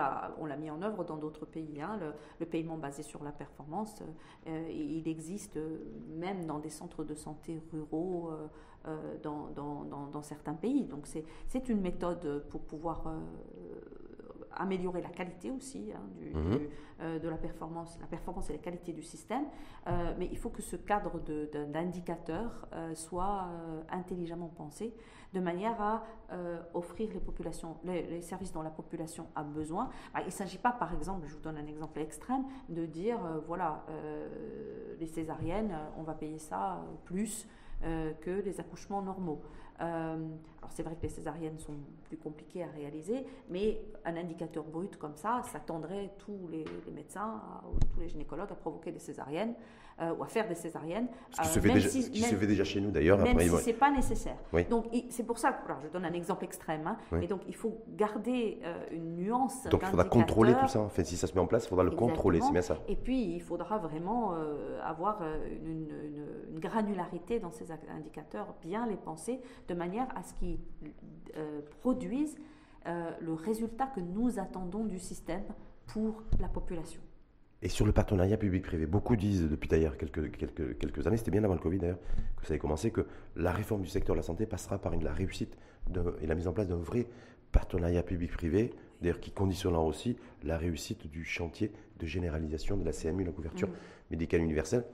l'a 0.46 0.56
mis 0.56 0.70
en 0.70 0.82
œuvre 0.82 1.04
dans 1.04 1.16
d'autres 1.16 1.46
pays. 1.46 1.80
Hein, 1.80 1.98
le, 2.40 2.46
paiement 2.46 2.76
basé 2.76 3.02
sur 3.02 3.22
la 3.22 3.32
performance, 3.32 4.02
euh, 4.46 4.68
il 4.70 5.08
existe 5.08 5.58
même 6.16 6.44
dans 6.46 6.58
des 6.58 6.70
centres 6.70 7.04
de 7.04 7.14
santé 7.14 7.60
ruraux 7.72 8.30
euh, 8.86 9.16
dans, 9.22 9.48
dans, 9.48 9.84
dans, 9.84 10.22
certains 10.22 10.54
pays. 10.54 10.84
Donc 10.84 11.06
c'est 11.06 11.68
une 11.68 11.80
méthode 11.80 12.44
pour 12.50 12.62
pouvoir 12.62 13.06
améliorer 14.56 15.02
la 15.02 15.08
qualité 15.08 15.50
aussi 15.50 15.92
hein, 15.94 16.02
mhm. 16.34 17.20
de 17.20 17.28
la 17.28 17.36
performance, 17.36 17.98
la 18.00 18.06
performance 18.06 18.50
et 18.50 18.52
la 18.54 18.58
qualité 18.58 18.92
du 18.92 19.02
système. 19.02 19.44
mais 20.18 20.28
il 20.30 20.38
faut 20.38 20.50
que 20.50 20.62
ce 20.62 20.76
cadre 20.76 21.20
d'indicateurs 21.72 22.68
soit 22.94 23.48
intelligemment 23.90 24.48
pensé 24.48 24.94
de 25.32 25.40
manière 25.40 25.80
à 25.80 26.04
offrir 26.72 27.10
les, 27.12 27.20
populations, 27.20 27.76
les, 27.84 28.22
services 28.22 28.52
dont 28.52 28.62
la 28.62 28.70
population 28.70 29.26
a 29.34 29.42
besoin. 29.42 29.90
Bah, 30.12 30.20
il 30.22 30.26
ne 30.26 30.30
s'agit 30.30 30.58
pas, 30.58 30.72
par 30.72 30.92
exemple, 30.94 31.26
je 31.26 31.34
vous 31.34 31.40
donne 31.40 31.58
un 31.58 31.66
exemple 31.66 32.00
extrême, 32.00 32.44
de 32.68 32.86
dire, 32.86 33.18
voilà, 33.46 33.84
les 34.98 35.06
césariennes, 35.06 35.76
on 35.98 36.02
va 36.02 36.14
payer 36.14 36.38
ça 36.38 36.84
plus 37.04 37.46
que 37.82 38.40
les 38.44 38.60
accouchements 38.60 39.02
normaux. 39.02 39.42
Euh, 39.80 40.28
alors 40.58 40.72
c'est 40.72 40.82
vrai 40.82 40.94
que 40.94 41.02
les 41.02 41.08
césariennes 41.08 41.58
sont 41.58 41.74
plus 42.04 42.16
compliquées 42.16 42.62
à 42.62 42.68
réaliser, 42.68 43.26
mais 43.48 43.80
un 44.04 44.16
indicateur 44.16 44.64
brut 44.64 44.96
comme 44.96 45.16
ça, 45.16 45.42
ça 45.52 45.58
tendrait 45.58 46.12
tous 46.18 46.48
les, 46.48 46.64
médecins, 46.92 47.42
ou 47.70 47.78
tous 47.92 48.00
les 48.00 48.08
gynécologues 48.08 48.52
à 48.52 48.54
provoquer 48.54 48.92
des 48.92 49.00
césariennes 49.00 49.54
euh, 50.00 50.12
ou 50.14 50.24
à 50.24 50.26
faire 50.26 50.48
des 50.48 50.56
césariennes. 50.56 51.06
Ce 51.30 51.40
qui, 51.40 51.46
se, 51.46 51.60
fait 51.60 51.72
déjà, 51.72 51.88
qui 51.88 52.20
se 52.20 52.34
fait 52.34 52.46
déjà 52.48 52.64
chez 52.64 52.80
nous 52.80 52.90
d'ailleurs. 52.90 53.16
Même 53.16 53.38
si 53.38 53.48
ce 53.48 53.66
n'est 53.66 53.72
pas 53.74 53.92
nécessaire. 53.92 54.36
Donc 54.68 54.86
c'est 55.08 55.22
pour 55.22 55.38
ça 55.38 55.52
que 55.52 55.72
je 55.84 55.88
donne 55.88 56.04
un 56.04 56.12
exemple 56.12 56.44
extrême. 56.44 56.84
Hein, 56.86 57.20
Et 57.22 57.28
donc 57.28 57.42
il 57.46 57.54
faut 57.54 57.84
garder 57.90 58.58
euh, 58.64 58.86
une 58.90 59.14
nuance. 59.14 59.68
Donc 59.68 59.82
il 59.82 59.88
faudra 59.88 60.04
contrôler 60.04 60.54
tout 60.54 60.66
ça. 60.66 60.80
En 60.80 60.88
fait, 60.88 61.04
si 61.04 61.16
ça 61.16 61.28
se 61.28 61.34
met 61.34 61.40
en 61.40 61.46
place, 61.46 61.66
il 61.66 61.68
faudra 61.68 61.84
le 61.84 61.92
contrôler. 61.92 62.40
C'est 62.40 62.50
bien 62.50 62.62
ça. 62.62 62.78
Et 62.88 62.96
puis 62.96 63.36
il 63.36 63.40
faudra 63.40 63.78
vraiment 63.78 64.34
euh, 64.34 64.80
avoir 64.82 65.22
une, 65.62 65.88
une, 66.50 66.58
granularité 66.58 67.38
dans 67.38 67.52
ces 67.52 67.70
indicateurs, 67.70 68.54
bien 68.62 68.86
les 68.86 68.96
penser 68.96 69.40
de 69.68 69.74
manière 69.74 70.08
à 70.16 70.22
ce 70.22 70.34
qu'ils 70.34 70.58
produisent 71.80 72.36
le 72.86 73.32
résultat 73.32 73.86
que 73.86 74.00
nous 74.00 74.38
attendons 74.40 74.84
du 74.84 74.98
système 74.98 75.44
pour 75.86 76.22
la 76.40 76.48
population. 76.48 77.00
Et 77.62 77.68
sur 77.68 77.86
le 77.86 77.92
partenariat 77.92 78.36
public-privé, 78.36 78.86
beaucoup 78.86 79.16
disent 79.16 79.48
depuis 79.48 79.68
d'ailleurs 79.68 79.96
quelques, 79.96 80.30
quelques, 80.36 80.76
quelques 80.76 81.06
années, 81.06 81.16
c'était 81.16 81.30
bien 81.30 81.44
avant 81.44 81.54
le 81.54 81.60
Covid 81.60 81.78
d'ailleurs, 81.78 82.00
que 82.36 82.46
ça 82.46 82.52
avait 82.52 82.58
commencé, 82.58 82.90
que 82.90 83.06
la 83.36 83.52
réforme 83.52 83.82
du 83.82 83.88
secteur 83.88 84.14
de 84.14 84.18
la 84.18 84.22
santé 84.22 84.44
passera 84.44 84.78
par 84.78 84.92
une, 84.92 85.02
la 85.02 85.12
réussite 85.12 85.56
et 86.20 86.26
la 86.26 86.34
mise 86.34 86.46
en 86.46 86.52
place 86.52 86.68
d'un 86.68 86.76
vrai 86.76 87.06
partenariat 87.52 88.02
public-privé, 88.02 88.74
d'ailleurs 89.00 89.20
qui 89.20 89.30
conditionnera 89.30 89.82
aussi 89.82 90.16
la 90.42 90.58
réussite 90.58 91.08
du 91.10 91.24
chantier 91.24 91.72
de 91.98 92.06
généralisation 92.06 92.76
de 92.76 92.84
la 92.84 92.92
CMU, 92.92 93.24
la 93.24 93.32
couverture 93.32 93.68
mmh. 93.68 93.74
médicale 94.10 94.42
universelle. 94.42 94.84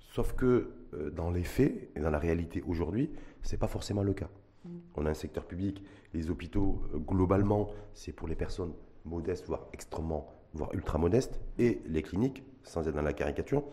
Sauf 0.00 0.34
que 0.34 0.72
euh, 0.94 1.10
dans 1.10 1.30
les 1.30 1.44
faits 1.44 1.90
et 1.94 2.00
dans 2.00 2.10
la 2.10 2.18
réalité 2.18 2.62
aujourd'hui, 2.66 3.10
ce 3.42 3.52
n'est 3.52 3.58
pas 3.58 3.68
forcément 3.68 4.02
le 4.02 4.14
cas. 4.14 4.28
Mmh. 4.64 4.68
On 4.96 5.06
a 5.06 5.10
un 5.10 5.14
secteur 5.14 5.46
public, 5.46 5.82
les 6.12 6.28
hôpitaux, 6.28 6.82
euh, 6.92 6.98
globalement, 6.98 7.70
c'est 7.94 8.12
pour 8.12 8.28
les 8.28 8.36
personnes 8.36 8.72
modestes, 9.04 9.46
voire 9.46 9.68
extrêmement 9.72 10.32
voire 10.54 10.72
ultra 10.74 10.98
modestes, 10.98 11.40
et 11.58 11.80
les 11.86 12.02
cliniques, 12.02 12.42
sans 12.62 12.86
être 12.86 12.94
dans 12.94 13.02
la 13.02 13.12
caricature, 13.12 13.64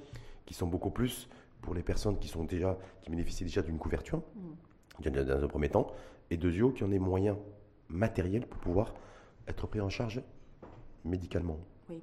qui 0.46 0.54
sont 0.54 0.68
beaucoup 0.68 0.92
plus 0.92 1.30
pour 1.62 1.74
les 1.74 1.84
personnes 1.84 2.18
qui, 2.20 2.28
sont 2.28 2.44
déjà, 2.44 2.78
qui 3.02 3.10
bénéficient 3.10 3.44
déjà 3.44 3.62
d'une 3.62 3.78
couverture, 3.78 4.22
mm. 4.36 5.10
dans 5.10 5.44
un 5.44 5.48
premier 5.48 5.70
temps, 5.70 5.88
et 6.30 6.38
deuxièmement, 6.38 6.72
qui 6.72 6.84
ont 6.84 6.88
des 6.88 7.00
moyens 7.00 7.38
matériels 7.90 8.46
pour 8.48 8.60
pouvoir 8.60 8.94
être 9.48 9.68
pris 9.68 9.82
en 9.82 9.90
charge 9.90 10.22
médicalement. 11.04 11.58
Oui. 11.90 12.02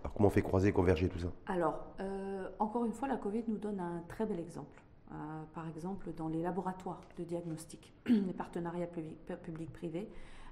Alors 0.00 0.14
comment 0.14 0.28
on 0.28 0.30
fait 0.30 0.42
croiser, 0.42 0.72
converger 0.72 1.08
tout 1.08 1.18
ça? 1.18 1.32
Alors, 1.46 1.84
euh, 2.00 2.48
encore 2.58 2.84
une 2.84 2.92
fois, 2.92 3.08
la 3.08 3.16
Covid 3.16 3.44
nous 3.48 3.58
donne 3.58 3.80
un 3.80 4.02
très 4.08 4.24
bel 4.24 4.38
exemple. 4.38 4.80
Euh, 5.12 5.14
par 5.54 5.68
exemple, 5.68 6.12
dans 6.16 6.28
les 6.28 6.40
laboratoires 6.40 7.00
de 7.18 7.24
diagnostic, 7.24 7.92
les 8.06 8.32
partenariats 8.32 8.86
publics-privés, 8.86 10.08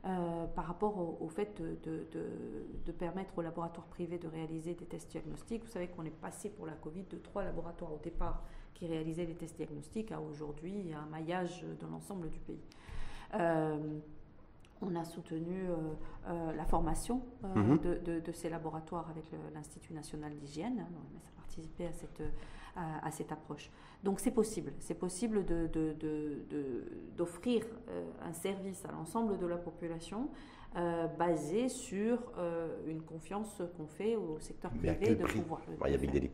euh, 0.09 0.47
par 0.47 0.65
rapport 0.65 1.23
au, 1.23 1.29
fait 1.29 1.61
de, 1.61 2.93
permettre 2.93 3.37
aux 3.37 3.43
laboratoires 3.43 3.87
privés 3.89 4.19
de 4.19 4.27
réaliser 4.27 4.75
des 4.75 4.87
tests 4.87 5.11
diagnostiques. 5.11 5.65
Vous 5.65 5.71
savez 5.71 5.89
qu'on 5.89 6.05
est 6.05 6.11
passé 6.11 6.49
pour 6.49 6.67
la 6.67 6.73
Covid 6.73 7.05
de 7.11 7.19
trois 7.19 7.45
laboratoires 7.45 7.93
au 7.93 7.99
départ 8.03 8.43
qui 8.73 8.87
réalisaient 8.87 9.27
des 9.27 9.35
tests 9.35 9.57
diagnostiques 9.57 10.11
à 10.11 10.21
aujourd'hui 10.21 10.95
un 10.95 11.05
maillage 11.11 11.63
dans 11.81 11.89
l'ensemble 11.89 12.31
du 12.31 12.39
pays. 12.39 12.63
Euh, 13.35 13.99
on 14.81 14.97
a 14.97 15.05
soutenu 15.05 15.67
euh, 16.29 16.53
la 16.55 16.65
formation 16.65 17.21
mhm. 17.43 17.79
de, 17.79 18.33
ces 18.33 18.49
laboratoires 18.49 19.11
avec 19.11 19.27
l'Institut 19.53 19.93
national 19.93 20.35
d'hygiène. 20.37 20.87
Ça 21.23 21.29
a 21.29 21.37
participé 21.37 21.87
à 21.87 21.93
cette, 21.93 22.23
à, 23.03 23.11
cette 23.11 23.33
approche. 23.33 23.71
Donc 24.05 24.21
c'est 24.21 24.31
possible, 24.31 24.73
c'est 24.79 24.95
possible 24.95 25.45
d'offrir 27.17 27.65
de, 27.65 27.71
euh, 27.91 28.05
un 28.23 28.33
service 28.33 28.85
à 28.85 28.93
l'ensemble 28.93 29.39
de 29.39 29.47
la 29.47 29.57
population 29.57 30.29
euh, 30.77 31.07
basé 31.07 31.69
sur 31.69 32.19
euh, 32.39 32.69
une 32.87 33.03
confiance 33.03 33.63
qu'on 33.77 33.87
fait 33.87 34.17
au 34.17 34.39
secteur 34.39 34.71
privé 34.71 35.15
de 35.15 35.25
pouvoir. 35.25 35.61
Il 35.87 35.91
y 35.91 35.95
a 35.95 35.99
des 35.99 36.31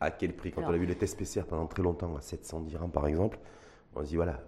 À 0.00 0.10
quel 0.10 0.34
prix 0.34 0.50
Quand 0.50 0.62
on 0.62 0.72
a 0.72 0.76
vu 0.76 0.86
les 0.86 0.96
tests 0.96 1.18
PCR 1.18 1.42
pendant 1.46 1.66
très 1.66 1.82
longtemps 1.82 2.16
à 2.16 2.20
700 2.20 2.60
dirhams 2.62 2.90
par 2.90 3.06
exemple, 3.06 3.38
on 3.94 4.02
se 4.02 4.08
dit 4.08 4.16
voilà. 4.16 4.40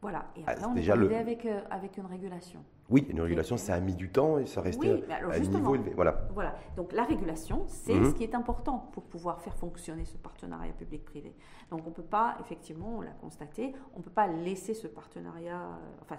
voilà, 0.00 0.30
et 0.36 0.42
ah, 0.46 0.52
après 0.52 0.66
on 0.66 0.76
est 0.76 0.88
arrivé 0.88 1.16
avec, 1.16 1.46
avec 1.70 1.96
une 1.96 2.06
régulation. 2.06 2.64
Oui, 2.90 3.06
une 3.08 3.20
régulation, 3.20 3.56
ça 3.56 3.74
a 3.74 3.80
mis 3.80 3.94
du 3.94 4.10
temps 4.10 4.38
et 4.38 4.46
ça 4.46 4.60
restait 4.60 5.04
à, 5.08 5.32
un 5.32 5.38
niveau 5.38 5.76
élevé. 5.76 5.92
Voilà. 5.94 6.28
voilà. 6.34 6.56
Donc 6.76 6.92
la 6.92 7.04
régulation, 7.04 7.64
c'est 7.68 7.94
mhm. 7.94 8.10
ce 8.10 8.14
qui 8.16 8.24
est 8.24 8.34
important 8.34 8.90
pour 8.92 9.04
pouvoir 9.04 9.40
faire 9.40 9.54
fonctionner 9.54 10.04
ce 10.04 10.16
partenariat 10.16 10.72
public-privé. 10.72 11.32
Donc 11.70 11.82
on 11.86 11.90
ne 11.90 11.94
peut 11.94 12.02
pas, 12.02 12.36
effectivement, 12.40 12.96
on 12.96 13.00
l'a 13.00 13.12
constaté, 13.12 13.72
on 13.94 13.98
ne 13.98 14.02
peut 14.02 14.10
pas 14.10 14.26
laisser 14.26 14.74
ce 14.74 14.88
partenariat. 14.88 15.60
Euh, 15.60 16.02
enfin, 16.02 16.16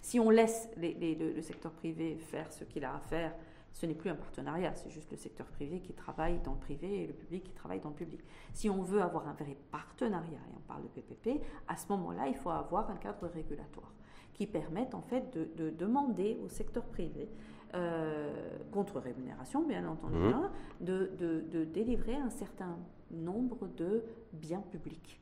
si 0.00 0.18
on 0.18 0.30
laisse 0.30 0.70
le, 0.78 1.42
secteur 1.42 1.72
privé 1.72 2.16
faire 2.16 2.50
ce 2.52 2.64
qu'il 2.64 2.86
a 2.86 2.94
à 2.94 3.00
faire, 3.00 3.34
ce 3.74 3.84
n'est 3.84 3.94
plus 3.94 4.08
un 4.08 4.16
partenariat, 4.16 4.74
c'est 4.74 4.90
juste 4.90 5.10
le 5.10 5.18
secteur 5.18 5.46
privé 5.46 5.80
qui 5.80 5.92
travaille 5.92 6.38
dans 6.38 6.52
le 6.52 6.58
privé 6.58 7.02
et 7.02 7.06
le 7.06 7.12
public 7.12 7.44
qui 7.44 7.52
travaille 7.52 7.80
dans 7.80 7.90
le 7.90 7.94
public. 7.94 8.20
Si 8.54 8.70
on 8.70 8.82
veut 8.82 9.02
avoir 9.02 9.28
un 9.28 9.34
vrai 9.34 9.56
partenariat, 9.70 10.38
et 10.38 10.54
on 10.56 10.60
parle 10.66 10.82
de 10.82 10.88
PPP, 10.88 11.42
à 11.68 11.76
ce 11.76 11.86
moment-là, 11.90 12.28
il 12.28 12.34
faut 12.34 12.50
avoir 12.50 12.90
un 12.90 12.96
cadre 12.96 13.28
régulatoire 13.28 13.92
qui 14.38 14.46
permettent 14.46 14.94
en 14.94 15.02
fait 15.02 15.36
de, 15.56 15.70
demander 15.70 16.38
au 16.44 16.48
secteur 16.48 16.84
privé, 16.84 17.28
euh, 17.74 18.30
contre 18.70 19.00
rémunération 19.00 19.66
bien 19.66 19.86
entendu, 19.86 20.16
mmh. 20.16 20.32
hein, 20.32 20.50
de, 20.80 21.10
de, 21.18 21.64
délivrer 21.64 22.14
un 22.14 22.30
certain 22.30 22.78
nombre 23.10 23.68
de 23.76 24.04
biens 24.32 24.62
publics. 24.70 25.20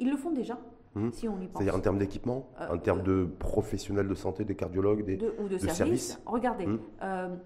Ils 0.00 0.10
le 0.10 0.16
font 0.16 0.32
déjà, 0.32 0.58
mmh. 0.96 1.10
si 1.12 1.28
on 1.28 1.40
y 1.40 1.46
pense. 1.46 1.62
C'est-à-dire 1.62 1.76
en 1.76 1.80
termes 1.80 1.98
d'équipement, 1.98 2.50
euh, 2.60 2.74
en 2.74 2.78
termes 2.78 3.02
de 3.02 3.28
professionnels 3.38 4.08
de 4.08 4.14
santé, 4.14 4.44
des 4.44 4.56
cardiologues, 4.56 5.04
des, 5.04 5.16
ou 5.38 5.48
de, 5.48 5.56
services. 5.56 6.20
Regardez, 6.26 6.66
mmh. 6.66 6.80
euh, 7.02 7.36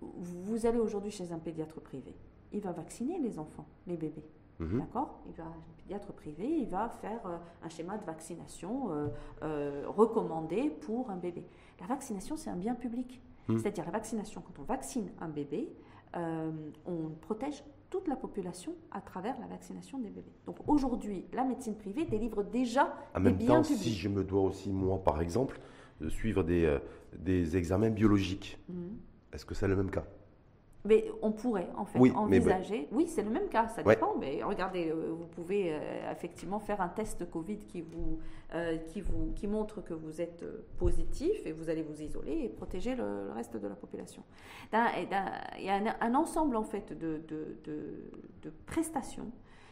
vous 0.00 0.64
allez 0.64 0.78
aujourd'hui 0.78 1.10
chez 1.10 1.32
un 1.32 1.38
pédiatre 1.38 1.80
privé, 1.80 2.14
il 2.52 2.60
va 2.60 2.70
vacciner 2.70 3.18
les 3.18 3.40
enfants, 3.40 3.66
les 3.88 3.96
bébés. 3.96 4.28
Mhm. 4.60 4.78
D'accord? 4.78 5.22
Il 5.26 5.34
va, 5.34 5.44
pédiatre 5.82 6.12
privé, 6.12 6.46
il 6.46 6.68
va 6.68 6.88
faire 6.88 7.20
euh, 7.26 7.36
un 7.62 7.68
schéma 7.68 7.98
de 7.98 8.04
vaccination 8.04 8.92
euh, 8.92 9.08
euh, 9.42 9.84
recommandé 9.88 10.70
pour 10.70 11.10
un 11.10 11.16
bébé. 11.16 11.44
La 11.80 11.86
vaccination, 11.86 12.36
c'est 12.36 12.50
un 12.50 12.56
bien 12.56 12.74
public. 12.74 13.20
Mhm. 13.48 13.58
C'est-à-dire 13.58 13.84
la 13.84 13.90
vaccination, 13.90 14.40
quand 14.40 14.60
on 14.60 14.64
vaccine 14.64 15.10
un 15.20 15.28
bébé, 15.28 15.72
on 16.14 17.08
protège 17.22 17.64
toute 17.88 18.06
la 18.06 18.16
population 18.16 18.74
à 18.90 19.00
travers 19.00 19.38
la 19.40 19.46
vaccination 19.46 19.98
des 19.98 20.10
bébés. 20.10 20.34
Donc 20.44 20.56
aujourd'hui, 20.66 21.24
la 21.32 21.42
médecine 21.42 21.74
privée 21.74 22.04
délivre 22.04 22.42
déjà 22.44 22.94
en 23.14 23.20
des 23.20 23.30
même 23.30 23.38
temps, 23.38 23.64
Si 23.64 23.94
je 23.94 24.10
me 24.10 24.22
dois 24.22 24.42
aussi, 24.42 24.70
moi, 24.70 25.02
par 25.02 25.22
exemple, 25.22 25.58
de 26.02 26.10
suivre 26.10 26.42
des, 26.42 26.78
des 27.18 27.56
examens 27.56 27.88
biologiques, 27.88 28.58
mhm. 28.68 28.98
est-ce 29.32 29.46
que 29.46 29.54
c'est 29.54 29.68
le 29.68 29.76
même 29.76 29.90
cas? 29.90 30.04
Mais 30.84 31.10
on 31.22 31.30
pourrait 31.30 31.68
en 31.76 31.84
fait 31.84 31.98
envisager. 32.10 32.88
Oui, 32.90 33.06
c'est 33.06 33.22
le 33.22 33.30
même 33.30 33.48
cas, 33.48 33.68
ça 33.68 33.82
dépend. 33.82 34.16
Mais 34.18 34.42
regardez, 34.42 34.90
euh, 34.90 35.14
vous 35.16 35.26
pouvez 35.26 35.72
euh, 35.72 36.10
effectivement 36.10 36.58
faire 36.58 36.80
un 36.80 36.88
test 36.88 37.28
Covid 37.30 37.58
qui 37.58 37.82
vous, 37.82 38.18
euh, 38.54 38.78
qui 38.78 39.00
vous 39.00 39.32
qui 39.36 39.46
montre 39.46 39.80
que 39.80 39.94
vous 39.94 40.20
êtes 40.20 40.44
positif 40.78 41.46
et 41.46 41.52
vous 41.52 41.70
allez 41.70 41.82
vous 41.82 42.02
isoler 42.02 42.42
et 42.44 42.48
protéger 42.48 42.96
le, 42.96 43.30
reste 43.32 43.56
de 43.56 43.68
la 43.68 43.76
population. 43.76 44.22
Il 44.72 44.78
y 45.64 45.68
a 45.68 45.96
un, 46.00 46.14
ensemble 46.14 46.56
en 46.56 46.64
fait 46.64 46.92
de, 46.98 47.20
de, 47.28 47.56
de, 47.64 48.52
prestations 48.66 49.30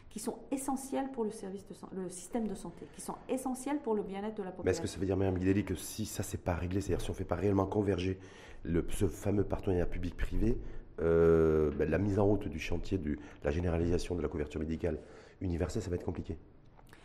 qui 0.09 0.19
sont 0.19 0.39
essentielles 0.51 1.11
pour 1.13 1.25
le, 1.25 1.31
service 1.31 1.67
de, 1.67 1.75
le 1.93 2.09
système 2.09 2.47
de 2.47 2.55
santé, 2.55 2.87
qui 2.95 3.01
sont 3.01 3.15
essentielles 3.29 3.79
pour 3.79 3.95
le 3.95 4.03
bien-être 4.03 4.37
de 4.37 4.43
la 4.43 4.51
population. 4.51 4.65
Mais 4.65 4.71
est-ce 4.71 4.81
que 4.81 4.87
ça 4.87 4.99
veut 4.99 5.07
dire, 5.07 5.17
Mme 5.17 5.39
Guideli, 5.39 5.65
que 5.65 5.77
si 5.77 6.05
ça, 6.07 6.23
c'est 6.23 6.43
pas 6.43 6.55
réglé, 6.55 6.81
c'est-à-dire 6.81 7.05
si 7.05 7.11
on 7.11 7.13
ne 7.13 7.19
fait 7.19 7.25
pas 7.25 7.37
réellement 7.37 7.67
converger 7.67 8.19
le, 8.65 8.85
ce 8.91 9.07
fameux 9.07 9.45
partenariat 9.45 9.87
public-privé, 9.87 10.59
euh, 11.01 11.71
ben, 11.77 11.91
la 11.91 11.99
mise 11.99 12.19
en 12.19 12.25
route 12.25 12.49
du 12.49 12.59
chantier 12.59 12.99
de 12.99 13.17
la 13.45 13.51
généralisation 13.51 14.15
de 14.15 14.23
la 14.23 14.29
couverture 14.29 14.61
médicale 14.61 14.99
universelle, 15.41 15.83
ça 15.83 15.91
va 15.91 15.97
être 15.97 16.05
compliqué. 16.05 16.37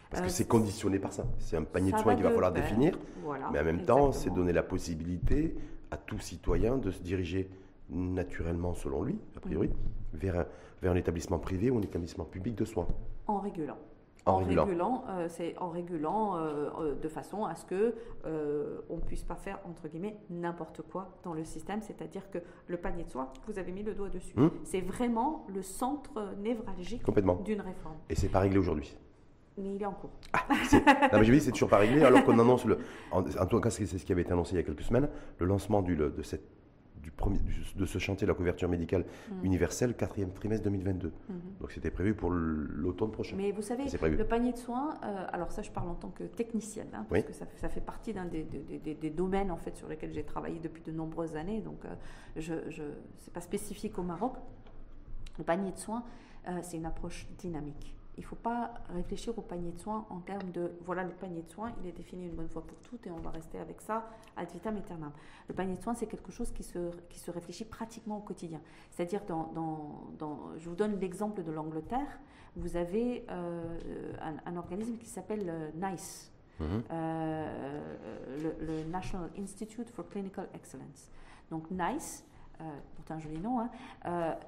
Parce 0.09 0.21
que 0.21 0.27
euh, 0.27 0.29
c'est 0.29 0.47
conditionné 0.47 0.99
par 0.99 1.13
ça. 1.13 1.25
C'est 1.39 1.57
un 1.57 1.63
panier 1.63 1.91
de 1.91 1.97
soins 1.97 2.15
qu'il 2.15 2.23
va 2.23 2.31
falloir 2.31 2.51
définir. 2.51 2.97
mais 3.51 3.59
en 3.59 3.63
même 3.63 3.83
temps, 3.83 4.11
c'est 4.11 4.33
donner 4.33 4.53
la 4.53 4.63
possibilité 4.63 5.55
à 5.91 5.97
tout 5.97 6.19
citoyen 6.19 6.77
de 6.77 6.91
se 6.91 7.01
diriger 7.01 7.49
naturellement, 7.89 8.73
selon 8.73 9.03
lui, 9.03 9.17
a 9.35 9.39
priori, 9.39 9.69
vers, 10.13 10.39
un, 10.39 10.45
vers 10.81 10.91
un 10.91 10.95
établissement 10.95 11.39
privé 11.39 11.69
ou 11.69 11.77
un 11.77 11.81
établissement 11.81 12.25
public 12.25 12.55
de 12.55 12.65
soins. 12.65 12.87
En 13.27 13.39
régulant. 13.39 13.77
En, 14.25 14.37
régulant, 14.37 15.03
euh, 15.09 15.27
c'est 15.29 15.55
en 15.57 15.69
régulant 15.69 16.35
euh, 16.35 16.69
euh, 16.79 16.95
de 16.95 17.07
façon 17.07 17.45
à 17.45 17.55
ce 17.55 17.65
que 17.65 17.93
on 18.89 18.97
puisse 18.97 19.23
pas 19.23 19.35
faire 19.35 19.59
entre 19.65 19.87
guillemets 19.87 20.17
n'importe 20.29 20.81
quoi 20.81 21.17
dans 21.23 21.33
le 21.33 21.43
système, 21.43 21.81
c'est-à-dire 21.81 22.29
que 22.31 22.39
le 22.67 22.77
panier 22.77 23.03
de 23.03 23.09
soins, 23.09 23.29
vous 23.47 23.59
avez 23.59 23.71
mis 23.71 23.83
le 23.83 23.93
doigt 23.93 24.09
dessus, 24.09 24.33
hmm. 24.35 24.49
c'est 24.63 24.81
vraiment 24.81 25.45
le 25.53 25.61
centre 25.61 26.35
névralgique 26.39 27.03
d'une 27.43 27.61
réforme. 27.61 27.95
Et 28.09 28.15
c'est 28.15 28.29
pas 28.29 28.39
réglé 28.39 28.57
aujourd'hui. 28.57 28.97
Mais 29.57 29.75
il 29.75 29.81
est 29.81 29.85
en 29.85 29.93
cours. 29.93 30.11
Ah, 30.33 30.43
non, 30.49 31.19
mais 31.19 31.23
je 31.23 31.31
dis, 31.31 31.39
c'est 31.39 31.51
toujours 31.51 31.69
pas 31.69 31.77
réglé, 31.77 32.03
alors 32.03 32.23
qu'on 32.25 32.37
annonce, 32.39 32.65
le, 32.65 32.79
en, 33.11 33.21
en, 33.21 33.45
tout 33.45 33.61
cas, 33.61 33.69
c'est 33.69 33.85
ce 33.85 34.03
qui 34.03 34.11
avait 34.11 34.23
été 34.23 34.33
annoncé 34.33 34.53
il 34.53 34.57
y 34.57 34.59
a 34.59 34.63
quelques 34.63 34.81
semaines, 34.81 35.07
le 35.39 35.45
lancement 35.45 35.81
du, 35.81 35.95
de 35.95 36.21
cette 36.23 36.54
du 37.05 37.11
premier, 37.11 37.39
de 37.75 37.85
ce 37.85 37.99
chantier 37.99 38.25
de 38.25 38.31
la 38.31 38.35
couverture 38.35 38.67
médicale 38.67 39.05
mm. 39.29 39.45
universelle, 39.45 39.93
quatrième 39.95 40.31
trimestre 40.33 40.63
2022. 40.63 41.07
Mm-hmm. 41.07 41.33
Donc 41.61 41.71
c'était 41.71 41.91
prévu 41.91 42.15
pour 42.15 42.31
l'automne 42.31 43.11
prochain. 43.11 43.35
Mais 43.37 43.51
vous 43.51 43.61
savez, 43.61 43.83
le 43.85 44.25
panier 44.25 44.53
de 44.53 44.57
soins, 44.57 44.97
euh, 45.03 45.27
alors 45.31 45.51
ça 45.51 45.61
je 45.61 45.69
parle 45.69 45.89
en 45.89 45.93
tant 45.93 46.09
que 46.09 46.23
technicienne, 46.23 46.87
hein, 46.93 47.05
parce 47.07 47.23
que 47.23 47.33
ça, 47.33 47.45
ça, 47.57 47.69
fait 47.69 47.79
partie 47.79 48.11
d'un 48.11 48.25
des, 48.25 48.41
des, 48.43 48.95
des, 48.95 49.09
domaines 49.11 49.51
en 49.51 49.57
fait 49.57 49.77
sur 49.77 49.87
lesquels 49.87 50.13
j'ai 50.13 50.23
travaillé 50.23 50.59
depuis 50.59 50.81
de 50.81 50.91
nombreuses 50.91 51.35
années, 51.35 51.61
donc 51.61 51.85
euh, 51.85 51.93
je, 52.37 52.55
je 52.69 52.81
c'est 53.19 53.33
pas 53.33 53.41
spécifique 53.41 53.99
au 53.99 54.03
Maroc. 54.03 54.33
Le 55.37 55.43
panier 55.43 55.73
de 55.73 55.77
soins, 55.77 56.03
euh, 56.47 56.59
c'est 56.63 56.77
une 56.77 56.87
approche 56.87 57.27
dynamique. 57.37 57.95
Il 58.17 58.21
ne 58.21 58.25
faut 58.25 58.35
pas 58.35 58.73
réfléchir 58.93 59.37
au 59.37 59.41
panier 59.41 59.71
de 59.71 59.79
soins 59.79 60.05
en 60.09 60.19
termes 60.19 60.49
de 60.51 60.71
voilà 60.85 61.03
le 61.03 61.11
panier 61.11 61.41
de 61.41 61.51
soins, 61.51 61.73
il 61.81 61.89
est 61.89 61.91
défini 61.91 62.25
une 62.25 62.35
bonne 62.35 62.47
fois 62.47 62.65
pour 62.65 62.77
toutes 62.79 63.05
et 63.07 63.11
on 63.11 63.19
va 63.19 63.29
rester 63.29 63.59
avec 63.59 63.81
ça 63.81 64.09
ad 64.37 64.49
vitam 64.51 64.77
aeternam. 64.77 65.11
Le 65.49 65.53
panier 65.53 65.75
de 65.75 65.81
soins, 65.81 65.95
c'est 65.95 66.07
quelque 66.07 66.31
chose 66.31 66.51
qui 66.51 66.63
se, 66.63 66.91
qui 67.09 67.19
se 67.19 67.29
réfléchit 67.29 67.65
pratiquement 67.65 68.17
au 68.17 68.21
quotidien. 68.21 68.61
C'est-à-dire, 68.91 69.21
dans, 69.25 69.51
dans, 70.17 70.57
je 70.57 70.69
vous 70.69 70.75
donne 70.75 70.99
l'exemple 70.99 71.43
de 71.43 71.51
l'Angleterre, 71.51 72.19
vous 72.55 72.77
avez 72.77 73.25
euh, 73.29 74.13
un, 74.45 74.55
organisme 74.55 74.97
qui 74.97 75.07
s'appelle 75.07 75.49
euh, 75.49 75.71
NICE. 75.75 76.31
Mhm. 76.59 76.83
Euh, 76.89 77.97
le, 78.61 78.83
National 78.89 79.29
Institute 79.37 79.89
for 79.89 80.07
Clinical 80.07 80.47
Excellence. 80.53 81.09
Donc 81.51 81.69
NICE, 81.69 82.23
pourtant 82.95 83.15
un 83.15 83.19
joli 83.19 83.39
nom, 83.39 83.59
hein, 83.59 83.69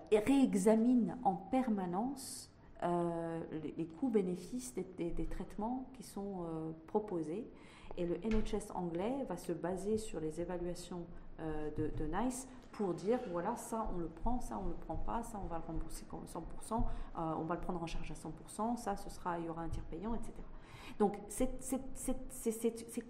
réexamine 0.09 1.18
en 1.24 1.36
permanence 1.36 2.49
euh, 2.84 3.39
les, 3.78 3.86
coûts-bénéfices 3.86 4.75
des, 4.75 5.25
traitements 5.25 5.89
qui 5.93 6.03
sont 6.03 6.43
euh, 6.43 6.71
proposés. 6.86 7.49
Et 7.97 8.05
le 8.05 8.15
NHS 8.17 8.71
anglais 8.75 9.25
va 9.28 9.36
se 9.36 9.51
baser 9.51 9.97
sur 9.97 10.19
les 10.19 10.39
évaluations 10.39 11.05
euh, 11.39 11.71
de, 11.75 12.05
NICE 12.05 12.47
pour 12.73 12.93
dire 12.93 13.19
voilà, 13.32 13.55
ça 13.55 13.89
on 13.95 13.97
le 13.97 14.07
prend, 14.07 14.39
ça 14.39 14.59
on 14.63 14.67
le 14.67 14.75
prend 14.75 14.95
pas, 14.95 15.23
ça 15.23 15.39
on 15.43 15.47
va 15.47 15.57
le 15.57 15.63
rembourser 15.63 16.05
100%, 16.05 16.84
on 17.15 17.43
va 17.43 17.55
le 17.55 17.61
prendre 17.61 17.82
en 17.82 17.88
charge 17.88 18.11
à 18.11 18.13
100%, 18.13 18.78
ça 18.78 18.95
ce 18.95 19.09
sera, 19.09 19.39
il 19.39 19.45
y 19.45 19.49
aura 19.49 19.63
un 19.63 19.69
tir 19.69 19.82
payant, 19.89 20.13
etc. 20.13 20.34
Donc 20.99 21.17
c'est 21.30 21.49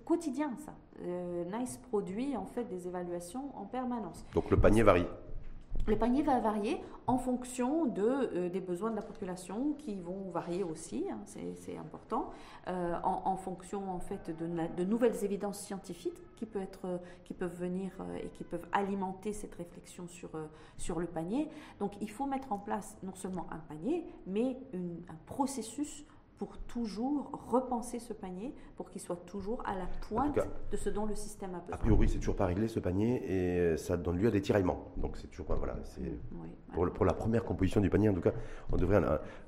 quotidien 0.05 0.53
ça. 0.57 0.73
NICE 1.01 1.77
produit 1.89 2.37
en 2.37 2.45
fait 2.45 2.63
des 2.63 2.87
évaluations 2.87 3.51
en 3.57 3.65
permanence. 3.65 4.23
Donc 4.33 4.49
le 4.49 4.57
panier 4.57 4.83
varie 4.83 5.07
le 5.87 5.97
panier 5.97 6.21
va 6.21 6.39
varier 6.39 6.81
en 7.07 7.17
fonction 7.17 7.85
de, 7.85 8.03
euh, 8.03 8.49
des 8.49 8.59
besoins 8.59 8.91
de 8.91 8.97
la 8.97 9.01
population 9.01 9.73
qui 9.79 9.95
vont 9.95 10.29
varier 10.31 10.63
aussi, 10.63 11.05
hein, 11.09 11.19
c'est 11.25 11.77
important, 11.77 12.29
euh, 12.67 12.93
en, 13.03 13.37
fonction 13.37 13.89
en 13.89 13.99
fait 13.99 14.29
de, 14.37 14.83
nouvelles 14.83 15.23
évidences 15.23 15.59
scientifiques 15.59 16.21
qui, 16.35 16.45
qui 17.23 17.33
peuvent 17.33 17.55
venir 17.55 17.91
euh, 18.01 18.17
et 18.17 18.29
qui 18.29 18.43
peuvent 18.43 18.67
alimenter 18.73 19.31
cette 19.31 19.55
réflexion 19.55 20.07
sur, 20.07 20.29
sur 20.77 20.99
le 20.99 21.07
panier. 21.07 21.47
Donc 21.79 21.93
il 22.01 22.09
faut 22.09 22.25
mettre 22.25 22.51
en 22.51 22.59
place 22.59 22.97
non 23.03 23.15
seulement 23.15 23.47
un 23.51 23.59
panier, 23.59 24.05
mais 24.25 24.57
un 24.73 25.17
processus 25.25 26.05
pour 26.37 26.57
toujours 26.59 27.31
repenser 27.49 27.99
ce 27.99 28.13
panier, 28.13 28.53
pour 28.75 28.89
qu'il 28.89 29.01
soit 29.01 29.25
toujours 29.25 29.63
à 29.65 29.75
la 29.75 29.87
pointe 30.07 30.37
de 30.71 30.77
ce 30.77 30.89
dont 30.89 31.05
le 31.05 31.15
système 31.15 31.55
a 31.55 31.59
besoin. 31.59 31.75
A 31.75 31.77
priori, 31.77 32.09
c'est 32.09 32.19
toujours 32.19 32.35
pas 32.35 32.45
réglé 32.45 32.67
ce 32.67 32.79
panier 32.79 33.23
et 33.73 33.77
ça 33.77 33.97
donne 33.97 34.17
lieu 34.17 34.27
à 34.27 34.31
des 34.31 34.41
tiraillements. 34.41 34.91
Donc 34.97 35.17
c'est 35.17 35.27
toujours 35.27 35.47
voilà, 35.55 35.75
c'est 35.83 36.01
pour, 36.73 37.05
la 37.05 37.13
première 37.13 37.43
composition 37.43 37.81
du 37.81 37.89
panier 37.89 38.09
en 38.09 38.13
tout 38.13 38.21
cas, 38.21 38.33
on 38.71 38.77
devrait 38.77 39.01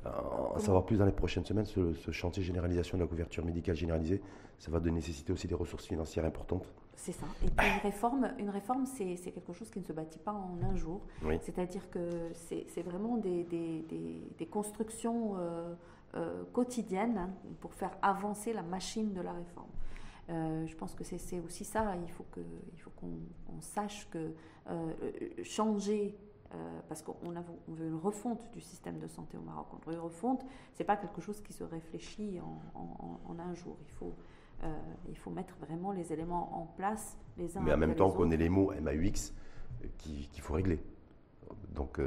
en, 0.06 0.60
savoir 0.60 0.86
plus 0.86 0.98
dans 0.98 1.06
les 1.06 1.12
prochaines 1.12 1.46
semaines. 1.46 1.66
Ce, 1.66 1.94
ce, 1.94 2.12
chantier 2.12 2.42
généralisation 2.44 2.98
de 2.98 3.04
la 3.04 3.08
couverture 3.08 3.46
médicale 3.46 3.76
généralisée, 3.76 4.22
ça 4.58 4.72
va 4.72 4.80
de 4.80 4.90
nécessiter 4.90 5.32
aussi 5.32 5.48
des 5.48 5.56
ressources 5.56 5.86
financières 5.86 6.26
importantes. 6.26 6.66
C'est 6.96 7.14
ça. 7.14 7.26
Et 7.46 7.50
puis 7.50 7.66
une 7.66 7.82
réforme, 7.82 8.34
une 8.40 8.50
réforme, 8.50 8.86
c'est 8.86 9.16
quelque 9.32 9.54
chose 9.54 9.70
qui 9.70 9.80
ne 9.80 9.86
se 9.86 9.94
bâtit 9.94 10.20
pas 10.20 10.34
en 10.34 10.58
un 10.70 10.76
jour. 10.76 11.02
C'est-à-dire 11.42 11.90
que 11.90 12.32
c'est 12.34 12.82
vraiment 12.82 13.18
des, 13.18 13.44
des, 13.44 13.86
des, 14.38 14.46
constructions. 14.46 15.36
Euh, 15.38 15.74
euh, 16.16 16.44
quotidienne 16.54 17.32
pour 17.60 17.72
faire 17.76 17.92
avancer 18.02 18.52
la 18.52 18.64
machine 18.64 19.14
de 19.14 19.22
la 19.22 19.32
réforme. 19.32 19.70
Euh, 20.30 20.66
je 20.66 20.76
pense 20.76 20.96
que 20.96 21.04
c'est 21.04 21.40
aussi 21.40 21.64
ça, 21.64 21.96
il 21.98 22.12
faut 22.12 22.26
qu'on 22.32 22.42
faut 22.78 22.90
qu'on 22.90 23.62
sache 23.62 24.10
que 24.10 24.34
euh, 24.70 24.92
changer, 25.44 26.18
parce 26.88 27.04
qu'on 27.04 27.16
on 27.24 27.74
veut 27.74 27.90
une 27.90 28.00
refonte 28.00 28.50
du 28.54 28.60
système 28.60 28.98
de 28.98 29.08
santé 29.08 29.38
au 29.38 29.42
Maroc, 29.42 29.68
on 29.72 29.88
veut 29.88 29.96
une 29.96 30.02
refonte, 30.02 30.44
c'est 30.74 30.84
pas 30.84 30.98
quelque 30.98 31.22
chose 31.22 31.42
qui 31.42 31.54
se 31.54 31.64
réfléchit 31.64 32.40
en, 32.42 33.40
un 33.40 33.54
jour. 33.54 33.78
Il 33.86 33.92
faut, 33.92 34.16
il 35.08 35.18
faut 35.18 35.30
mettre 35.30 35.56
vraiment 35.58 35.92
les 35.92 36.12
éléments 36.12 36.60
en 36.60 36.66
place 36.66 37.20
les 37.38 37.56
uns 37.56 37.62
Mais 37.62 37.74
en 37.74 37.78
même 37.78 37.94
temps 37.94 38.10
qu'on 38.10 38.32
ait 38.32 38.38
les 38.38 38.50
mots 38.50 38.74
MAUX 38.82 39.32
qu'il 40.00 40.42
faut 40.42 40.56
régler. 40.56 40.80
Donc, 41.76 42.02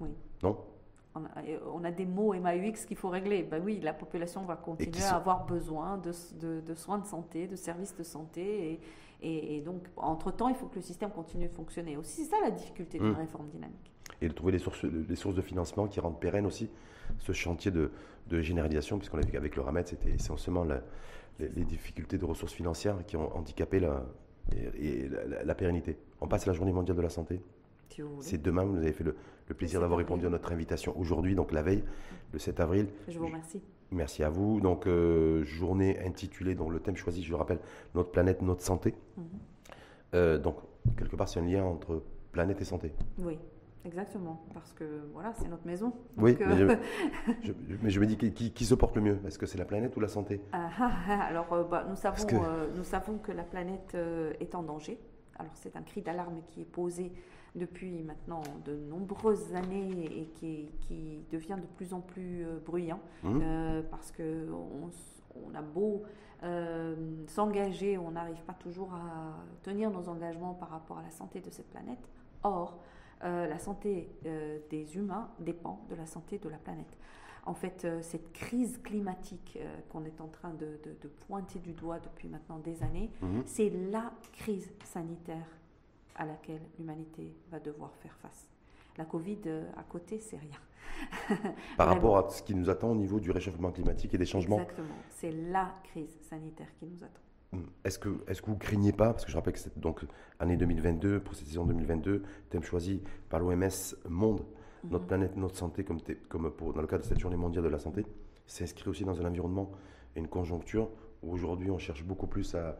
oui. 0.00 0.10
non? 0.42 0.58
On 1.14 1.84
a, 1.84 1.90
des 1.90 2.06
mots 2.06 2.32
MAUX 2.34 2.86
qu'il 2.86 2.96
faut 2.96 3.10
régler. 3.10 3.42
Ben 3.42 3.62
oui, 3.62 3.80
la 3.80 3.92
population 3.92 4.44
va 4.44 4.56
continuer 4.56 5.04
à 5.04 5.16
avoir 5.16 5.44
besoin 5.44 5.98
de, 5.98 6.12
soins 6.74 6.98
de 6.98 7.06
santé, 7.06 7.46
de 7.46 7.56
services 7.56 7.94
de 7.96 8.02
santé. 8.02 8.80
Et, 9.20 9.60
donc, 9.60 9.82
entre-temps, 9.96 10.48
il 10.48 10.54
faut 10.54 10.66
que 10.66 10.76
le 10.76 10.82
système 10.82 11.10
continue 11.10 11.48
de 11.48 11.52
fonctionner. 11.52 11.96
Aussi, 11.96 12.24
c'est 12.24 12.30
ça 12.30 12.36
la 12.42 12.50
difficulté 12.50 12.98
d'une 12.98 13.12
mmh. 13.12 13.16
réforme 13.16 13.48
dynamique. 13.48 13.92
Et 14.20 14.28
de 14.28 14.32
trouver 14.32 14.52
les 14.52 14.58
sources, 14.58 14.84
les 14.84 15.16
sources 15.16 15.34
de 15.34 15.42
financement 15.42 15.86
qui 15.86 16.00
rendent 16.00 16.18
pérenne 16.18 16.46
aussi 16.46 16.70
ce 17.18 17.32
chantier 17.32 17.70
de, 17.70 17.90
généralisation, 18.30 18.96
puisqu'on 18.98 19.18
a 19.18 19.20
vu 19.20 19.30
qu'avec 19.30 19.54
le 19.56 19.62
RAMET, 19.62 19.84
c'était 19.84 20.10
essentiellement 20.10 20.64
les, 21.38 21.64
difficultés 21.64 22.18
de 22.18 22.24
ressources 22.24 22.52
financières 22.52 23.04
qui 23.06 23.16
ont 23.16 23.36
handicapé 23.36 23.80
la, 23.80 24.06
la 25.44 25.54
pérennité. 25.54 25.98
On 26.20 26.28
passe 26.28 26.44
à 26.44 26.50
la 26.50 26.54
journée 26.54 26.72
mondiale 26.72 26.96
de 26.96 27.02
la 27.02 27.10
santé. 27.10 27.40
C'est 28.20 28.40
demain, 28.40 28.64
vous 28.64 28.76
avez 28.76 28.92
fait 28.92 29.04
le, 29.04 29.16
plaisir 29.54 29.80
d'avoir 29.80 29.98
répondu 29.98 30.26
à 30.26 30.30
notre 30.30 30.50
invitation 30.50 30.98
aujourd'hui, 30.98 31.34
donc 31.34 31.52
la 31.52 31.62
veille, 31.62 31.84
le 32.32 32.38
7 32.38 32.60
avril. 32.60 32.86
Je 33.06 33.18
vous 33.18 33.26
remercie. 33.26 33.60
Merci 33.90 34.22
à 34.22 34.30
vous. 34.30 34.60
Donc, 34.60 34.86
euh, 34.86 35.44
journée 35.44 35.98
intitulée, 36.00 36.54
donc 36.54 36.72
le 36.72 36.80
thème 36.80 36.96
choisi, 36.96 37.22
je 37.22 37.30
le 37.30 37.36
rappelle, 37.36 37.58
Notre 37.94 38.10
planète, 38.10 38.40
notre 38.40 38.62
santé. 38.62 38.94
Mhm. 39.16 39.24
Euh, 40.14 40.38
donc, 40.38 40.56
quelque 40.96 41.16
part, 41.16 41.28
c'est 41.28 41.40
un 41.40 41.44
lien 41.44 41.64
entre 41.64 42.02
planète 42.32 42.60
et 42.62 42.64
santé. 42.64 42.92
Oui, 43.18 43.38
exactement. 43.84 44.42
Parce 44.54 44.72
que, 44.72 44.84
voilà, 45.12 45.34
c'est 45.34 45.48
notre 45.48 45.66
maison. 45.66 45.92
oui, 46.16 46.36
euh, 46.40 46.76
mais, 47.82 47.90
je, 47.90 48.00
me 48.00 48.06
dis, 48.06 48.16
qui, 48.16 48.64
se 48.64 48.74
porte 48.74 48.96
le 48.96 49.02
mieux? 49.02 49.18
Est-ce 49.26 49.38
que 49.38 49.46
c'est 49.46 49.58
la 49.58 49.66
planète 49.66 49.94
ou 49.96 50.00
la 50.00 50.08
santé? 50.08 50.40
Ah, 50.52 50.70
ah, 50.78 50.92
ah, 51.08 51.20
Alors, 51.24 51.68
bah, 51.68 51.84
nous, 51.88 51.96
savons, 51.96 52.26
que... 52.26 52.74
nous 52.74 52.84
savons 52.84 53.18
que 53.18 53.32
la 53.32 53.44
planète 53.44 53.94
est 54.40 54.54
en 54.54 54.62
danger. 54.62 54.98
Alors, 55.38 55.52
c'est 55.54 55.76
un 55.76 55.82
cri 55.82 56.00
d'alarme 56.00 56.40
qui 56.46 56.62
est 56.62 56.70
posé 56.70 57.12
depuis 57.54 58.02
maintenant 58.02 58.42
de 58.64 58.76
nombreuses 58.76 59.54
années 59.54 60.20
et 60.20 60.26
qui, 60.34 60.70
qui 60.80 61.24
devient 61.30 61.58
de 61.60 61.66
plus 61.76 61.92
en 61.92 62.00
plus 62.00 62.46
euh, 62.46 62.58
bruyant 62.64 63.00
mmh. 63.22 63.40
euh, 63.42 63.82
parce 63.90 64.10
que 64.10 64.48
on, 65.34 65.54
a 65.54 65.62
beau 65.62 66.02
euh, 66.42 66.94
s'engager, 67.26 67.98
on 67.98 68.12
n'arrive 68.12 68.42
pas 68.42 68.54
toujours 68.54 68.94
à 68.94 69.36
tenir 69.62 69.90
nos 69.90 70.08
engagements 70.08 70.54
par 70.54 70.70
rapport 70.70 70.98
à 70.98 71.02
la 71.02 71.10
santé 71.10 71.40
de 71.40 71.50
cette 71.50 71.68
planète. 71.70 72.08
Or, 72.42 72.78
la 73.22 73.58
santé 73.60 74.10
des 74.68 74.96
humains 74.96 75.30
dépend 75.38 75.86
de 75.88 75.94
la 75.94 76.06
santé 76.06 76.38
de 76.38 76.48
la 76.48 76.56
planète. 76.56 76.98
En 77.46 77.54
fait, 77.54 77.86
cette 78.00 78.32
crise 78.32 78.78
climatique 78.82 79.58
qu'on 79.90 80.04
est 80.04 80.20
en 80.20 80.26
train 80.26 80.52
de, 80.54 80.76
pointer 81.28 81.60
du 81.60 81.72
doigt 81.72 82.00
depuis 82.00 82.28
maintenant 82.28 82.58
des 82.58 82.82
années, 82.82 83.12
mmh. 83.20 83.40
c'est 83.46 83.70
la 83.70 84.12
crise 84.32 84.72
sanitaire 84.84 85.46
à 86.14 86.24
laquelle 86.24 86.60
l'humanité 86.78 87.34
va 87.50 87.60
devoir 87.60 87.94
faire 87.96 88.16
face. 88.22 88.48
La 88.98 89.04
Covid, 89.04 89.38
euh, 89.46 89.64
à 89.76 89.82
côté, 89.82 90.20
c'est 90.20 90.36
rien. 90.36 91.38
Par 91.76 91.88
rapport 91.88 92.18
à 92.18 92.30
ce 92.30 92.42
qui 92.42 92.54
nous 92.54 92.68
attend 92.68 92.90
au 92.90 92.94
niveau 92.94 93.20
du 93.20 93.30
réchauffement 93.30 93.70
climatique 93.70 94.12
et 94.14 94.18
des 94.18 94.26
changements 94.26 94.60
Exactement. 94.60 94.94
C'est 95.10 95.32
la 95.32 95.74
crise 95.84 96.18
sanitaire 96.28 96.68
qui 96.78 96.86
nous 96.86 97.02
attend. 97.02 97.20
Hmm. 97.52 97.66
Est-ce 97.84 97.98
que, 97.98 98.08
est 98.28 98.40
que 98.40 98.46
vous 98.46 98.56
craignez 98.56 98.92
pas, 98.92 99.12
parce 99.12 99.24
que 99.24 99.30
je 99.30 99.36
rappelle 99.36 99.54
que 99.54 99.58
c'est 99.58 99.78
donc 99.78 100.04
année 100.40 100.56
2022, 100.56 101.20
pour 101.20 101.34
cette 101.34 101.46
saison 101.46 101.64
2022, 101.64 102.22
thème 102.50 102.62
choisi 102.62 103.02
par 103.28 103.40
l'OMS 103.40 103.68
Monde, 104.08 104.40
mhm. 104.84 104.90
notre 104.90 105.06
planète, 105.06 105.36
notre 105.36 105.56
santé, 105.56 105.84
comme, 105.84 105.98
comme 106.28 106.50
pour, 106.50 106.72
dans 106.72 106.80
le 106.80 106.86
cadre 106.86 107.02
de 107.02 107.08
cette 107.08 107.20
journée 107.20 107.36
mondiale 107.36 107.64
de 107.64 107.68
la 107.68 107.78
santé, 107.78 108.06
s'inscrit 108.46 108.88
aussi 108.88 109.04
dans 109.04 109.20
un 109.20 109.24
environnement 109.26 109.70
et 110.16 110.20
une 110.20 110.28
conjoncture 110.28 110.90
où 111.22 111.32
aujourd'hui 111.32 111.70
on 111.70 111.78
cherche 111.78 112.04
beaucoup 112.04 112.26
plus 112.26 112.54
à, 112.54 112.78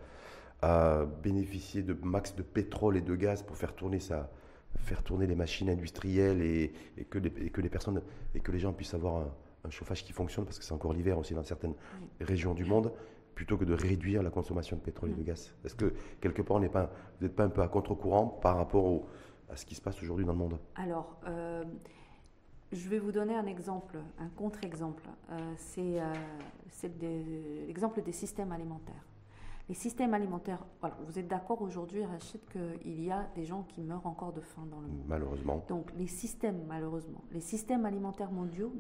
à 0.63 1.05
bénéficier 1.23 1.83
de 1.83 1.97
max 2.03 2.35
de 2.37 2.43
pétrole 2.43 2.97
et 2.97 3.01
de 3.01 3.15
gaz 3.17 3.43
pour 3.43 3.57
faire 3.57 3.75
tourner 3.75 3.99
ça, 3.99 4.31
faire 4.79 5.03
tourner 5.03 5.27
les 5.27 5.35
machines 5.35 5.69
industrielles 5.69 6.41
et, 6.41 6.73
que, 7.11 7.19
les, 7.19 7.31
que 7.31 7.61
les 7.61 7.69
personnes 7.69 8.01
et 8.35 8.41
que 8.41 8.53
les 8.53 8.61
gens 8.61 8.73
puissent 8.73 8.95
avoir 8.95 9.27
un 9.65 9.71
chauffage 9.71 10.05
qui 10.05 10.13
fonctionne, 10.13 10.45
parce 10.45 10.59
que 10.59 10.65
c'est 10.65 10.73
encore 10.73 10.93
l'hiver 10.93 11.19
aussi 11.19 11.35
dans 11.35 11.43
certaines 11.43 11.75
régions 12.21 12.55
du 12.55 12.65
monde, 12.65 12.93
plutôt 13.35 13.57
que 13.57 13.65
de 13.65 13.75
réduire 13.75 14.23
la 14.23 14.31
consommation 14.31 14.77
de 14.77 14.83
pétrole 14.83 15.11
et 15.11 15.15
de 15.15 15.23
gaz 15.23 15.55
Est-ce 15.65 15.75
que 15.75 15.93
quelque 16.21 16.43
part, 16.43 16.59
on 16.59 16.69
pas, 16.69 16.91
vous 17.19 17.27
n'êtes 17.27 17.35
pas 17.35 17.45
un 17.45 17.51
peu 17.51 17.63
à 17.63 17.69
contre-courant 17.69 18.27
par 18.27 18.57
rapport 18.57 19.07
à 19.51 19.57
ce 19.57 19.65
qui 19.65 19.75
se 19.75 19.81
passe 19.81 20.01
aujourd'hui 20.03 20.25
dans 20.25 20.33
le 20.33 20.39
monde? 20.39 20.59
Alors, 20.77 21.17
euh, 21.27 21.65
je 22.73 22.89
vais 22.89 22.99
vous 22.99 23.13
donner 23.13 23.35
un 23.35 23.47
exemple, 23.47 23.99
un 24.19 24.29
contre-exemple. 24.29 25.05
Euh, 25.31 25.39
c'est 25.57 26.01
euh, 26.01 26.13
l'exemple 27.67 28.03
des 28.03 28.13
systèmes 28.13 28.53
alimentaires. 28.53 29.05
Les 29.69 29.75
systèmes 29.75 30.13
alimentaires, 30.13 30.65
vous 31.07 31.19
êtes 31.19 31.29
d'accord 31.29 31.63
aujourd'hui, 31.63 32.05
Rachid, 32.05 32.41
qu'il 32.51 33.03
y 33.03 33.11
a 33.11 33.29
des 33.35 33.45
gens 33.45 33.63
qui 33.63 33.81
meurent 33.81 34.07
encore 34.07 34.33
de 34.33 34.41
faim 34.41 34.67
dans 34.71 34.81
le 34.81 34.89
monde. 34.89 35.05
Malheureusement. 35.07 35.65
Donc 35.69 35.93
les 35.97 36.09
systèmes, 36.09 36.65
malheureusement, 36.67 37.23
les 37.33 37.41
systèmes 37.41 37.87
alimentaires 37.87 38.33
mondiaux 38.33 38.73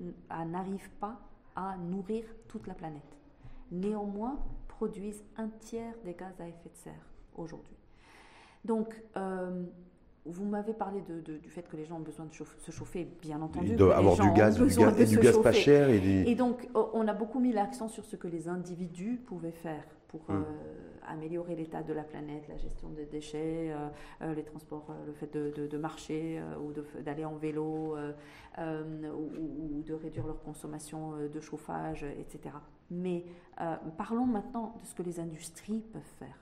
n'arrivent 0.47 0.91
pas 1.01 1.20
à 1.55 1.76
nourrir 1.76 2.24
toute 2.49 2.66
la 2.66 2.74
planète. 2.74 3.03
Néanmoins, 3.70 4.39
produisent 4.68 5.22
un 5.37 5.49
tiers 5.49 5.95
des 6.05 6.14
gaz 6.14 6.35
à 6.41 6.49
effet 6.49 6.68
de 6.68 6.76
serre 6.76 7.07
aujourd'hui. 7.37 7.76
Donc, 8.64 9.01
euh, 9.16 9.64
vous 10.24 10.45
m'avez 10.45 10.72
parlé 10.72 11.03
de, 11.03 11.37
du 11.37 11.51
fait 11.51 11.68
que 11.68 11.76
les 11.76 11.85
gens 11.85 11.97
ont 11.97 12.01
besoin 12.01 12.26
de 12.26 12.33
se 12.33 12.70
chauffer, 12.70 13.09
bien 13.20 13.41
entendu. 13.43 13.68
Ils 13.70 13.76
doivent 13.76 13.99
avoir 13.99 14.14
du 14.14 14.33
gaz, 14.33 14.57
du 14.57 14.76
gaz, 14.76 15.01
et 15.01 15.07
du 15.07 15.18
gaz 15.18 15.41
pas 15.41 15.53
cher. 15.53 15.89
Et, 15.89 16.30
et, 16.30 16.35
donc, 16.35 16.68
on 16.74 17.07
a 17.09 17.12
beaucoup 17.12 17.41
mis 17.41 17.53
l'accent 17.53 17.89
sur 17.89 18.05
ce 18.05 18.16
que 18.16 18.28
les 18.28 18.49
individus 18.49 19.20
pouvaient 19.24 19.53
faire 19.53 19.85
pour 20.13 20.23
hum. 20.31 20.37
euh, 20.37 21.09
améliorer 21.09 21.57
l'état 21.57 21.83
de 21.83 21.93
la 21.93 22.05
planète, 22.05 22.47
la 22.49 22.57
gestion 22.57 22.91
des 22.91 23.07
déchets, 23.07 23.75
euh, 24.21 24.35
les 24.35 24.45
transports, 24.45 24.95
le 25.05 25.13
fait 25.13 25.33
de, 25.35 25.67
de 25.67 25.79
marcher 25.79 26.41
ou 26.61 26.73
d'aller 27.03 27.25
en 27.25 27.35
vélo, 27.35 27.97
ou, 28.57 28.61
ou, 28.61 29.83
de 29.85 29.95
réduire 29.95 30.27
leur 30.27 30.41
consommation 30.43 31.17
de 31.17 31.41
chauffage, 31.41 32.05
etc. 32.05 32.53
Mais 32.93 33.25
euh, 33.61 33.77
parlons 33.97 34.27
maintenant 34.27 34.75
de 34.81 34.87
ce 34.87 34.95
que 34.95 35.03
les 35.03 35.19
industries 35.19 35.83
peuvent 35.93 36.03
faire 36.19 36.39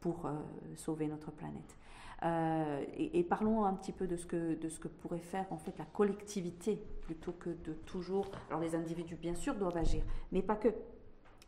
pour 0.00 0.26
euh, 0.26 0.32
sauver 0.76 1.08
notre 1.08 1.30
planète. 1.30 1.76
Euh, 2.22 2.84
et, 2.96 3.22
parlons 3.22 3.64
un 3.64 3.74
petit 3.74 3.92
peu 3.92 4.06
de 4.06 4.16
ce, 4.16 4.26
que, 4.26 4.54
de 4.54 4.68
ce 4.68 4.78
que 4.78 4.88
pourrait 4.88 5.18
faire 5.18 5.46
en 5.50 5.58
fait 5.58 5.76
la 5.78 5.84
collectivité 5.84 6.80
plutôt 7.02 7.32
que 7.32 7.50
de 7.50 7.72
toujours. 7.86 8.30
Alors 8.48 8.60
les 8.60 8.74
individus 8.74 9.16
bien 9.16 9.34
sûr 9.34 9.54
doivent 9.56 9.76
agir, 9.76 10.02
mais 10.32 10.42
pas 10.42 10.56
que. 10.56 10.68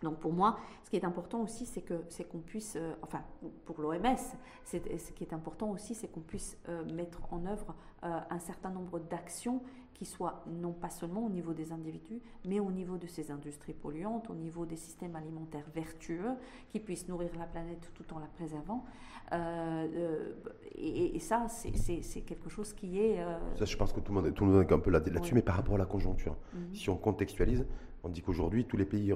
Donc 0.03 0.19
pour 0.19 0.33
moi, 0.33 0.59
ce 0.85 0.91
qui 0.91 0.97
est 0.97 1.05
important 1.05 1.43
aussi, 1.43 1.67
c'est 1.67 1.83
que 1.83 2.05
c'est 2.09 2.25
qu'on 2.25 2.39
puisse, 2.39 2.77
enfin 3.03 3.23
pour 3.65 3.81
l'OMS, 3.81 4.17
ce 4.65 4.77
qui 5.13 5.25
est 5.25 5.33
important 5.33 5.71
aussi, 5.71 5.95
c'est 5.95 6.09
qu'on 6.09 6.21
puisse 6.21 6.59
mettre 6.93 7.21
en 7.33 7.47
œuvre 7.47 7.75
un 8.03 8.39
certain 8.39 8.71
nombre 8.71 8.99
d'actions 8.99 9.63
qui 9.97 10.05
soit 10.05 10.45
non 10.47 10.73
pas 10.73 10.91
seulement 10.91 11.25
au 11.25 11.31
niveau 11.31 11.55
des 11.55 11.73
individus, 11.73 12.21
mais 12.45 12.61
au 12.61 12.71
niveau 12.71 12.99
de 12.99 13.07
ces 13.07 13.31
industries 13.31 13.73
polluantes, 13.73 14.29
au 14.29 14.35
niveau 14.35 14.67
des 14.67 14.77
systèmes 14.77 15.17
alimentaires 15.17 15.65
vertueux, 15.75 16.35
qui 16.69 16.81
puissent 16.81 17.09
nourrir 17.09 17.31
la 17.39 17.47
planète 17.47 17.91
tout 17.95 18.05
en 18.13 18.19
la 18.19 18.27
préservant. 18.27 18.85
Euh, 19.33 19.89
euh, 19.97 20.35
et, 20.75 21.19
ça, 21.19 21.47
c'est 21.49 22.21
quelque 22.21 22.51
chose 22.51 22.75
qui 22.75 23.01
est... 23.01 23.23
Euh, 23.23 23.39
ça, 23.57 23.65
je 23.65 23.77
pense 23.77 23.95
que 23.95 24.01
tout 24.01 24.13
le 24.13 24.21
monde, 24.21 24.35
tout 24.35 24.45
le 24.45 24.51
monde 24.51 24.71
est 24.71 24.73
un 24.75 24.79
peu 24.79 24.91
là-dessus, 24.91 25.35
mais 25.35 25.41
par 25.41 25.57
rapport 25.57 25.77
à 25.77 25.79
la 25.79 25.87
conjoncture. 25.87 26.37
Mhm. 26.53 26.75
Si 26.75 26.91
on 26.91 26.97
contextualise, 26.97 27.67
on 28.07 28.09
dit 28.09 28.23
qu'aujourd'hui, 28.23 28.65
tous 28.65 28.77
les 28.77 28.85
pays 28.85 29.13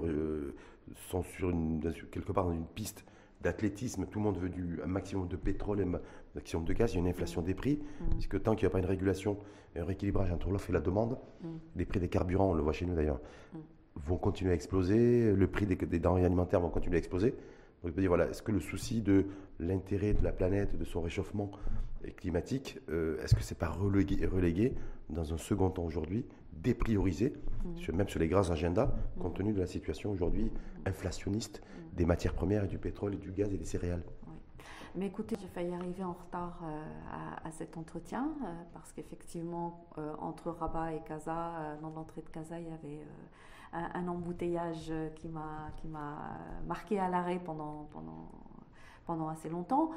sont 1.08 1.22
sur 1.22 1.50
une, 1.50 1.80
quelque 2.10 2.32
part 2.32 2.44
dans 2.44 2.52
une 2.52 2.66
piste 2.66 3.04
d'athlétisme, 3.40 4.06
tout 4.06 4.18
le 4.18 4.24
monde 4.24 4.38
veut 4.38 4.48
du, 4.48 4.80
un 4.82 4.86
maximum 4.86 5.28
de 5.28 5.36
pétrole 5.36 5.80
et 5.80 5.84
un 5.84 6.00
maximum 6.34 6.64
de 6.64 6.72
gaz, 6.72 6.92
il 6.92 6.96
y 6.96 6.98
a 6.98 7.00
une 7.00 7.08
inflation 7.08 7.40
des 7.40 7.54
prix, 7.54 7.78
mm. 7.78 8.10
puisque 8.10 8.42
tant 8.42 8.54
qu'il 8.54 8.66
n'y 8.66 8.70
a 8.70 8.72
pas 8.72 8.80
une 8.80 8.86
régulation 8.86 9.38
et 9.74 9.80
un 9.80 9.84
rééquilibrage 9.84 10.30
entre 10.30 10.50
l'offre 10.50 10.70
et 10.70 10.72
la 10.72 10.80
demande, 10.80 11.18
mm. 11.42 11.48
les 11.76 11.86
prix 11.86 12.00
des 12.00 12.08
carburants, 12.08 12.50
on 12.50 12.54
le 12.54 12.62
voit 12.62 12.72
chez 12.72 12.84
nous 12.84 12.94
d'ailleurs, 12.94 13.20
mm. 13.54 13.58
vont 13.96 14.16
continuer 14.16 14.50
à 14.50 14.54
exploser, 14.54 15.32
le 15.32 15.46
prix 15.46 15.66
des, 15.66 15.76
denrées 15.98 16.24
alimentaires 16.24 16.60
vont 16.60 16.68
continuer 16.68 16.96
à 16.96 16.98
exploser. 16.98 17.34
Donc, 17.82 17.94
dire, 17.94 18.08
voilà, 18.08 18.28
est-ce 18.28 18.42
que 18.42 18.52
le 18.52 18.60
souci 18.60 19.00
de 19.00 19.24
l'intérêt 19.58 20.12
de 20.12 20.22
la 20.22 20.32
planète, 20.32 20.76
de 20.76 20.84
son 20.84 21.00
réchauffement 21.00 21.50
climatique, 22.16 22.78
euh, 22.90 23.22
est-ce 23.22 23.34
que 23.34 23.42
c'est 23.42 23.56
pas 23.56 23.70
relégué, 23.70 24.26
relégué 24.26 24.74
dans 25.08 25.32
un 25.32 25.38
second 25.38 25.70
temps 25.70 25.84
aujourd'hui, 25.84 26.26
dépriorisé, 26.52 27.34
même 27.92 28.08
sur 28.08 28.20
les 28.20 28.28
grands 28.28 28.50
agendas, 28.50 28.92
compte 29.18 29.34
tenu 29.34 29.52
de 29.52 29.60
la 29.60 29.66
situation 29.66 30.10
aujourd'hui 30.10 30.50
inflationniste 30.86 31.62
des 31.92 32.04
matières 32.04 32.34
premières 32.34 32.64
et 32.64 32.68
du 32.68 32.78
pétrole 32.78 33.14
et 33.14 33.18
du 33.18 33.32
gaz 33.32 33.52
et 33.52 33.58
des 33.58 33.64
céréales. 33.64 34.02
Mais 34.96 35.06
écoutez, 35.06 35.36
j'ai 35.40 35.46
failli 35.46 35.72
arriver 35.72 36.02
en 36.02 36.12
retard 36.12 36.58
euh, 36.64 36.82
à, 37.44 37.50
cet 37.52 37.76
entretien 37.76 38.32
euh, 38.42 38.52
parce 38.74 38.92
qu'effectivement, 38.92 39.86
euh, 39.98 40.14
entre 40.18 40.50
Rabat 40.50 40.94
et 40.94 41.00
Casa, 41.06 41.76
dans 41.80 41.90
l'entrée 41.90 42.22
de 42.22 42.28
Casa, 42.28 42.58
il 42.58 42.66
y 42.66 42.72
avait 42.72 43.06
un, 43.72 44.08
embouteillage 44.08 44.92
qui 45.14 45.28
m'a 45.28 45.70
marqué 46.66 46.98
à 46.98 47.08
l'arrêt 47.08 47.38
pendant, 47.38 47.88
pendant, 47.92 48.28
pendant 49.06 49.28
assez 49.28 49.48
longtemps. 49.48 49.90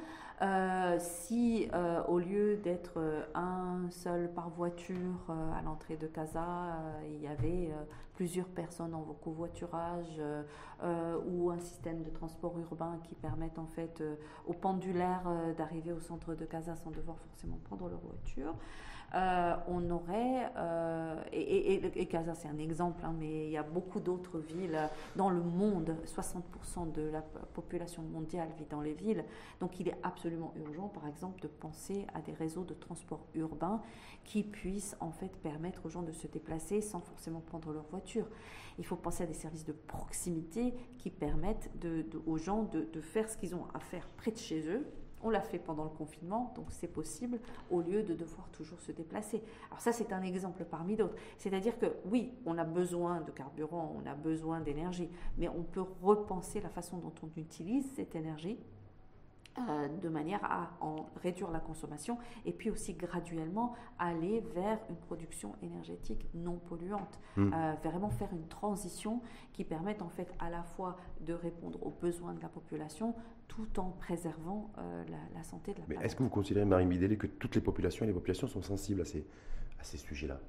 si 1.00 1.70
au 2.08 2.20
lieu 2.20 2.58
d'être 2.58 3.00
un 3.36 3.90
seul 3.92 4.32
par 4.34 4.50
voiture 4.50 5.32
à 5.58 5.62
l'entrée 5.62 5.98
de 5.98 6.08
Casa, 6.08 6.80
il 7.08 7.22
y 7.22 7.28
avait 7.28 7.72
plusieurs 8.14 8.48
personnes 8.48 8.94
en 8.94 9.02
covoiturage 9.02 10.16
euh, 10.20 10.44
euh, 10.84 11.20
ou 11.26 11.50
un 11.50 11.60
système 11.60 12.04
de 12.04 12.10
transport 12.10 12.58
urbain 12.60 13.00
qui 13.04 13.16
permettent 13.16 13.60
en 13.60 13.68
fait 13.68 14.02
euh, 14.02 14.16
aux 14.46 14.54
pendulaires 14.54 15.30
d'arriver 15.58 15.92
au 15.92 16.00
centre 16.00 16.36
de 16.36 16.46
Casa 16.46 16.76
sans 16.76 16.92
devoir 16.92 17.18
forcément 17.20 17.60
prendre 17.64 17.90
leur 17.90 18.00
voiture. 18.00 18.56
On 19.14 19.90
aurait, 19.90 20.52
et, 21.32 22.06
Casa 22.08 22.36
c'est 22.36 22.48
un 22.48 22.58
exemple, 22.58 23.04
hein, 23.06 23.14
mais 23.20 23.46
il 23.46 23.52
y 23.52 23.58
a 23.58 23.64
beaucoup 23.64 24.00
d'autres 24.00 24.40
villes 24.40 24.78
dans 25.16 25.30
le 25.30 25.42
monde, 25.42 25.96
60% 26.06 26.92
de 26.92 27.04
la 27.04 27.22
population 27.22 28.02
mondiale 28.02 28.50
vit 28.58 28.66
dans 28.70 28.82
les 28.82 28.94
villes, 28.94 29.24
donc 29.60 29.80
il 29.80 29.88
est 29.88 29.98
absolument 30.04 30.54
urgent 30.56 30.88
par 30.88 31.08
exemple 31.08 31.42
de 31.42 31.48
penser 31.48 32.08
à 32.14 32.22
des 32.22 32.34
réseaux 32.34 32.64
de 32.64 32.74
transport 32.74 33.26
urbain 33.36 33.82
qui 34.24 34.44
puissent 34.44 34.96
en 35.00 35.12
fait 35.12 35.36
permettre 35.38 35.86
aux 35.86 35.90
gens 35.90 36.04
de 36.04 36.12
se 36.12 36.28
déplacer 36.28 36.82
sans 36.82 37.02
forcément 37.02 37.42
prendre 37.42 37.72
leur 37.72 37.86
voiture. 37.90 38.28
Il 38.80 38.86
faut 38.86 38.96
penser 38.96 39.24
à 39.24 39.28
des 39.28 39.34
services 39.34 39.66
de 39.66 39.74
proximité 39.74 40.74
qui 40.98 41.12
permettent 41.12 41.70
aux 42.26 42.38
gens 42.38 42.64
de 42.64 43.02
faire 43.02 43.30
ce 43.30 43.38
qu'ils 43.38 43.56
ont 43.56 43.68
à 43.74 43.80
faire 43.80 44.08
près 44.18 44.32
de 44.32 44.38
chez 44.38 44.68
eux. 44.68 44.88
On 45.24 45.30
l'a 45.30 45.42
fait 45.42 45.60
pendant 45.60 45.84
le 45.84 45.90
confinement, 45.90 46.54
donc 46.56 46.66
c'est 46.70 46.88
possible, 46.88 47.40
au 47.72 47.82
lieu 47.82 48.04
de 48.04 48.14
devoir 48.14 48.50
toujours 48.50 48.80
se 48.82 48.92
déplacer. 48.92 49.42
Alors 49.70 49.82
ça, 49.82 49.92
c'est 49.92 50.12
un 50.14 50.22
exemple 50.22 50.66
parmi 50.66 50.96
d'autres. 50.96 51.16
C'est-à-dire 51.38 51.78
que 51.80 51.88
oui, 52.06 52.34
on 52.46 52.58
a 52.58 52.64
besoin 52.64 53.22
de 53.22 53.32
carburant, 53.32 53.96
on 53.98 54.06
a 54.10 54.16
besoin 54.16 54.60
d'énergie, 54.60 55.10
mais 55.38 55.48
on 55.50 55.64
peut 55.64 55.86
repenser 56.02 56.62
la 56.62 56.70
façon 56.70 56.98
dont 56.98 57.14
on 57.24 57.40
utilise 57.40 57.86
cette 57.96 58.16
énergie 58.16 58.58
euh, 59.60 59.88
de 60.02 60.10
manière 60.10 60.44
à 60.44 60.72
en 60.82 61.06
réduire 61.22 61.52
la 61.52 61.60
consommation 61.60 62.18
et 62.44 62.52
puis 62.52 62.72
aussi 62.72 62.96
graduellement 62.96 63.76
aller 64.00 64.40
vers 64.56 64.80
une 64.90 64.96
production 64.96 65.54
énergétique 65.62 66.28
non 66.34 66.56
polluante. 66.58 67.20
Hmm. 67.38 67.54
Euh, 67.54 67.74
vraiment 67.84 68.10
faire 68.10 68.30
une 68.34 68.48
transition 68.48 69.22
qui 69.52 69.64
permette 69.64 70.02
en 70.02 70.10
fait 70.10 70.34
à 70.40 70.50
la 70.50 70.64
fois 70.64 70.98
de 71.22 71.34
répondre 71.34 71.78
aux 71.86 71.92
besoins 71.92 72.34
de 72.34 72.42
la 72.42 72.50
population 72.50 73.14
tout 73.48 73.80
en 73.80 73.90
préservant 73.90 74.72
euh, 74.78 75.04
la, 75.34 75.44
santé 75.44 75.74
de 75.74 75.80
la 75.80 75.86
Mais 75.88 75.96
est-ce 76.04 76.16
que 76.16 76.24
vous 76.24 76.30
considérez, 76.30 76.66
Marie 76.66 76.86
Mideli, 76.86 77.18
que 77.18 77.28
toutes 77.28 77.56
les 77.56 77.62
populations 77.62 78.06
et 78.06 78.08
les 78.08 78.14
populations 78.14 78.48
sont 78.48 78.62
sensibles 78.62 79.02
à 79.02 79.06
ces, 79.06 79.26
à 79.80 79.84
ces 79.84 79.98
sujets-là? 79.98 80.40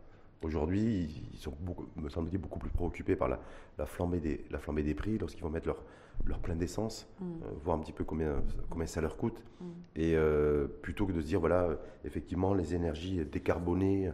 Aujourd'hui, 0.42 1.24
ils 1.32 1.38
sont, 1.38 1.54
beaucoup, 1.60 1.86
me 1.96 2.08
semble-t-il, 2.08 2.38
beaucoup 2.38 2.58
plus 2.58 2.70
préoccupés 2.70 3.16
par 3.16 3.28
la, 3.28 3.86
flambée, 3.86 4.20
des, 4.20 4.44
la 4.50 4.58
flambée 4.58 4.82
des 4.82 4.94
prix 4.94 5.16
lorsqu'ils 5.16 5.42
vont 5.42 5.50
mettre 5.50 5.66
leur, 5.66 5.82
leur 6.26 6.38
plein 6.38 6.54
d'essence, 6.54 7.08
mm. 7.20 7.24
euh, 7.24 7.50
voir 7.64 7.78
un 7.78 7.80
petit 7.80 7.92
peu 7.92 8.04
combien, 8.04 8.42
combien 8.68 8.86
ça 8.86 9.00
leur 9.00 9.16
coûte. 9.16 9.42
Mm. 9.60 9.64
Et 9.96 10.16
euh, 10.16 10.66
plutôt 10.82 11.06
que 11.06 11.12
de 11.12 11.20
se 11.20 11.26
dire, 11.26 11.40
voilà, 11.40 11.78
effectivement, 12.04 12.52
les 12.52 12.74
énergies 12.74 13.24
décarbonées 13.24 14.12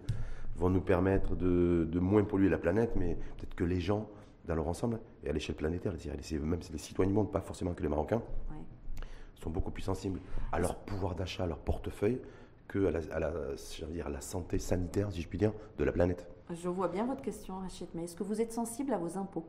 vont 0.57 0.71
nous 0.71 0.81
permettre 0.81 1.35
de, 1.35 1.89
de 1.91 1.99
moins 1.99 2.23
polluer 2.23 2.49
la 2.49 2.59
planète, 2.59 2.93
mais 2.95 3.17
peut-être 3.37 3.55
que 3.55 3.65
les 3.65 3.81
gens, 3.81 4.09
dans 4.47 4.55
leur 4.55 4.69
ensemble, 4.69 5.01
et 5.25 5.31
à 5.31 5.33
l'échelle 5.33 5.57
planétaire, 5.57 5.93
même 6.33 6.61
les 6.73 6.79
citoyens 6.79 7.11
du 7.11 7.17
monde, 7.17 7.33
pas 7.33 7.41
forcément 7.41 7.73
que 7.73 7.83
les 7.83 7.89
Marocains, 7.89 8.23
sont 9.43 9.51
beaucoup 9.51 9.71
plus 9.71 9.83
sensibles 9.83 10.21
à 10.53 10.59
leur 10.59 10.77
pouvoir 10.77 11.15
d'achat, 11.15 11.45
à 11.45 11.47
leur 11.47 11.59
portefeuille, 11.59 12.21
que 12.69 12.87
à 12.87 12.91
la, 12.91 13.01
à 13.13 13.19
la, 13.19 13.33
dire, 13.91 14.07
à 14.07 14.11
la 14.11 14.21
santé 14.21 14.59
sanitaire, 14.59 15.11
si 15.13 15.23
je 15.23 15.29
puis 15.29 15.39
dire, 15.39 15.53
de 15.79 15.85
la 15.85 15.93
planète. 15.93 16.29
Je 16.51 16.69
vois 16.69 16.89
bien 16.89 17.07
votre 17.07 17.23
question, 17.23 17.59
Rachid, 17.59 17.89
mais 17.95 18.05
est-ce 18.05 18.17
que 18.17 18.23
vous 18.23 18.41
êtes 18.41 18.53
sensible 18.53 18.93
à 18.93 18.99
vos 18.99 19.17
impôts? 19.19 19.47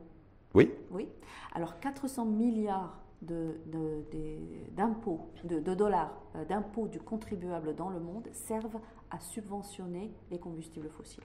Oui. 0.54 0.70
Oui. 0.90 1.08
Alors, 1.54 1.80
400 1.80 2.26
milliards 2.26 2.98
d'impôts, 3.22 5.20
de, 5.44 5.60
de, 5.60 5.74
dollars 5.74 6.20
euh, 6.34 6.44
d'impôts 6.44 6.88
du 6.88 7.00
contribuable 7.00 7.74
dans 7.74 7.88
le 7.88 8.00
monde 8.00 8.28
servent 8.32 8.80
à 9.10 9.20
subventionner 9.20 10.12
les 10.30 10.38
combustibles 10.38 10.90
fossiles. 10.90 11.22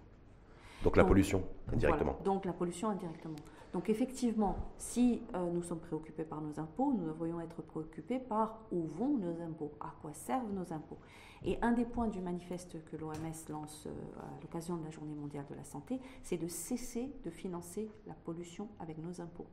Donc 0.84 0.96
la 0.96 1.04
pollution, 1.04 1.44
indirectement. 1.72 2.18
donc 2.24 2.46
la 2.46 2.54
pollution 2.54 2.90
indirectement. 2.90 3.36
Donc 3.74 3.90
effectivement, 3.90 4.56
si 4.78 5.22
euh, 5.36 5.52
nous 5.52 5.62
sommes 5.62 5.80
préoccupés 5.80 6.24
par 6.24 6.42
nos 6.42 6.60
impôts, 6.60 6.94
nous 6.98 7.06
devrions 7.06 7.42
être 7.42 7.62
préoccupés 7.62 8.20
par 8.20 8.60
où 8.72 8.88
vont 8.88 9.18
nos 9.18 9.42
impôts, 9.42 9.72
à 9.80 9.94
quoi 10.02 10.14
servent 10.14 10.52
nos 10.54 10.74
impôts. 10.74 10.98
Et 11.46 11.60
un 11.62 11.74
des 11.74 11.86
points 11.86 12.08
du 12.08 12.20
manifeste 12.20 12.78
que 12.86 12.98
l'OMS 12.98 13.14
lance 13.50 13.86
euh, 13.86 14.20
à 14.20 14.42
l'occasion 14.42 14.78
de 14.78 14.86
la 14.86 14.92
Journée 14.92 15.14
mondiale 15.14 15.46
de 15.50 15.56
la 15.56 15.64
santé, 15.64 16.00
c'est 16.24 16.38
de 16.38 16.48
cesser 16.48 17.12
de 17.24 17.30
financer 17.30 17.90
la 18.08 18.14
pollution 18.14 18.70
avec 18.80 18.98
nos 18.98 19.22
impôts. 19.22 19.48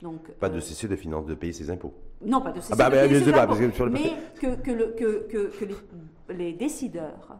Donc, 0.00 0.30
pas 0.32 0.48
de 0.48 0.56
euh, 0.56 0.60
cesser 0.60 0.88
de, 0.88 0.96
financer, 0.96 1.28
de 1.28 1.34
payer 1.34 1.52
ses 1.52 1.70
impôts. 1.70 1.92
Non, 2.24 2.40
pas 2.40 2.52
de 2.52 2.60
cesser 2.60 2.72
ah 2.72 2.76
bah, 2.76 2.90
de 2.90 3.08
payer 3.08 3.20
ses 3.20 3.34
impôts, 3.34 3.90
mais 3.90 4.14
que, 4.40 4.54
que, 4.56 6.32
les, 6.32 6.52
décideurs 6.54 7.38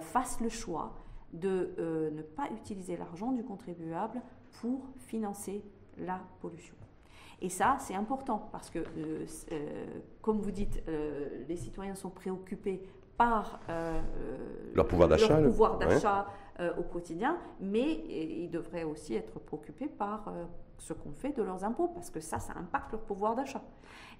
fassent 0.00 0.40
le 0.40 0.48
choix 0.48 0.92
de 1.32 1.74
ne 1.78 2.22
pas 2.22 2.48
utiliser 2.50 2.96
l'argent 2.96 3.32
du 3.32 3.42
contribuable 3.42 4.20
pour 4.60 4.86
financer 4.98 5.62
la 5.98 6.20
pollution. 6.40 6.74
Et 7.42 7.48
ça, 7.48 7.76
c'est 7.80 7.94
important 7.94 8.48
parce 8.52 8.70
que, 8.70 8.78
euh, 8.78 9.26
euh, 9.50 9.86
comme 10.20 10.40
vous 10.40 10.52
dites, 10.52 10.80
euh, 10.88 11.44
les 11.48 11.56
citoyens 11.56 11.96
sont 11.96 12.08
préoccupés 12.08 12.80
par 13.22 13.60
leur 14.74 14.86
pouvoir 14.88 15.08
d'achat, 15.08 15.40
d'achat 15.78 16.26
au 16.78 16.82
quotidien, 16.82 17.38
mais 17.60 17.90
ils 18.08 18.50
devraient 18.50 18.84
aussi 18.84 19.14
être 19.14 19.38
préoccupés 19.38 19.88
par 19.88 20.32
ce 20.82 20.92
qu'on 20.92 21.12
fait 21.12 21.30
de 21.30 21.42
leurs 21.42 21.62
impôts, 21.62 21.88
parce 21.88 22.10
que 22.10 22.20
ça, 22.20 22.40
ça 22.40 22.54
impacte 22.56 22.90
leur 22.90 23.02
pouvoir 23.02 23.36
d'achat. 23.36 23.62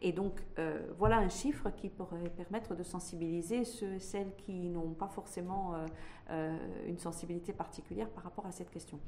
Et 0.01 0.13
donc, 0.13 0.41
euh, 0.59 0.81
voilà 0.97 1.19
un 1.19 1.29
chiffre 1.29 1.71
qui 1.71 1.89
pourrait 1.89 2.31
permettre 2.37 2.77
de 2.77 2.85
sensibiliser 2.85 3.65
ceux, 3.65 3.99
celles 3.99 4.35
qui 4.37 4.69
n'ont 4.69 4.95
pas 4.95 5.09
forcément 5.09 5.75
euh, 5.75 5.87
euh, 6.31 6.57
une 6.87 6.99
sensibilité 6.99 7.53
particulière 7.53 8.09
par 8.11 8.23
rapport 8.23 8.47
à 8.47 8.53
cette 8.53 8.71
question. 8.71 9.01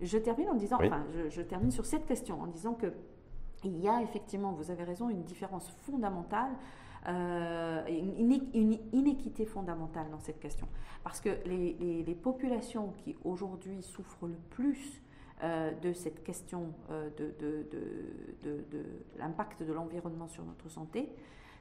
Je 0.00 0.16
termine 0.16 0.48
en 0.48 0.54
disant, 0.54 0.78
enfin, 0.80 1.04
je, 1.28 1.42
termine 1.42 1.70
sur 1.70 1.84
cette 1.84 2.06
question 2.06 2.40
en 2.40 2.46
disant 2.46 2.74
que 2.74 2.92
il 3.64 3.78
y 3.78 3.88
a 3.88 4.02
effectivement, 4.02 4.52
vous 4.52 4.70
avez 4.70 4.82
raison, 4.82 5.08
une 5.08 5.22
différence 5.22 5.70
fondamentale 5.70 6.50
une, 7.06 8.78
inéquité 8.92 9.44
fondamentale 9.44 10.06
dans 10.10 10.20
cette 10.20 10.40
question. 10.40 10.68
Parce 11.02 11.20
que 11.20 11.30
les, 11.46 12.04
les 12.06 12.14
populations 12.14 12.92
qui 12.98 13.16
aujourd'hui 13.24 13.82
souffrent 13.82 14.26
le 14.26 14.38
plus 14.50 15.02
euh, 15.42 15.72
de 15.80 15.92
cette 15.92 16.22
question 16.22 16.72
euh, 16.90 17.10
de, 17.18 17.34
de, 17.40 18.84
l'impact 19.18 19.64
de 19.64 19.72
l'environnement 19.72 20.28
sur 20.28 20.44
notre 20.44 20.68
santé 20.68 21.08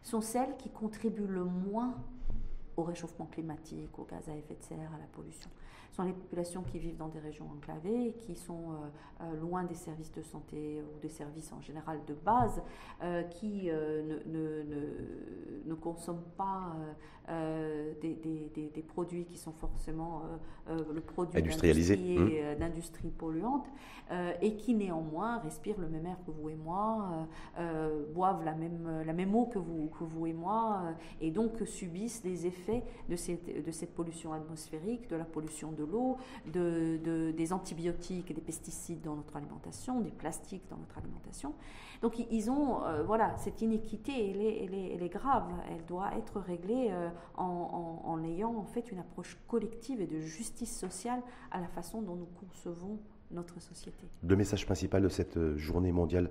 sont 0.04 0.22
celles 0.22 0.56
qui 0.58 0.70
contribuent 0.70 1.26
le 1.26 1.44
moins 1.44 1.96
au 2.78 2.84
réchauffement 2.84 3.26
climatique, 3.26 3.98
aux 3.98 4.04
gaz 4.04 4.30
à 4.30 4.36
effet 4.36 4.54
de 4.54 4.62
serre, 4.62 4.92
à 4.94 5.00
la 5.00 5.08
pollution 5.12 5.50
sont 5.92 6.04
les 6.04 6.14
populations 6.14 6.64
qui 6.64 6.80
vivent 6.80 6.98
dans 6.98 7.10
des 7.10 7.20
régions 7.20 7.48
enclavées, 7.56 8.16
qui 8.20 8.36
sont 8.36 8.72
euh, 8.72 8.76
euh, 9.22 9.39
loin 9.39 9.64
des 9.66 9.76
services 9.76 10.12
de 10.12 10.22
santé 10.22 10.82
ou 10.82 11.00
des 11.02 11.10
services 11.10 11.52
en 11.52 11.62
général 11.62 12.00
de 12.08 12.14
base, 12.14 12.62
euh, 13.04 13.24
qui 13.24 13.68
ne, 13.68 14.20
ne, 14.26 14.64
ne, 15.66 15.74
consomment 15.74 16.24
pas 16.38 16.76
des, 18.02 18.16
des, 18.16 18.72
des, 18.74 18.82
produits 18.82 19.26
qui 19.26 19.38
sont 19.38 19.54
forcément 19.54 20.24
le 20.68 21.00
produit 21.00 21.39
industrialisé 21.39 21.96
mmh. 21.96 22.60
d'industrie 22.60 23.10
polluante, 23.10 23.68
et 24.42 24.56
qui 24.58 24.74
néanmoins 24.74 25.38
respirent 25.39 25.80
le 25.80 25.88
même 25.88 26.06
air 26.06 26.18
que 26.26 26.32
vous 26.32 26.50
et 26.50 26.56
moi, 26.56 27.28
boivent 28.14 28.44
la 28.44 28.54
même, 28.54 29.04
la 29.06 29.14
même 29.14 29.34
eau 29.34 29.46
que 29.46 29.60
vous, 29.60 29.89
que 29.98 30.04
vous 30.04 30.28
et 30.28 30.34
moi, 30.34 30.94
et 31.22 31.32
donc 31.32 31.62
subissent 31.66 32.24
les 32.24 32.46
effets 32.46 32.84
de 33.08 33.16
cette, 33.16 33.64
de 33.64 33.72
cette 33.72 33.94
pollution 33.94 34.34
atmosphérique, 34.34 35.08
de 35.08 35.16
la 35.16 35.26
pollution 35.26 35.72
de 35.72 35.81
de 35.82 35.92
l'eau, 35.92 36.18
de, 36.52 37.32
des 37.32 37.54
antibiotiques 37.54 38.32
et 38.32 38.34
des 38.34 38.42
pesticides 38.42 39.02
dans 39.02 39.16
notre 39.16 39.36
alimentation, 39.36 40.02
des 40.02 40.12
plastiques 40.12 40.64
dans 40.70 40.78
notre 40.78 40.98
alimentation. 40.98 41.54
Donc 42.02 42.18
ils 42.32 42.50
ont, 42.50 42.84
euh, 42.84 43.04
voilà, 43.04 43.36
cette 43.38 43.62
inéquité, 43.62 44.32
elle 44.32 45.04
est, 45.04 45.10
grave. 45.10 45.48
Elle 45.70 45.86
doit 45.86 46.12
être 46.18 46.40
réglée 46.40 46.90
euh, 46.92 47.10
en, 47.36 48.24
ayant 48.24 48.56
en 48.56 48.66
fait 48.66 48.92
une 48.92 49.00
approche 49.00 49.38
collective 49.48 50.02
et 50.02 50.08
de 50.08 50.20
justice 50.20 50.76
sociale 50.76 51.22
à 51.52 51.60
la 51.60 51.68
façon 51.68 52.02
dont 52.02 52.16
nous 52.16 52.30
concevons 52.40 52.98
notre 53.32 53.60
société. 53.62 54.08
Le 54.28 54.36
message 54.36 54.66
principal 54.66 55.02
de 55.04 55.10
cette 55.10 55.38
euh, 55.38 55.58
journée 55.58 55.92
mondiale 55.92 56.30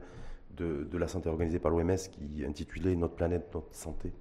de, 0.56 0.88
de 0.90 0.98
la 0.98 1.08
santé 1.08 1.28
organisée 1.28 1.58
par 1.58 1.70
l'OMS 1.70 1.96
qui 2.10 2.44
intitulait 2.44 2.96
Notre 2.96 3.14
planète, 3.14 3.54
notre 3.54 3.74
santé, 3.74 4.12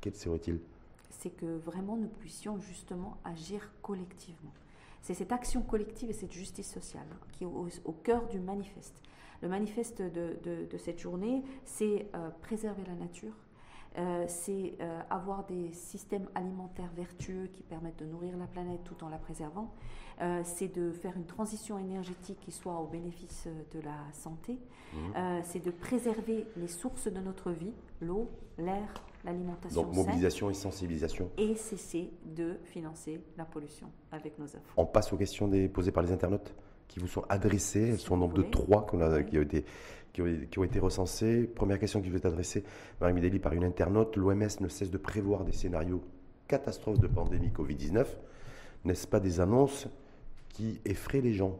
quel 0.00 0.14
serait-il? 0.14 0.60
C'est 1.10 1.30
que 1.30 1.58
vraiment 1.58 1.96
nous 1.96 2.08
puissions 2.08 2.58
justement 2.60 3.18
agir 3.24 3.70
collectivement. 3.82 4.52
C'est 5.02 5.14
cette 5.14 5.32
action 5.32 5.62
collective 5.62 6.10
et 6.10 6.12
cette 6.12 6.32
justice 6.32 6.70
sociale 6.70 7.06
qui 7.32 7.44
est 7.44 7.46
au, 7.46 7.92
cœur 7.92 8.26
du 8.28 8.38
manifeste. 8.38 9.00
Le 9.42 9.48
manifeste 9.48 10.02
de, 10.02 10.76
cette 10.78 10.98
journée, 10.98 11.42
c'est 11.64 12.06
euh, 12.14 12.28
préserver 12.42 12.82
la 12.86 12.94
nature, 12.94 13.32
euh, 13.98 14.24
c'est 14.28 14.74
euh, 14.80 15.00
avoir 15.08 15.46
des 15.46 15.72
systèmes 15.72 16.28
alimentaires 16.34 16.90
vertueux 16.94 17.48
qui 17.52 17.62
permettent 17.62 17.98
de 17.98 18.04
nourrir 18.04 18.36
la 18.36 18.46
planète 18.46 18.84
tout 18.84 19.02
en 19.02 19.08
la 19.08 19.18
préservant, 19.18 19.72
c'est 20.44 20.68
de 20.68 20.92
faire 20.92 21.16
une 21.16 21.24
transition 21.24 21.78
énergétique 21.78 22.38
qui 22.40 22.52
soit 22.52 22.78
au 22.78 22.86
bénéfice 22.86 23.48
de 23.72 23.80
la 23.80 23.96
santé, 24.12 24.58
mmh. 24.92 25.40
c'est 25.44 25.64
de 25.64 25.70
préserver 25.70 26.46
les 26.58 26.68
sources 26.68 27.10
de 27.10 27.20
notre 27.20 27.52
vie, 27.52 27.72
l'eau, 28.02 28.28
l'air, 28.58 28.92
l'alimentation. 29.24 29.82
Donc 29.82 29.94
mobilisation 29.94 30.50
et 30.50 30.54
sensibilisation. 30.54 31.30
Et 31.36 31.54
cesser 31.54 32.10
de 32.24 32.58
financer 32.64 33.20
la 33.36 33.44
pollution 33.44 33.88
avec 34.12 34.38
nos 34.38 34.46
infos. 34.46 34.72
On 34.76 34.86
passe 34.86 35.12
aux 35.12 35.16
questions 35.16 35.48
des, 35.48 35.68
posées 35.68 35.92
par 35.92 36.02
les 36.02 36.12
internautes 36.12 36.54
qui 36.88 37.00
vous 37.00 37.06
sont 37.06 37.24
adressées. 37.28 37.90
Elles 37.90 37.98
sont 37.98 38.14
au 38.14 38.18
nombre 38.18 38.34
de 38.34 38.42
trois 38.42 38.86
qui, 38.86 38.96
ont 38.96 39.42
été, 39.42 39.64
qui, 40.12 40.58
ont, 40.58 40.64
été, 40.64 40.78
recensées. 40.78 41.44
Première 41.46 41.78
question 41.78 42.00
qui 42.00 42.10
vous 42.10 42.16
est 42.16 42.26
adressée, 42.26 42.64
Marie 43.00 43.12
Mideli, 43.12 43.38
par 43.38 43.52
une 43.52 43.64
internaute. 43.64 44.16
L'OMS 44.16 44.48
ne 44.60 44.68
cesse 44.68 44.90
de 44.90 44.98
prévoir 44.98 45.44
des 45.44 45.52
scénarios 45.52 46.02
catastrophes 46.48 46.98
de 46.98 47.06
pandémie 47.06 47.50
Covid-19. 47.50 48.06
N'est-ce 48.84 49.06
pas 49.06 49.20
des 49.20 49.40
annonces 49.40 49.86
qui 50.48 50.80
effraient 50.84 51.20
les 51.20 51.34
gens? 51.34 51.58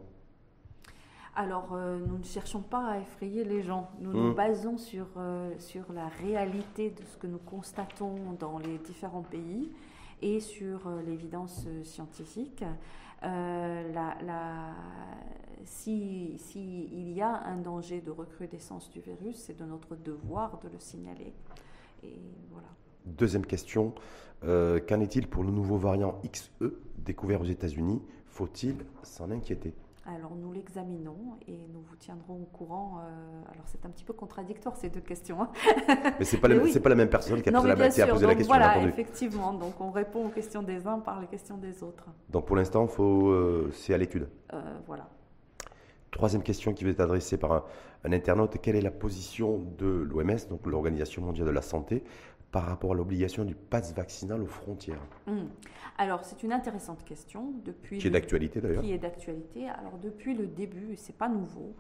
Alors, 1.37 1.71
euh, 1.73 1.99
nous 1.99 2.19
ne 2.19 2.25
cherchons 2.25 2.61
pas 2.61 2.87
à 2.87 2.99
effrayer 2.99 3.45
les 3.45 3.63
gens. 3.63 3.91
Nous 4.01 4.13
nous 4.13 4.33
mmh. 4.33 4.35
basons 4.35 4.79
sur, 4.79 5.07
euh, 5.17 5.53
sur 5.59 5.93
la 5.93 6.09
réalité 6.09 6.91
de 6.91 7.05
ce 7.05 7.17
que 7.17 7.27
nous 7.27 7.39
constatons 7.39 8.33
dans 8.39 8.59
les 8.59 8.79
différents 8.79 9.23
pays 9.23 9.71
et 10.23 10.41
sur 10.41 10.87
euh, 10.87 11.03
l'évidence 11.03 11.67
scientifique. 11.85 12.65
S'il 15.65 16.39
si, 16.39 16.89
il 16.91 17.13
y 17.13 17.21
a 17.21 17.45
un 17.45 17.59
danger 17.59 18.01
de 18.01 18.11
recrudescence 18.11 18.91
du 18.91 19.01
virus, 19.01 19.37
c'est 19.37 19.59
de 19.59 19.65
notre 19.65 19.95
devoir 19.95 20.59
de 20.65 20.69
le 20.69 20.79
signaler. 20.79 21.33
Et 22.03 22.19
voilà. 22.51 22.69
Deuxième 23.05 23.45
question, 23.45 23.95
qu'en 24.41 25.01
est-il 25.01 25.29
pour 25.29 25.45
le 25.45 25.51
nouveau 25.51 25.77
variant 25.77 26.19
XE 26.25 26.73
découvert 26.97 27.43
aux 27.43 27.45
États-Unis? 27.45 28.01
Faut-il 28.27 28.77
s'en 29.03 29.31
inquiéter? 29.31 29.75
Alors 30.07 30.35
nous 30.35 30.53
l'examinons 30.53 31.37
et 31.47 31.67
nous 31.73 31.83
vous 31.83 31.97
tiendrons 31.97 32.43
au 32.43 32.57
courant. 32.57 33.01
Euh, 33.01 33.53
alors 33.53 33.65
c'est 33.67 33.85
un 33.85 33.91
petit 33.91 34.05
peu 34.05 34.13
contradictoire 34.13 34.77
ces 34.77 34.89
deux 34.89 35.01
questions. 35.01 35.43
Hein. 35.43 35.51
Mais 36.19 36.25
c'est 36.25 36.39
pas, 36.39 36.49
pas 36.49 36.89
la 36.89 36.95
même 36.95 37.11
personne 37.11 37.43
qui 37.43 37.49
a, 37.49 37.53
posé, 37.53 37.69
la, 37.69 37.77
question. 37.77 38.47
Voilà, 38.47 38.83
effectivement. 38.83 39.53
Donc 39.53 39.81
on 39.81 39.91
répond 39.91 40.27
aux 40.27 40.31
questions 40.31 40.63
des 40.63 40.87
uns 40.87 40.99
par 41.01 41.21
les 41.21 41.27
questions 41.27 41.59
des 41.59 41.83
autres. 41.83 42.07
Donc 42.31 42.47
pour 42.47 42.57
l'instant, 42.57 42.89
euh, 42.99 43.71
c'est 43.73 43.93
à 43.93 43.99
l'étude. 43.99 44.29
Euh, 44.53 44.61
voilà. 44.87 45.09
Troisième 46.11 46.43
question 46.43 46.73
qui 46.73 46.85
va 46.85 46.91
être 46.91 47.01
adressée 47.01 47.37
par 47.37 47.53
un, 47.53 47.65
un 48.05 48.13
internaute. 48.13 48.57
Quelle 48.61 48.77
est 48.77 48.81
la 48.81 48.91
position 48.91 49.61
de 49.79 49.87
l'OMS, 49.87 50.49
donc 50.49 50.67
l'Organisation 50.67 51.23
mondiale 51.23 51.47
de 51.47 51.53
la 51.53 51.63
santé, 51.63 52.03
par 52.51 52.65
rapport 52.65 52.93
à 52.93 52.95
l'obligation 52.95 53.45
du 53.45 53.55
pass 53.55 53.95
vaccinal 53.95 54.43
aux 54.43 54.47
frontières 54.47 55.01
hmm. 55.27 55.47
Alors, 55.99 56.25
c'est 56.25 56.43
une 56.43 56.53
intéressante 56.53 57.05
question. 57.05 57.53
Depuis 57.65 57.99
qui 57.99 58.07
est 58.07 58.11
d'actualité 58.11 58.61
d'ailleurs. 58.61 58.83
Qui 58.83 58.93
est 58.93 58.99
d'actualité. 58.99 59.69
Alors, 59.69 59.99
depuis 59.99 60.35
le 60.35 60.47
début, 60.47 60.97
c'est 60.97 61.17
pas 61.17 61.29
nouveau, 61.29 61.77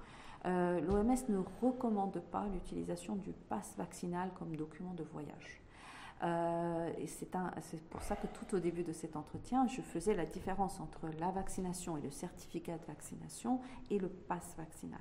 euh, 0.47 0.81
l'OMS 0.81 1.17
ne 1.29 1.39
recommande 1.63 2.21
pas 2.31 2.47
l'utilisation 2.53 3.17
du 3.17 3.33
pass 3.49 3.75
vaccinal 3.77 4.31
comme 4.39 4.57
document 4.57 4.95
de 4.95 5.05
voyage. 5.05 5.63
Euh, 6.23 6.91
et 6.99 7.07
c'est 7.07 7.31
pour 7.89 8.03
ça 8.03 8.15
que 8.15 8.27
tout 8.27 8.55
au 8.55 8.59
début 8.59 8.83
de 8.83 8.93
cet 8.93 9.17
entretien, 9.17 9.67
je 9.69 9.81
faisais 9.81 10.15
la 10.15 10.27
différence 10.27 10.79
entre 10.81 11.09
la 11.19 11.31
vaccination 11.31 11.97
et 11.97 12.03
le 12.03 12.11
certificat 12.11 12.77
de 12.77 12.85
vaccination 12.87 13.61
et 13.91 13.99
le 13.99 14.09
pass 14.09 14.55
vaccinal 14.59 15.01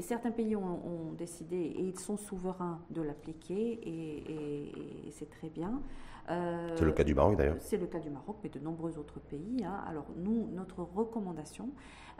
certains 0.00 0.30
pays 0.30 0.56
ont, 0.56 1.12
décidé, 1.16 1.56
et 1.56 1.82
ils 1.82 1.98
sont 1.98 2.16
souverains 2.16 2.80
de 2.90 3.02
l'appliquer, 3.02 3.80
et, 3.82 5.10
c'est 5.10 5.30
très 5.30 5.48
bien. 5.48 5.82
Euh, 6.30 6.76
c'est 6.76 6.84
le 6.84 6.92
cas 6.92 7.04
du 7.04 7.14
Maroc 7.14 7.36
d'ailleurs. 7.36 7.56
C'est 7.60 7.78
le 7.78 7.86
cas 7.86 7.98
du 7.98 8.10
Maroc, 8.10 8.36
mais 8.44 8.48
de 8.48 8.60
nombreux 8.60 8.96
autres 8.98 9.18
pays. 9.18 9.64
Hein. 9.64 9.82
Alors 9.88 10.06
nous, 10.16 10.48
notre 10.52 10.82
recommandation, 10.82 11.70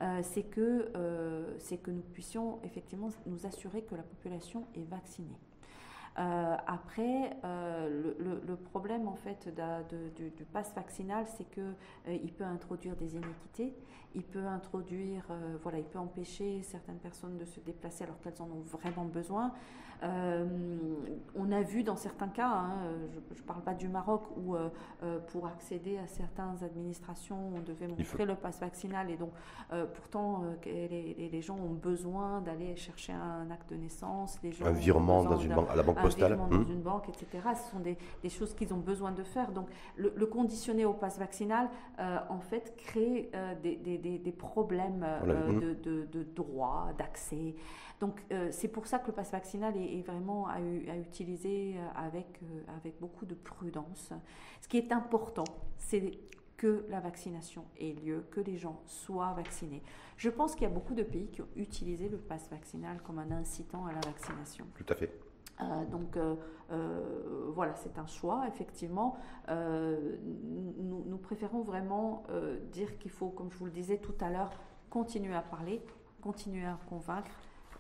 euh, 0.01 0.21
c'est 0.23 0.43
que, 0.43 0.91
euh, 0.97 1.57
que 1.83 1.91
nous 1.91 2.03
puissions 2.03 2.59
effectivement 2.65 3.11
nous 3.27 3.47
assurer 3.47 3.83
que 3.83 3.95
la 3.95 4.03
population 4.03 4.67
est 4.75 4.89
vaccinée. 4.89 5.39
après, 6.17 7.31
le, 7.45 8.57
problème 8.57 9.07
en 9.09 9.15
fait 9.15 9.49
du, 10.19 10.31
du, 10.31 10.45
pass 10.45 10.75
vaccinal, 10.75 11.25
c'est 11.27 11.49
que 11.49 11.75
il 12.07 12.33
peut 12.33 12.45
introduire 12.45 12.97
des 12.97 13.15
inéquités, 13.15 13.73
il 14.15 14.23
peut 14.23 14.47
introduire, 14.47 15.27
voilà, 15.63 15.79
il 15.79 15.85
peut 15.85 15.99
empêcher 15.99 16.63
certaines 16.63 16.99
personnes 16.99 17.39
de 17.39 17.45
se 17.45 17.61
déplacer 17.61 18.05
alors 18.05 18.19
qu'elles 18.21 18.41
en 18.41 18.47
ont 18.47 18.63
vraiment 18.63 19.05
besoin. 19.05 19.53
Euh, 20.03 20.45
on 21.37 21.53
a 21.53 21.63
vu 21.63 21.85
dans 21.85 21.97
certains 21.97 22.29
cas, 22.29 22.49
hein, 22.49 22.75
je 23.33 23.41
ne 23.41 23.47
parle 23.47 23.63
pas 23.63 23.75
du 23.75 23.89
Maroc, 23.89 24.23
où 24.37 24.57
euh, 24.57 24.69
euh, 25.03 25.21
pour 25.29 25.47
accéder 25.47 25.99
à 25.99 26.07
certaines 26.07 26.63
administrations, 26.65 27.53
on 27.55 27.61
devait 27.61 27.87
montrer 27.87 28.25
le 28.25 28.35
passe 28.35 28.59
vaccinal 28.61 29.11
et 29.11 29.17
donc 29.17 29.31
pourtant 29.95 30.43
les, 30.65 31.41
gens 31.41 31.57
ont 31.57 31.75
besoin 31.75 32.41
d'aller 32.41 32.77
chercher 32.77 33.13
un 33.13 33.51
acte 33.51 33.71
de 33.71 33.77
naissance, 33.77 34.39
les 34.43 34.53
gens 34.53 34.67
un 34.67 34.73
virement 34.73 35.25
dans 35.25 35.39
une 35.39 35.55
banque, 35.55 35.71
à 35.71 35.77
la 35.77 35.83
banque 35.83 36.01
postale, 36.01 36.33
un 36.33 36.37
dans 36.37 36.49
hmm. 36.49 36.71
une 36.71 36.83
banque, 36.83 37.09
etc. 37.09 37.49
Ce 37.55 37.71
sont 37.71 37.81
des, 37.81 37.97
choses 38.29 38.55
qu'ils 38.55 38.73
ont 38.75 38.79
besoin 38.79 39.13
de 39.13 39.23
faire. 39.23 39.53
Donc 39.53 39.69
le, 39.97 40.11
conditionner 40.27 40.85
au 40.85 40.95
passe 40.95 41.19
vaccinal, 41.19 41.69
en 41.99 42.41
fait, 42.41 42.75
crée 42.77 43.31
des, 43.63 44.02
problèmes 44.33 45.07
hmm. 45.25 45.61
de, 45.83 46.05
de, 46.05 46.23
droit, 46.23 46.91
d'accès. 46.99 47.55
Donc 48.03 48.21
euh, 48.33 48.49
c'est 48.51 48.67
pour 48.67 48.89
ça 48.89 48.99
que 48.99 49.07
le 49.07 49.13
passe 49.13 49.31
vaccinal 49.31 49.77
est, 49.77 50.03
vraiment 50.03 50.49
à, 50.49 50.61
utiliser 50.61 51.77
euh, 51.77 51.87
avec, 51.95 52.27
euh, 52.43 52.77
avec 52.77 52.99
beaucoup 52.99 53.27
de 53.27 53.35
prudence. 53.37 54.13
Ce 54.61 54.67
qui 54.67 54.77
est 54.77 54.91
important, 54.91 55.45
c'est 55.79 56.19
que 56.57 56.85
la 56.89 56.99
vaccination 56.99 57.65
ait 57.79 57.93
lieu, 57.93 58.25
que 58.33 58.41
les 58.41 58.57
gens 58.57 58.83
soient 58.87 59.33
vaccinés. 59.35 59.85
Je 60.17 60.31
pense 60.31 60.55
qu'il 60.55 60.65
y 60.65 60.71
a 60.71 60.75
beaucoup 60.75 60.95
de 60.95 61.05
pays 61.05 61.29
qui 61.29 61.43
ont 61.43 61.49
utilisé 61.55 62.09
le 62.09 62.19
passe 62.19 62.49
vaccinal 62.51 63.01
comme 63.03 63.21
un 63.21 63.31
incitant 63.31 63.87
à 63.87 63.93
la 63.93 64.01
vaccination. 64.01 64.67
Tout 64.75 64.87
à 64.89 64.97
fait. 64.97 65.32
Donc 65.91 66.19
voilà, 67.55 67.75
c'est 67.77 67.99
un 67.99 68.07
choix, 68.07 68.47
effectivement. 68.49 69.17
nous, 69.49 71.19
préférons 71.23 71.63
vraiment 71.63 72.25
dire 72.73 72.99
qu'il 72.99 73.11
faut, 73.11 73.29
comme 73.29 73.51
je 73.51 73.59
vous 73.59 73.67
le 73.67 73.71
disais 73.71 73.99
tout 73.99 74.15
à 74.21 74.31
l'heure, 74.31 74.51
continuer 74.91 75.35
à 75.35 75.43
parler, 75.43 75.81
continuer 76.21 76.65
à 76.65 76.79
convaincre, 76.89 77.31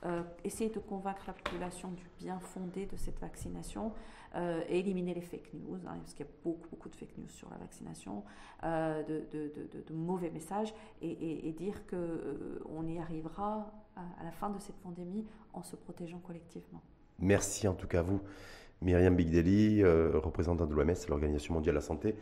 euh, 0.04 0.24
essayer 0.42 0.68
de 0.68 0.80
convaincre 0.80 1.22
la 1.28 1.32
population 1.32 1.92
du 1.92 2.04
bien 2.18 2.40
fondé 2.40 2.86
de 2.86 2.96
cette 2.96 3.20
vaccination 3.20 3.92
euh, 4.34 4.64
et 4.68 4.80
éliminer 4.80 5.14
les 5.14 5.20
fake 5.20 5.52
news, 5.54 5.78
hein, 5.86 5.98
parce 6.00 6.12
qu'il 6.14 6.26
y 6.26 6.28
a 6.28 6.32
beaucoup, 6.42 6.68
beaucoup 6.70 6.88
de 6.88 6.96
fake 6.96 7.18
news 7.18 7.28
sur 7.28 7.48
la 7.50 7.58
vaccination, 7.58 8.24
euh, 8.64 9.04
de, 9.04 9.94
mauvais 9.94 10.30
messages, 10.30 10.74
et, 11.00 11.52
dire 11.56 11.86
qu'on 11.86 12.86
y 12.88 12.98
arrivera 12.98 13.70
à, 13.94 14.24
la 14.24 14.32
fin 14.32 14.50
de 14.50 14.58
cette 14.58 14.80
pandémie 14.80 15.24
en 15.52 15.62
se 15.62 15.76
protégeant 15.76 16.18
collectivement. 16.18 16.82
Merci 17.18 17.68
en 17.68 17.74
tout 17.74 17.86
cas 17.86 18.00
à 18.00 18.02
vous, 18.02 18.20
Myriam 18.80 19.14
Bigdeli, 19.14 19.84
représentante 19.84 20.68
de 20.68 20.74
l'OMS, 20.74 20.94
l'Organisation 21.08 21.54
mondiale 21.54 21.74
de 21.74 21.78
la 21.78 21.84
santé, 21.84 22.16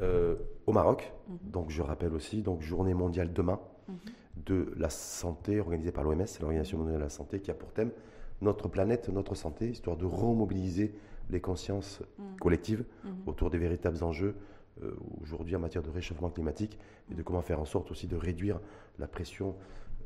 au 0.00 0.72
Maroc. 0.72 1.12
Mhm. 1.28 1.50
Donc 1.50 1.70
je 1.70 1.82
rappelle 1.82 2.14
aussi, 2.14 2.42
donc 2.42 2.62
journée 2.62 2.94
mondiale 2.94 3.32
demain. 3.32 3.60
Mhm 3.88 3.94
de 4.44 4.72
la 4.76 4.90
santé 4.90 5.60
organisée 5.60 5.92
par 5.92 6.04
l'OMS, 6.04 6.26
l'Organisation 6.40 6.78
mondiale 6.78 6.98
de 6.98 7.04
la 7.04 7.08
santé, 7.08 7.40
qui 7.40 7.50
a 7.50 7.54
pour 7.54 7.72
thème 7.72 7.90
notre 8.42 8.68
planète, 8.68 9.08
notre 9.08 9.34
santé, 9.34 9.70
histoire 9.70 9.96
de 9.96 10.04
remobiliser 10.04 10.94
les 11.30 11.40
consciences 11.40 12.02
mm. 12.18 12.36
collectives 12.38 12.84
autour 13.26 13.48
des 13.50 13.56
véritables 13.56 14.04
enjeux 14.04 14.36
euh, 14.82 14.94
aujourd'hui 15.22 15.56
en 15.56 15.58
matière 15.58 15.82
de 15.82 15.88
réchauffement 15.88 16.28
climatique 16.28 16.78
et 17.10 17.14
de 17.14 17.22
comment 17.22 17.40
faire 17.40 17.60
en 17.60 17.64
sorte 17.64 17.90
aussi 17.90 18.06
de 18.06 18.16
réduire 18.16 18.60
la 18.98 19.08
pression 19.08 19.56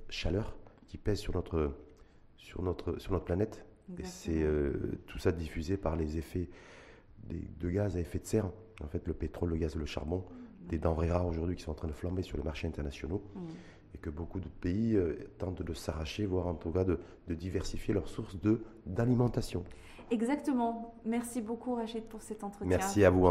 chaleur 0.09 0.57
qui 0.87 0.97
pèse 0.97 1.19
sur 1.19 1.35
notre, 1.35 1.73
sur 2.37 2.63
notre, 2.63 2.99
sur 2.99 3.13
notre 3.13 3.25
planète. 3.25 3.65
Et 3.99 4.05
c'est 4.05 4.43
euh, 4.43 4.99
tout 5.07 5.19
ça 5.19 5.33
diffusé 5.33 5.77
par 5.77 5.97
les 5.97 6.17
effets 6.17 6.49
des, 7.29 7.43
de 7.61 7.71
gaz 7.71 7.97
à 7.97 8.01
effet 8.01 8.19
de 8.19 8.27
serre, 8.27 8.51
en 8.83 8.89
fait 8.89 9.07
le 9.07 9.15
pétrole, 9.15 9.51
le 9.51 9.57
gaz, 9.57 9.75
le 9.75 9.87
charbon, 9.87 10.19
mm. 10.19 10.69
des 10.69 10.79
denrées 10.79 11.11
rares 11.11 11.27
aujourd'hui 11.27 11.57
qui 11.57 11.63
sont 11.63 11.73
en 11.73 11.75
train 11.75 11.89
de 11.89 11.93
flamber 11.93 12.23
sur 12.23 12.37
les 12.37 12.45
marchés 12.45 12.69
internationaux. 12.69 13.23
Mm 13.35 13.41
et 13.95 13.99
que 13.99 14.11
beaucoup 14.11 14.41
de 14.41 14.49
pays 14.49 14.97
euh, 14.97 15.31
tentent 15.39 15.63
de 15.63 15.75
s'arracher, 15.75 16.27
voire 16.27 16.47
en 16.47 16.55
tout 16.55 16.71
cas 16.71 16.85
de, 16.85 16.99
diversifier 17.29 17.95
leurs 17.95 18.09
sources 18.09 18.37
d'alimentation. 18.87 19.65
Exactement. 20.11 20.95
Merci 21.05 21.41
beaucoup 21.41 21.77
Rachid 21.77 22.03
pour 22.05 22.21
cet 22.21 22.43
entretien. 22.43 22.67
Merci 22.67 23.05
à 23.05 23.11
vous. 23.11 23.29